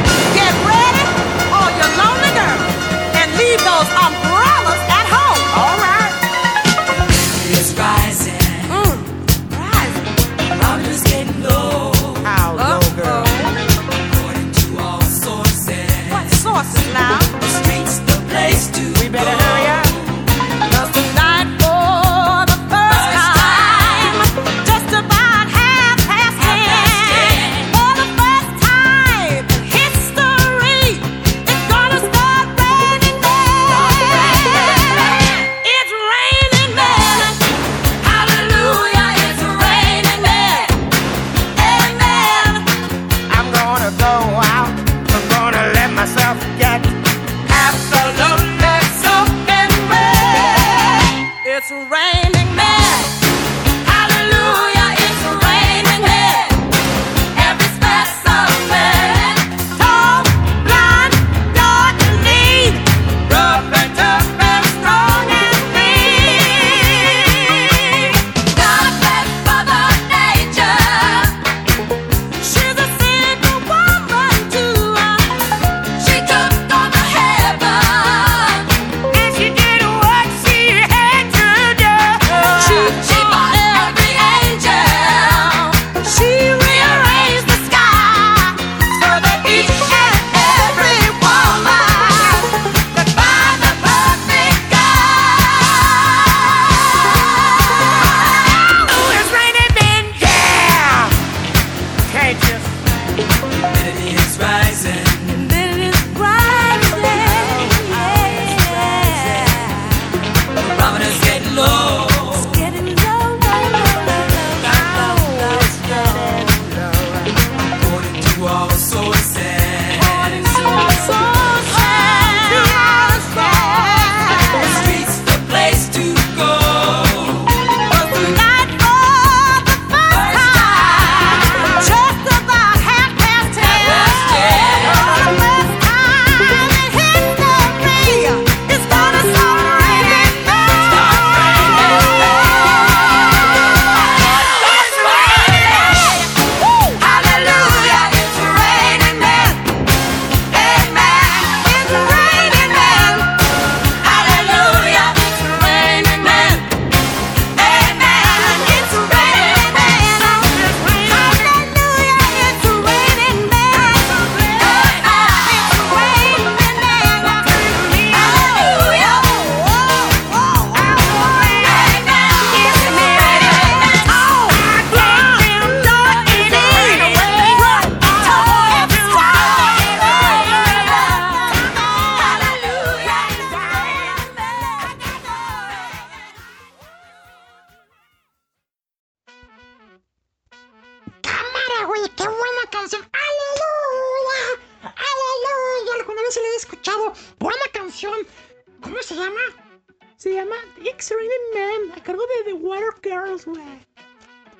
Llama? 199.31 199.71
Se 200.17 200.33
llama 200.33 200.55
X 200.85 201.11
Raining 201.11 201.89
Man, 201.89 201.97
a 201.97 202.03
cargo 202.03 202.21
de 202.21 202.51
The 202.51 202.53
Water 202.53 202.93
Girls, 203.01 203.45
güey. 203.45 203.87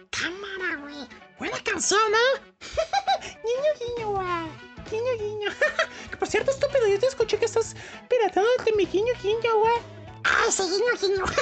Cámara, 0.10 0.78
güey. 0.82 1.08
Buena 1.38 1.58
canción, 1.64 2.02
¿eh? 2.14 2.42
Guiño, 3.44 3.72
guiño, 3.80 4.12
güey. 4.12 4.50
Guiño, 4.90 5.18
guiño. 5.20 5.50
que 6.10 6.18
por 6.18 6.28
cierto, 6.28 6.52
estúpido, 6.52 6.88
yo 6.88 7.00
te 7.00 7.08
escuché 7.08 7.38
que 7.38 7.46
estás 7.46 7.76
pirateando 8.10 8.50
de 8.66 8.74
mi 8.74 8.86
guiño, 8.86 9.14
guiño, 9.22 9.58
güey. 9.60 9.78
¡Ay, 10.24 10.52
sí, 10.52 10.64
guiño, 10.64 10.94
guiño! 11.00 11.26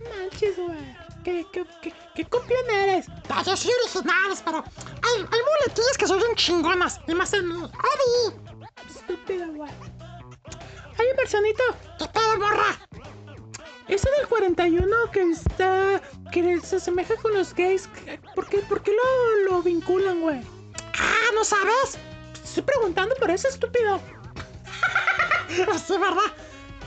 Manches, 0.00 0.56
güey. 0.56 0.96
¿Qué, 1.24 1.44
qué, 1.52 1.64
qué, 1.82 1.92
qué 2.14 2.24
copión 2.24 2.70
eres? 2.70 3.06
Ah, 3.28 3.42
yo 3.44 3.56
soy 3.56 3.72
originales, 3.82 4.40
pero 4.44 4.62
hay, 5.02 5.20
hay 5.20 5.40
muletillas 5.40 5.98
que 5.98 6.06
son 6.06 6.18
bien 6.18 6.34
chingonas. 6.36 7.00
Y 7.08 7.14
más 7.14 7.32
en 7.32 7.48
mí. 7.48 7.54
¡Odi! 7.54 8.36
Estúpido, 8.88 9.46
güey. 9.52 9.72
Oye, 10.98 11.14
Marcianito. 11.16 11.62
¿Qué 11.98 12.06
pedo, 12.08 12.38
morra? 12.38 12.78
Eso 13.88 14.08
del 14.18 14.26
41 14.28 15.10
que 15.12 15.22
está. 15.30 16.00
que 16.32 16.60
se 16.60 16.76
asemeja 16.76 17.16
con 17.16 17.34
los 17.34 17.54
gays. 17.54 17.88
¿Por 18.34 18.48
qué, 18.48 18.58
por 18.58 18.82
qué 18.82 18.92
lo, 18.92 19.50
lo 19.50 19.62
vinculan, 19.62 20.20
güey? 20.20 20.40
Ah, 20.98 21.30
¿no 21.34 21.44
sabes? 21.44 21.98
Estoy 22.42 22.62
preguntando 22.64 23.14
por 23.16 23.30
eso, 23.30 23.48
estúpido. 23.48 24.00
sí, 25.48 25.92
¿verdad? 25.92 26.32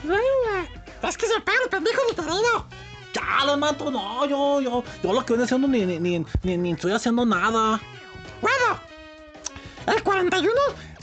Ay, 0.02 0.08
güey. 0.08 1.08
Es 1.08 1.16
que 1.16 1.26
se 1.26 1.40
pega 1.40 1.58
el 1.64 1.70
pendejo 1.70 2.02
literal. 2.08 2.42
Ya, 3.14 3.44
los 3.44 3.58
mato, 3.58 3.90
no, 3.90 4.24
yo, 4.26 4.60
yo, 4.60 4.84
yo 5.02 5.12
lo 5.12 5.24
que 5.24 5.32
viene 5.32 5.44
haciendo 5.44 5.66
ni, 5.66 5.84
ni, 5.84 5.98
ni, 5.98 6.24
ni, 6.42 6.56
ni 6.56 6.72
estoy 6.72 6.92
haciendo 6.92 7.26
nada. 7.26 7.80
Bueno, 8.40 8.80
el 9.86 10.02
41 10.02 10.52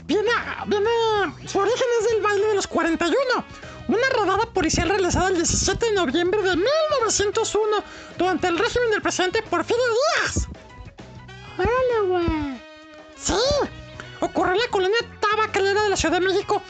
viene, 0.08 0.30
viene, 0.66 0.90
su 1.46 1.58
origen 1.58 1.86
es 2.00 2.10
del 2.10 2.22
baile 2.22 2.46
de 2.46 2.54
los 2.54 2.66
41. 2.66 3.14
Una 3.88 4.08
redada 4.18 4.46
policial 4.52 4.88
realizada 4.88 5.28
el 5.28 5.36
17 5.36 5.86
de 5.86 5.92
noviembre 5.92 6.42
de 6.42 6.56
1901 6.56 7.84
durante 8.16 8.48
el 8.48 8.58
régimen 8.58 8.90
del 8.90 9.02
presidente 9.02 9.42
Porfirio 9.42 9.82
Díaz. 9.84 10.48
Órale, 11.58 12.08
güey. 12.08 12.60
Sí, 13.16 13.34
ocurrió 14.20 14.54
en 14.54 14.60
la 14.60 14.68
colonia 14.68 14.98
tabacalera 15.20 15.82
de 15.82 15.90
la 15.90 15.96
Ciudad 15.96 16.20
de 16.20 16.26
México 16.26 16.62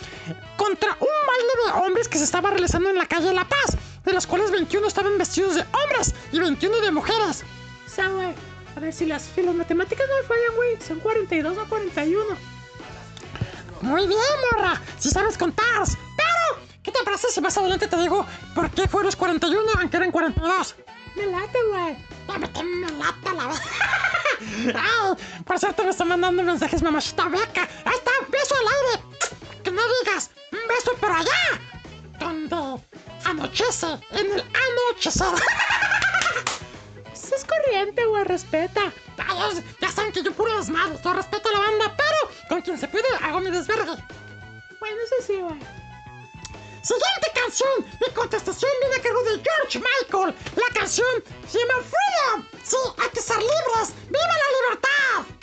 contra 0.57 0.91
un 0.93 1.27
baile 1.27 1.53
de 1.65 1.87
hombres 1.87 2.09
que 2.09 2.19
se 2.19 2.25
estaba 2.25 2.51
realizando 2.51 2.91
en 2.91 2.97
la 2.97 3.07
calle 3.07 3.33
La 3.33 3.49
Paz, 3.49 3.77
de 4.05 4.13
los 4.13 4.27
cuales 4.27 4.51
21 4.51 4.87
estaban 4.87 5.17
vestidos 5.19 5.55
de 5.57 5.65
hombres 5.83 6.15
y 6.33 6.39
21 6.39 6.81
de 6.81 6.91
mujeres. 6.91 7.45
O 7.87 7.91
sea, 7.91 8.09
güey, 8.09 8.35
a 8.77 8.81
ver 8.81 8.93
si 8.93 9.07
las, 9.07 9.23
si 9.23 9.43
las 9.43 9.55
matemáticas 9.55 10.07
no 10.09 10.17
me 10.17 10.23
fallan, 10.23 10.57
güey, 10.57 10.81
son 10.81 11.01
42 11.01 11.59
o 11.59 11.69
41. 11.69 12.58
Muy 13.81 14.07
bien, 14.07 14.21
morra, 14.53 14.81
si 14.99 15.11
sabes 15.11 15.39
contar. 15.39 15.85
Pero, 16.17 16.67
¿qué 16.83 16.91
te 16.91 17.03
parece 17.05 17.29
si 17.29 17.41
más 17.41 17.57
adelante 17.57 17.87
te 17.87 17.97
digo 17.97 18.27
por 18.55 18.71
qué 18.71 18.89
fueron 18.89 19.07
los 19.07 19.17
41 19.17 19.71
aunque 19.79 19.97
eran 19.97 20.11
42? 20.11 20.75
Me 21.17 21.27
late, 21.27 21.59
güey. 21.69 21.97
Ya 22.29 22.39
me, 22.39 22.91
late 22.93 23.33
la 23.37 23.47
vez. 23.47 23.61
Ay, 24.75 25.43
por 25.45 25.59
cierto, 25.59 25.85
me 25.85 25.91
está 25.91 26.05
mandando 26.05 26.43
mensajes 26.43 26.83
mamachita 26.83 27.29
beca. 27.29 27.69
Ahí 27.85 27.95
está, 27.95 28.11
beso 28.29 28.55
al 28.55 28.69
aire. 28.69 29.03
Que 29.63 29.71
no 29.71 29.83
digas, 30.01 30.31
un 30.53 30.69
beso 30.69 30.95
por 31.01 31.11
allá. 31.11 31.61
Donde 32.19 32.83
anochece, 33.25 33.87
en 34.11 34.27
el 34.33 34.41
anochecer. 34.41 35.29
Eso 37.29 37.37
es 37.37 37.45
corriente, 37.45 38.07
güey, 38.07 38.25
respeta. 38.25 38.91
Ay, 39.19 39.63
ya 39.83 39.93
saben 39.93 40.13
que 40.13 40.23
yo 40.23 40.33
puro 40.33 40.57
desmadre, 40.57 40.99
yo 41.05 41.13
respeto 41.13 41.51
a 41.51 41.53
la 41.53 41.59
banda, 41.59 41.95
pero 41.95 42.49
con 42.49 42.63
quien 42.63 42.79
se 42.79 42.89
puede 42.89 43.05
hago 43.23 43.41
mi 43.41 43.51
desvergue. 43.51 44.03
Bueno, 44.81 44.97
eso 45.05 45.27
sí, 45.27 45.35
güey. 45.35 45.61
Siguiente 46.81 47.31
canción. 47.35 47.85
Mi 48.01 48.15
contestación 48.15 48.71
viene 48.81 48.97
a 48.97 49.03
cargo 49.03 49.23
de 49.25 49.43
George 49.45 49.79
Michael. 49.79 50.35
La 50.57 50.81
canción 50.81 51.07
se 51.47 51.59
llama 51.59 51.75
Freedom. 51.83 52.47
Sí, 52.65 52.77
hay 52.99 53.11
que 53.11 53.21
ser 53.21 53.37
libres. 53.37 53.95
¡Viva 54.07 54.27
la 54.27 54.49
libertad! 54.57 55.35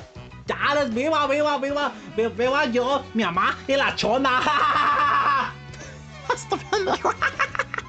Ya, 0.47 0.73
les 0.81 0.91
viva, 0.91 1.27
viva, 1.27 1.59
viva, 1.59 1.93
viva, 2.15 2.65
yo, 2.65 3.03
mi 3.13 3.23
mamá 3.23 3.55
y 3.67 3.75
la 3.75 3.95
chona. 3.95 4.41
Esto 6.33 6.57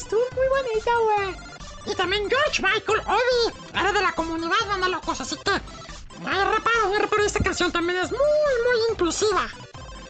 estuvo 0.00 0.20
muy 0.34 0.46
bonita, 0.48 0.90
güey. 1.04 1.36
Y 1.86 1.94
también 1.94 2.28
George 2.30 2.62
Michael 2.62 3.00
Obi 3.06 3.54
era 3.78 3.92
de 3.92 4.00
la 4.00 4.12
comunidad, 4.12 4.56
banda 4.68 4.88
locos, 4.88 5.20
así 5.20 5.36
que 5.44 5.50
hay 5.50 6.44
reparo, 6.44 6.98
reparo. 6.98 7.24
Esta 7.24 7.40
canción 7.40 7.70
también 7.72 7.98
es 7.98 8.10
muy, 8.10 8.18
muy 8.20 8.80
inclusiva. 8.92 9.46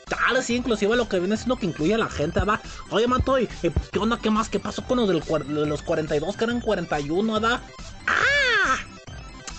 Dale, 0.07 0.43
sí, 0.43 0.57
inclusive 0.57 0.95
lo 0.97 1.09
que 1.09 1.19
viene 1.19 1.37
siendo 1.37 1.57
que 1.57 1.67
incluye 1.67 1.95
a 1.95 1.99
la 1.99 2.09
gente, 2.09 2.39
¿verdad? 2.41 2.61
Oye, 2.91 3.09
Manto, 3.09 3.39
¿y 3.39 3.49
eh, 3.63 3.73
¿qué 3.91 3.99
onda? 3.99 4.19
¿Qué 4.19 4.31
más? 4.31 4.49
¿Qué 4.49 4.61
pasó 4.61 4.85
con 4.85 4.99
los, 4.99 5.09
de 5.09 5.67
los 5.67 5.83
42 5.83 6.37
que 6.37 6.45
eran 6.45 6.61
41, 6.61 7.33
verdad? 7.33 7.61
¡Ah! 8.07 8.77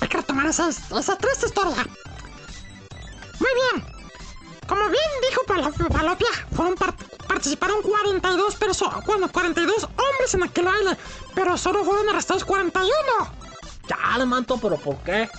Hay 0.02 0.08
que 0.08 0.18
retomar 0.18 0.46
esa, 0.46 0.70
esa 0.70 1.18
triste 1.18 1.48
historia. 1.48 1.86
Muy 3.40 3.50
bien. 3.74 3.86
Como 4.68 4.82
bien 4.90 5.02
dijo 5.30 5.42
Palo- 5.48 5.90
Palopia, 5.90 6.28
fueron 6.56 6.76
participaron 7.28 7.82
42 7.82 8.56
personas, 8.56 9.06
bueno, 9.06 9.32
42 9.32 9.84
hombres 9.84 10.34
en 10.34 10.44
aquel 10.44 10.66
baile, 10.66 10.98
pero 11.34 11.58
solo 11.58 11.84
fueron 11.84 12.10
arrestados 12.10 12.46
41. 12.46 12.92
Dale, 13.88 14.26
Manto, 14.26 14.58
¿pero 14.58 14.78
por 14.78 14.98
qué? 15.04 15.30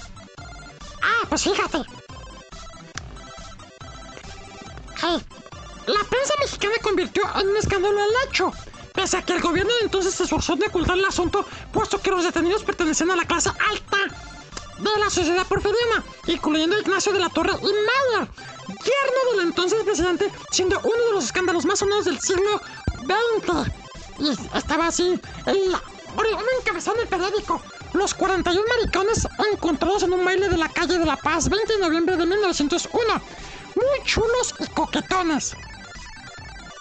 Ah, 1.02 1.26
pues 1.28 1.42
fíjate. 1.42 1.78
Hey, 5.00 5.24
la 5.86 6.00
prensa 6.08 6.34
mexicana 6.40 6.74
convirtió 6.82 7.22
en 7.40 7.48
un 7.48 7.56
escándalo 7.56 7.98
el 7.98 8.28
hecho, 8.28 8.52
pese 8.92 9.18
a 9.18 9.22
que 9.22 9.34
el 9.34 9.40
gobierno 9.40 9.72
de 9.74 9.84
entonces 9.84 10.14
se 10.14 10.24
esforzó 10.24 10.54
en 10.54 10.64
ocultar 10.64 10.96
el 10.96 11.04
asunto, 11.04 11.44
puesto 11.72 12.00
que 12.00 12.10
los 12.10 12.24
detenidos 12.24 12.64
pertenecían 12.64 13.10
a 13.10 13.16
la 13.16 13.24
clase 13.24 13.50
alta 13.70 13.98
de 14.78 15.00
la 15.00 15.10
sociedad 15.10 15.46
porfiriana, 15.46 16.04
incluyendo 16.26 16.76
a 16.76 16.80
Ignacio 16.80 17.12
de 17.12 17.20
la 17.20 17.28
Torre 17.28 17.52
y 17.52 17.64
Mayer, 17.64 18.28
yerno 18.68 19.32
del 19.32 19.46
entonces 19.48 19.82
presidente, 19.84 20.30
siendo 20.50 20.78
uno 20.80 21.04
de 21.06 21.12
los 21.12 21.24
escándalos 21.24 21.64
más 21.64 21.78
sonados 21.78 22.04
del 22.04 22.20
siglo 22.20 22.60
XX. 23.04 23.70
Y 24.18 24.56
estaba 24.56 24.88
así, 24.88 25.20
en 25.46 25.72
la, 25.72 25.82
un 26.16 26.60
encabezado 26.60 26.96
en 26.96 27.02
el 27.02 27.08
periódico. 27.08 27.60
Los 27.92 28.14
41 28.14 28.62
maricones 28.68 29.26
encontrados 29.52 30.02
en 30.02 30.12
un 30.12 30.24
baile 30.24 30.48
de 30.48 30.56
la 30.56 30.68
calle 30.68 30.98
de 30.98 31.06
La 31.06 31.16
Paz, 31.16 31.48
20 31.48 31.74
de 31.74 31.78
noviembre 31.80 32.16
de 32.16 32.26
1901. 32.26 33.14
Muy 33.74 34.04
chulos 34.04 34.54
y 34.58 34.66
coquetones. 34.68 35.54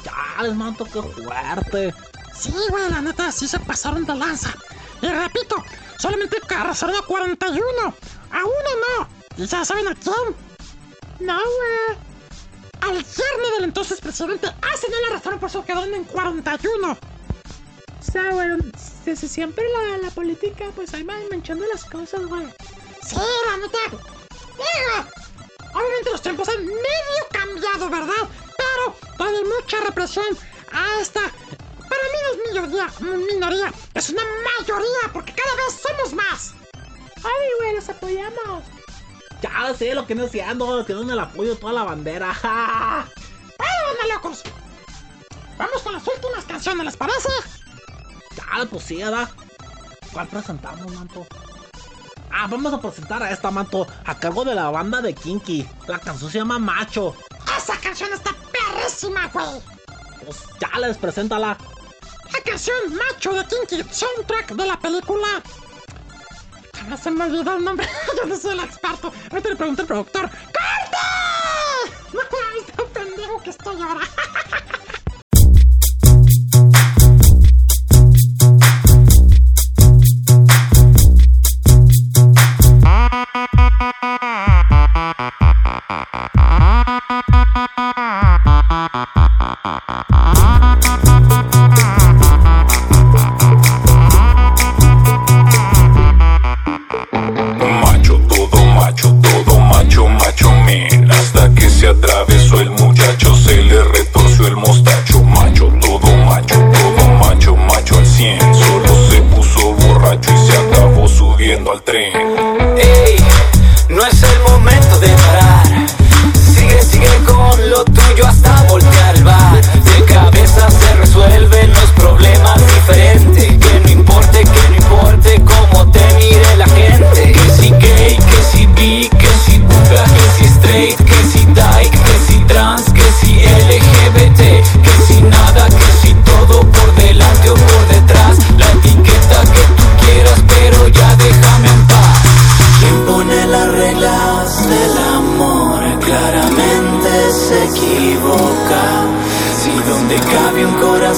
Dale, 0.04 0.54
Manto, 0.54 0.86
qué 0.86 1.02
fuerte. 1.02 1.94
Sí, 2.38 2.54
güey, 2.70 2.90
la 2.90 3.02
neta, 3.02 3.32
sí 3.32 3.48
se 3.48 3.60
pasaron 3.60 4.06
de 4.06 4.16
lanza. 4.16 4.54
Y 5.02 5.08
repito, 5.08 5.56
solamente 5.98 6.38
arrasaron 6.56 6.96
a 6.96 7.02
41. 7.02 7.64
A 8.32 8.38
uno 8.38 8.70
no. 9.00 9.08
¿Y 9.38 9.46
ya 9.46 9.64
saben 9.64 9.88
a 9.88 9.96
quién? 9.96 10.45
No, 11.20 11.40
güey. 11.40 11.98
Al 12.82 12.98
yerno 12.98 13.50
del 13.56 13.64
entonces 13.64 14.02
presidente. 14.02 14.48
Ah, 14.48 14.76
sí, 14.80 14.88
no 14.90 15.00
lo 15.02 15.08
arrestaron, 15.08 15.40
por 15.40 15.50
eso 15.50 15.66
quedaron 15.66 15.94
en 15.94 16.04
41. 16.04 16.92
O 16.92 16.98
sea, 18.12 18.32
güey, 18.32 18.50
desde 19.06 19.28
siempre 19.28 19.64
la, 19.70 19.98
la 19.98 20.10
política, 20.12 20.66
pues 20.76 20.94
ahí 20.94 21.04
van 21.04 21.28
manchando 21.30 21.66
las 21.74 21.86
cosas, 21.86 22.26
güey. 22.26 22.46
Sí, 23.08 23.16
la 23.16 23.58
neta. 23.58 24.04
Digo, 24.56 25.10
obviamente 25.74 26.12
los 26.12 26.22
tiempos 26.22 26.48
han 26.50 26.66
medio 26.66 27.24
cambiado, 27.32 27.90
¿verdad? 27.90 28.30
Pero 28.58 28.96
todavía 29.18 29.40
hay 29.40 29.46
mucha 29.46 29.80
represión 29.82 30.26
a 30.72 31.02
esta. 31.02 31.22
Para 31.22 32.04
mí 32.04 32.18
no 32.22 32.32
es 32.32 32.54
minoría, 32.54 32.94
minoría, 33.34 33.74
es 33.94 34.10
una 34.10 34.24
mayoría, 34.60 35.14
porque 35.14 35.34
cada 35.34 35.56
vez 35.56 35.82
somos 35.82 36.14
más. 36.14 36.54
Ay, 37.18 37.50
güey, 37.60 37.76
los 37.76 37.90
apoyamos. 37.90 38.64
Ya 39.42 39.74
sé 39.78 39.94
lo 39.94 40.06
que 40.06 40.16
no 40.16 40.26
haciendo, 40.26 40.86
que 40.86 40.94
dan 40.94 41.10
el 41.10 41.20
apoyo 41.20 41.52
de 41.52 41.56
toda 41.56 41.74
la 41.74 41.84
bandera. 41.84 42.34
¡Bueno, 43.58 43.74
anda, 43.90 44.16
locos! 44.16 44.44
Vamos 45.58 45.82
con 45.82 45.94
las 45.94 46.08
últimas 46.08 46.46
canciones, 46.46 46.86
¿les 46.86 46.98
parece? 46.98 47.30
Ya, 48.36 48.66
pues 48.70 48.84
sí, 48.84 48.98
¿verdad? 48.98 49.30
¿Cuál 50.12 50.28
presentamos, 50.28 50.92
Manto? 50.94 51.26
Ah, 52.32 52.48
vamos 52.50 52.74
a 52.74 52.82
presentar 52.82 53.24
a 53.24 53.32
esta, 53.32 53.50
Manto, 53.52 53.88
a 54.06 54.16
cargo 54.16 54.44
de 54.44 54.56
la 54.56 54.70
banda 54.70 55.02
de 55.02 55.14
Kinky. 55.14 55.68
La 55.88 56.00
canción 56.00 56.30
se 56.30 56.40
llama 56.40 56.60
Macho. 56.60 57.16
Esa 57.58 57.78
canción 57.78 58.12
está 58.14 58.32
perrísima, 58.52 59.28
güey. 59.28 59.62
Pues 60.26 60.44
ya 60.60 60.80
les 60.80 60.98
preséntala. 60.98 61.58
La 62.32 62.42
canción 62.42 62.76
Macho 62.94 63.32
de 63.32 63.46
Kinky, 63.46 63.90
soundtrack 63.90 64.52
de 64.52 64.66
la 64.66 64.78
película. 64.80 65.42
Ahora 66.84 66.98
se 66.98 67.12
me 67.12 67.24
olvidó 67.26 67.56
el 67.56 67.64
nombre. 67.64 67.88
Yo 68.18 68.28
no 68.28 68.36
soy 68.38 68.58
el 68.58 68.64
experto. 68.64 69.12
Ahorita 69.32 69.50
le 69.50 69.56
pregunto 69.56 69.82
al 69.82 69.88
productor. 69.88 70.30
¡Corte! 70.30 70.98
No 72.78 72.86
pendejo 72.94 73.42
que 73.42 73.50
estoy 73.52 73.82
ahora. 73.82 74.02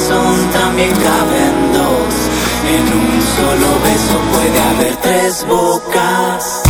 corazón 0.08 0.52
también 0.52 0.92
caben 0.92 1.74
dos. 1.74 2.16
En 2.70 2.84
un 2.84 3.22
solo 3.22 3.68
beso 3.84 4.20
puede 4.32 4.60
haber 4.62 4.96
tres 4.98 5.46
bocas. 5.48 6.67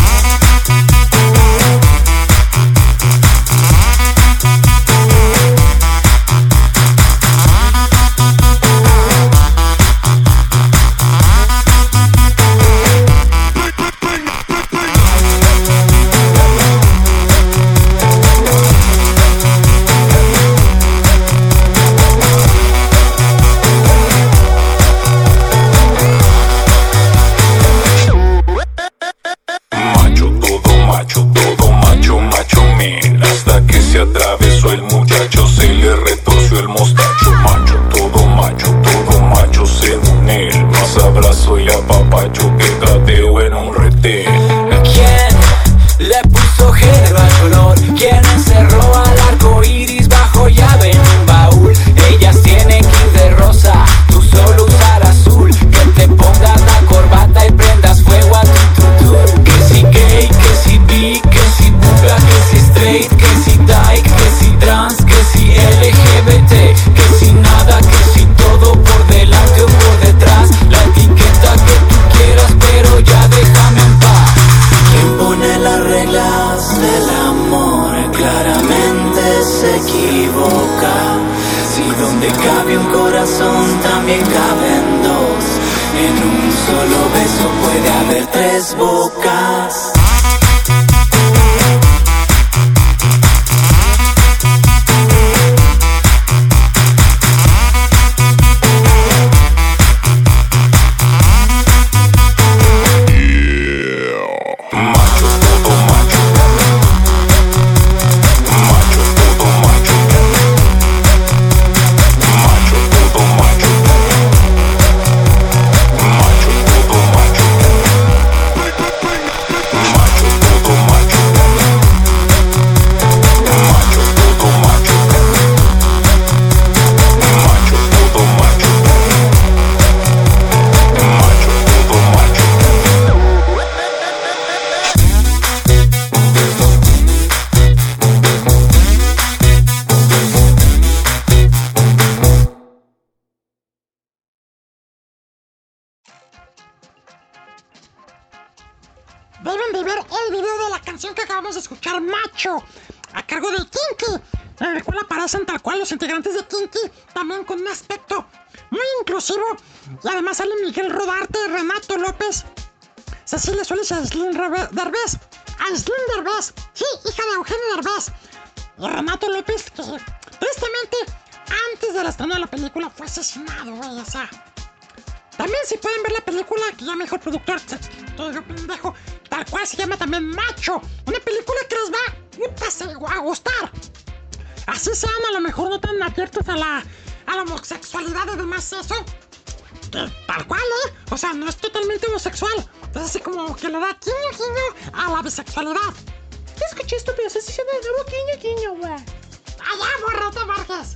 ¿Qué 196.87 196.95
escuché 196.95 197.11
esto? 197.11 197.13
Pero 197.17 197.27
estás 197.27 197.45
diciendo 197.45 197.73
de 197.73 197.81
nuevo 197.81 198.05
quiño, 198.05 198.55
quiño, 198.55 198.73
güey. 198.75 198.93
Allá, 198.93 199.89
borrata 200.05 200.45
Vargas. 200.45 200.95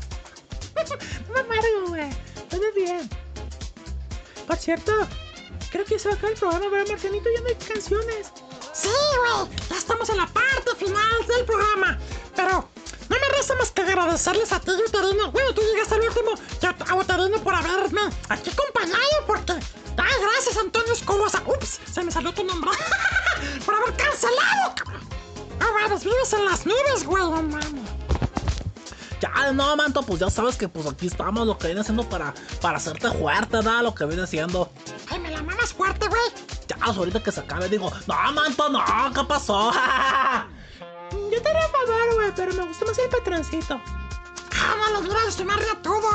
No 1.28 1.34
me 1.34 1.40
amargo, 1.42 1.88
güey. 1.90 2.10
Todo 2.50 2.72
bien. 2.74 3.10
Por 4.48 4.56
cierto, 4.56 4.94
creo 5.70 5.84
que 5.84 6.00
se 6.00 6.08
va 6.08 6.14
a 6.14 6.18
acabar 6.18 6.32
el 6.32 6.40
programa, 6.40 6.70
¿verdad, 6.70 6.92
Marcianito? 6.92 7.30
Ya 7.36 7.42
no 7.42 7.48
hay 7.48 7.56
canciones. 7.56 8.32
Sí, 8.72 8.88
güey, 8.88 9.58
ya 9.70 9.78
estamos 9.78 10.08
en 10.10 10.18
la 10.18 10.28
parte 10.28 10.76
final 10.78 11.28
del 11.28 11.46
programa. 11.46 12.00
Pero 12.38 12.70
no 13.10 13.20
me 13.20 13.30
resta 13.36 13.56
más 13.56 13.72
que 13.72 13.82
agradecerles 13.82 14.54
a 14.54 14.62
ti, 14.62 14.72
Uterino. 14.72 15.30
Bueno, 15.32 15.54
tú 15.54 15.62
llegaste 15.62 15.96
al 15.96 16.02
último. 16.08 16.32
Y 16.62 16.66
a 16.68 16.96
Uterino 16.96 17.44
por 17.44 17.54
haberme 17.54 18.02
aquí 18.30 18.50
acompañado, 18.50 19.26
porque. 19.28 19.54
Ay, 19.98 20.14
gracias, 20.22 20.56
Antonio 20.56 20.94
Escobosa. 20.94 21.44
Ups, 21.46 21.82
se 21.92 22.02
me 22.02 22.12
salió 22.12 22.34
tu 22.34 22.46
nombre. 22.46 22.72
por 23.66 23.76
haber 23.76 23.94
cancelado, 23.98 24.74
vives 25.90 26.34
en 26.34 26.46
las 26.46 26.66
nubes, 26.66 27.06
güey, 27.06 27.24
no 27.24 27.42
mames. 27.42 27.90
Ya, 29.20 29.52
no, 29.52 29.76
manto, 29.76 30.02
pues 30.02 30.20
ya 30.20 30.30
sabes 30.32 30.56
que 30.56 30.68
pues 30.68 30.88
aquí 30.88 31.08
estamos, 31.08 31.46
lo 31.46 31.56
que 31.58 31.68
viene 31.68 31.82
haciendo 31.82 32.08
para, 32.10 32.34
para 32.60 32.78
hacerte 32.78 33.12
fuerte, 33.12 33.58
¿verdad? 33.58 33.84
Lo 33.84 33.94
que 33.94 34.06
viene 34.06 34.26
siendo. 34.26 34.72
Ay, 35.10 35.20
me 35.20 35.30
la 35.30 35.44
mamas 35.44 35.74
fuerte, 35.74 36.08
güey. 36.08 36.22
Ya, 36.68 36.78
pues, 36.78 36.98
ahorita 36.98 37.22
que 37.22 37.32
se 37.32 37.42
acabe, 37.42 37.70
digo, 37.70 37.92
no, 38.08 38.32
manto, 38.32 38.70
no, 38.70 38.84
¿qué 39.14 39.24
pasó? 39.26 39.72
Yo 41.12 41.42
te 41.42 41.50
haré 41.50 41.60
favor, 41.68 42.16
güey, 42.16 42.32
pero 42.36 42.54
me 42.54 42.66
gusta 42.66 42.86
más 42.86 42.98
el 42.98 43.10
patroncito. 43.10 43.82
Ah, 44.54 44.90
no 44.94 45.02
dirás, 45.02 45.36
se 45.36 45.46
me 45.46 45.54
arde 45.54 45.66
todo. 45.84 46.10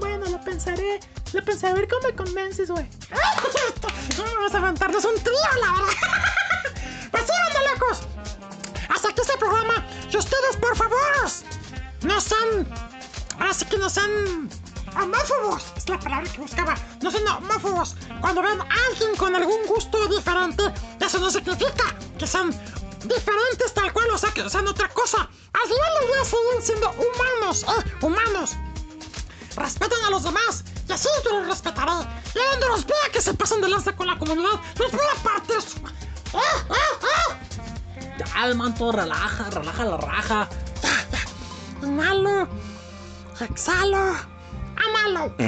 Bueno, 0.00 0.26
lo 0.26 0.40
pensaré. 0.40 1.00
Lo 1.32 1.44
pensaré 1.44 1.72
a 1.72 1.76
ver 1.76 1.88
cómo 1.88 2.08
me 2.08 2.14
convences, 2.14 2.70
güey. 2.70 2.88
Vamos 4.18 4.54
a 4.54 4.58
aventarnos 4.58 5.04
un 5.04 5.14
trío, 5.22 5.36
la 5.60 5.72
verdad. 5.72 5.92
pues 7.10 7.24
sí, 7.24 7.32
locos. 7.74 8.15
Hasta 8.88 9.08
aquí 9.08 9.20
este 9.20 9.36
programa. 9.38 9.86
Y 10.10 10.16
ustedes, 10.16 10.56
por 10.60 10.76
favor, 10.76 10.98
no 12.02 12.20
sean. 12.20 12.68
Ahora 13.38 13.54
sí 13.54 13.64
que 13.66 13.78
no 13.78 13.90
sean. 13.90 14.50
Homófobos, 14.98 15.74
es 15.76 15.88
la 15.90 15.98
palabra 15.98 16.30
que 16.30 16.40
buscaba. 16.40 16.74
No 17.02 17.10
sean 17.10 17.28
homófobos. 17.28 17.96
Cuando 18.20 18.40
ven 18.40 18.58
a 18.60 18.66
alguien 18.88 19.14
con 19.16 19.34
algún 19.36 19.66
gusto 19.66 20.06
diferente, 20.08 20.62
eso 21.00 21.18
no 21.18 21.30
significa 21.30 21.94
que 22.18 22.26
sean 22.26 22.50
diferentes 23.04 23.74
tal 23.74 23.92
cual, 23.92 24.10
o 24.10 24.18
sea, 24.18 24.30
que 24.30 24.48
sean 24.48 24.66
otra 24.66 24.88
cosa. 24.88 25.18
Al 25.18 25.62
final 25.62 26.06
día 26.06 26.24
siguen 26.24 26.62
siendo 26.62 26.90
humanos, 26.92 27.64
eh, 27.64 28.04
humanos. 28.04 28.56
Respeten 29.56 29.98
a 30.06 30.10
los 30.10 30.22
demás 30.22 30.64
y 30.88 30.92
así 30.92 31.08
yo 31.24 31.40
los 31.40 31.48
respetaré. 31.48 31.92
Y 32.34 32.50
donde 32.50 32.68
los 32.68 32.86
vea 32.86 33.10
que 33.12 33.20
se 33.20 33.34
pasan 33.34 33.60
de 33.60 33.68
lanza 33.68 33.94
con 33.94 34.06
la 34.06 34.18
comunidad, 34.18 34.60
los 34.78 34.92
voy 34.92 35.06
a 35.14 35.22
partir. 35.22 35.58
¡Ah, 36.34 36.64
ah, 36.70 36.74
ah! 37.02 37.45
Ya, 38.18 38.46
el 38.46 38.54
manto, 38.54 38.92
relaja, 38.92 39.50
relaja 39.50 39.84
la 39.84 39.96
raja. 39.96 40.48
Inhalo, 41.82 42.48
exhalo, 43.40 44.16
amalo. 44.76 45.34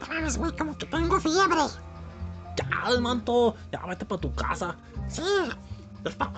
No 0.00 0.06
mames, 0.14 0.38
güey, 0.38 0.52
como 0.56 0.76
que 0.78 0.86
tengo 0.86 1.20
fiebre. 1.20 1.62
Ya, 2.56 2.90
el 2.90 3.00
manto, 3.00 3.56
ya 3.72 3.80
vete 3.86 4.04
para 4.04 4.20
tu 4.20 4.32
casa. 4.34 4.76
Sí, 5.08 5.22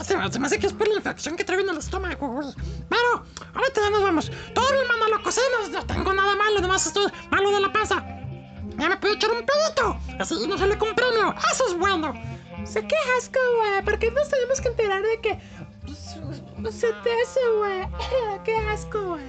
se 0.01 0.17
me, 0.17 0.47
hace 0.47 0.59
que 0.59 0.67
es 0.67 0.73
por 0.73 0.89
la 0.89 0.95
infección 0.95 1.37
que 1.37 1.45
traigo 1.45 1.63
en 1.63 1.71
el 1.71 1.79
estómago, 1.79 2.29
güey. 2.29 2.49
Pero, 2.89 3.25
ahorita 3.55 3.81
ya 3.81 3.91
nos 3.91 4.03
vamos. 4.03 4.33
Todo 4.55 4.73
bien, 4.73 4.89
manda 4.89 5.09
loco, 5.17 5.31
sí, 5.31 5.41
no, 5.53 5.69
no 5.69 5.87
tengo 5.87 6.13
nada 6.13 6.35
malo, 6.35 6.61
nomás 6.61 6.87
estoy 6.87 7.07
malo 7.31 7.51
de 7.51 7.61
la 7.61 7.73
panza. 7.73 8.05
Ya 8.79 8.89
me 8.89 8.97
puedo 8.97 9.15
echar 9.15 9.31
un 9.31 9.45
pedito, 9.47 9.97
así 10.19 10.47
no 10.49 10.59
sale 10.59 10.77
con 10.79 10.95
premio. 10.95 11.35
Eso 11.53 11.69
es 11.69 11.79
bueno. 11.79 12.13
Sé 12.65 12.87
qué 12.87 12.97
asco, 13.19 13.39
güey. 13.59 13.83
¿Por 13.85 13.99
qué 13.99 14.11
nos 14.11 14.29
tenemos 14.29 14.61
que 14.61 14.69
enterar 14.69 15.03
de 15.03 15.21
que. 15.21 15.41
pues, 16.63 16.75
Se 16.75 16.93
te 16.93 17.11
hace, 17.23 17.41
güey. 17.59 17.89
Qué 18.45 18.57
asco, 18.57 19.03
güey. 19.03 19.25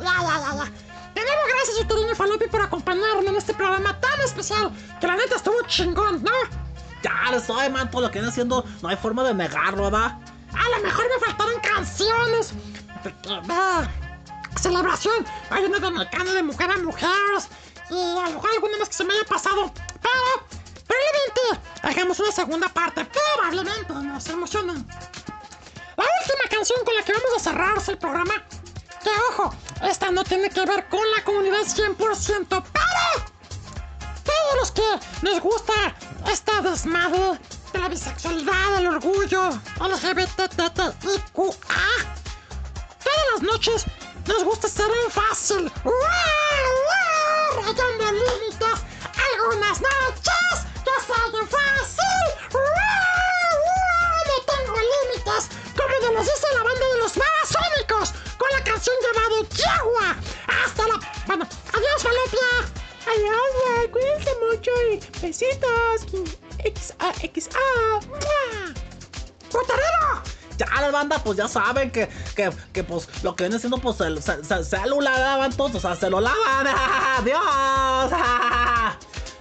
Ya, 0.00 0.14
ya, 0.22 0.40
ya, 0.40 0.54
ya. 0.56 0.72
De 1.14 1.22
nuevo, 1.22 1.40
gracias, 1.48 2.12
y 2.12 2.14
Falopi, 2.14 2.46
por 2.46 2.60
acompañarme 2.60 3.28
en 3.28 3.36
este 3.36 3.54
programa 3.54 3.98
tan 4.00 4.20
especial. 4.20 4.70
Que 5.00 5.06
la 5.06 5.16
neta 5.16 5.36
estuvo 5.36 5.56
chingón, 5.66 6.22
¿no? 6.22 6.30
Ya, 7.02 7.30
lo 7.30 7.40
sabe, 7.40 7.70
manto, 7.70 8.00
lo 8.00 8.08
que 8.08 8.18
viene 8.18 8.28
haciendo, 8.28 8.64
no 8.82 8.88
hay 8.88 8.96
forma 8.96 9.24
de 9.24 9.32
negarlo, 9.32 9.84
¿verdad? 9.84 10.18
A 10.52 10.76
lo 10.76 10.82
mejor 10.82 11.04
me 11.08 11.26
faltaron 11.26 11.60
canciones. 11.60 12.52
celebración. 14.60 15.24
Hay 15.50 15.64
una 15.64 15.78
de 15.78 15.90
mecano 15.90 16.32
de 16.32 16.42
mujer 16.42 16.70
a 16.70 16.76
mujeres. 16.78 17.48
Y 17.88 17.94
a 17.94 18.28
lo 18.28 18.32
mejor 18.32 18.50
alguna 18.52 18.78
más 18.78 18.88
que 18.88 18.94
se 18.94 19.04
me 19.04 19.14
haya 19.14 19.24
pasado. 19.24 19.72
Pero, 20.02 20.46
probablemente 20.86 21.40
hagamos 21.82 22.20
una 22.20 22.32
segunda 22.32 22.68
parte. 22.68 23.04
Probablemente 23.04 23.92
nos 23.92 24.28
emocionen. 24.28 24.86
La 25.96 26.04
última 26.04 26.48
canción 26.50 26.84
con 26.84 26.94
la 26.94 27.02
que 27.02 27.12
vamos 27.12 27.30
a 27.36 27.40
cerrar 27.40 27.76
el 27.86 27.98
programa. 27.98 28.34
Que 29.02 29.10
ojo, 29.30 29.54
esta 29.82 30.10
no 30.10 30.24
tiene 30.24 30.50
que 30.50 30.64
ver 30.64 30.88
con 30.88 31.08
la 31.16 31.22
comunidad 31.24 31.60
100%, 31.60 31.96
pero 32.48 32.62
todos 34.24 34.56
los 34.58 34.72
que 34.72 34.82
nos 35.22 35.40
gusta 35.40 35.94
esta 36.30 36.60
desmadre 36.60 37.38
de 37.72 37.78
la 37.78 37.88
bisexualidad, 37.88 38.78
el 38.78 38.88
orgullo, 38.88 39.50
LGBTTIQA. 39.80 40.92
Todas 43.04 43.26
las 43.32 43.42
noches 43.42 43.84
nos 44.26 44.42
gusta 44.44 44.68
ser 44.68 44.90
en 45.04 45.10
fácil. 45.10 45.72
¡Wow! 45.84 45.94
¡Wow! 45.94 47.62
Rayando 47.62 48.12
límites. 48.12 48.82
Algunas 49.32 49.80
noches 49.80 50.65
en 51.40 51.48
fácil. 51.48 52.26
¡Wow! 52.52 52.62
¡Wow! 53.66 54.18
No 54.26 54.36
tengo 54.52 54.76
límites. 54.92 55.48
Como 55.76 56.12
nos 56.14 56.24
dice 56.24 56.46
la 56.54 56.62
banda 56.62 56.86
de 56.94 56.98
los 56.98 57.12
Babasónicos 57.16 58.12
con 58.38 58.48
la 58.52 58.64
canción 58.64 58.96
llamada 59.02 59.36
Yagua. 59.50 60.16
Hasta 60.64 60.82
Adiós, 63.06 63.48
güey. 63.64 63.90
Cuídense 63.90 64.30
mucho 64.50 64.70
y 64.90 65.00
besitos. 65.20 66.06
XA, 66.64 67.12
XA. 67.34 67.60
¡Mua! 68.08 68.74
¡Putarero! 69.50 70.22
Ya 70.58 70.66
la 70.80 70.90
banda, 70.90 71.18
pues 71.22 71.36
ya 71.36 71.46
saben 71.48 71.90
que, 71.90 72.08
que, 72.34 72.50
que 72.72 72.82
pues 72.82 73.08
lo 73.22 73.36
que 73.36 73.44
viene 73.44 73.58
siendo 73.58 73.76
pues 73.76 74.00
el 74.00 74.22
ce- 74.22 74.42
ce- 74.42 74.64
celular 74.64 75.18
lavan 75.20 75.54
todos, 75.54 75.74
o 75.74 75.80
sea, 75.80 75.94
se 75.96 76.08
lo 76.08 76.18
lavan. 76.20 76.66
¡Adiós! 77.18 78.12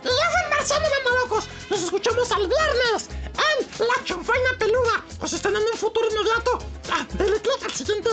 Y 0.05 0.07
yo 0.07 0.13
soy 0.13 0.49
Marcelo 0.51 0.87
Locos. 1.23 1.45
Nos 1.67 1.81
escuchamos 1.81 2.29
el 2.29 2.47
viernes 2.47 3.09
en 3.09 3.87
La 3.87 4.03
Chanfaina 4.03 4.49
Peluda. 4.59 5.03
Nos 5.19 5.33
están 5.33 5.55
en 5.55 5.63
un 5.63 5.77
futuro 5.77 6.07
inmediato. 6.07 6.59
Ah, 6.91 7.07
denle 7.13 7.41
click 7.41 7.63
al 7.63 7.73
siguiente, 7.73 8.09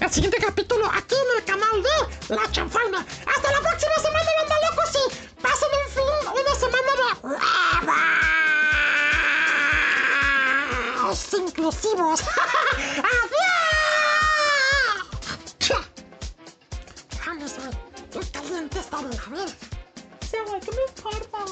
al 0.00 0.12
siguiente 0.12 0.38
capítulo 0.38 0.86
aquí 0.86 1.16
en 1.16 1.38
el 1.38 1.44
canal 1.44 1.82
de 1.82 2.36
La 2.36 2.48
Chanfaina. 2.52 3.04
Hasta 3.26 3.50
la 3.50 3.60
próxima 3.60 3.96
semana, 3.96 4.30
banda 4.38 4.56
locos. 4.70 4.90
Y 4.94 5.40
pasen 5.42 5.68
un 5.84 5.90
fin, 5.90 6.40
una 6.40 6.54
semana 6.54 6.92
de 11.32 11.38
inclusivos. 11.38 12.20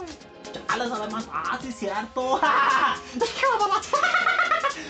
importa, 0.01 0.61
güey? 0.61 0.67
Ya 0.69 0.77
les 0.77 0.93
además, 0.93 1.25
ah, 1.33 1.59
sí, 1.61 1.73
cierto. 1.73 2.21
¡Hijo 3.15 3.59
de 3.59 3.69
la... 3.69 3.81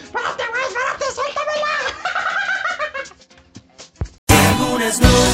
¡Espérate, 0.04 0.44
güey! 0.48 0.64
¡Espérate! 0.64 1.04
¡Suéltamela! 1.14 1.74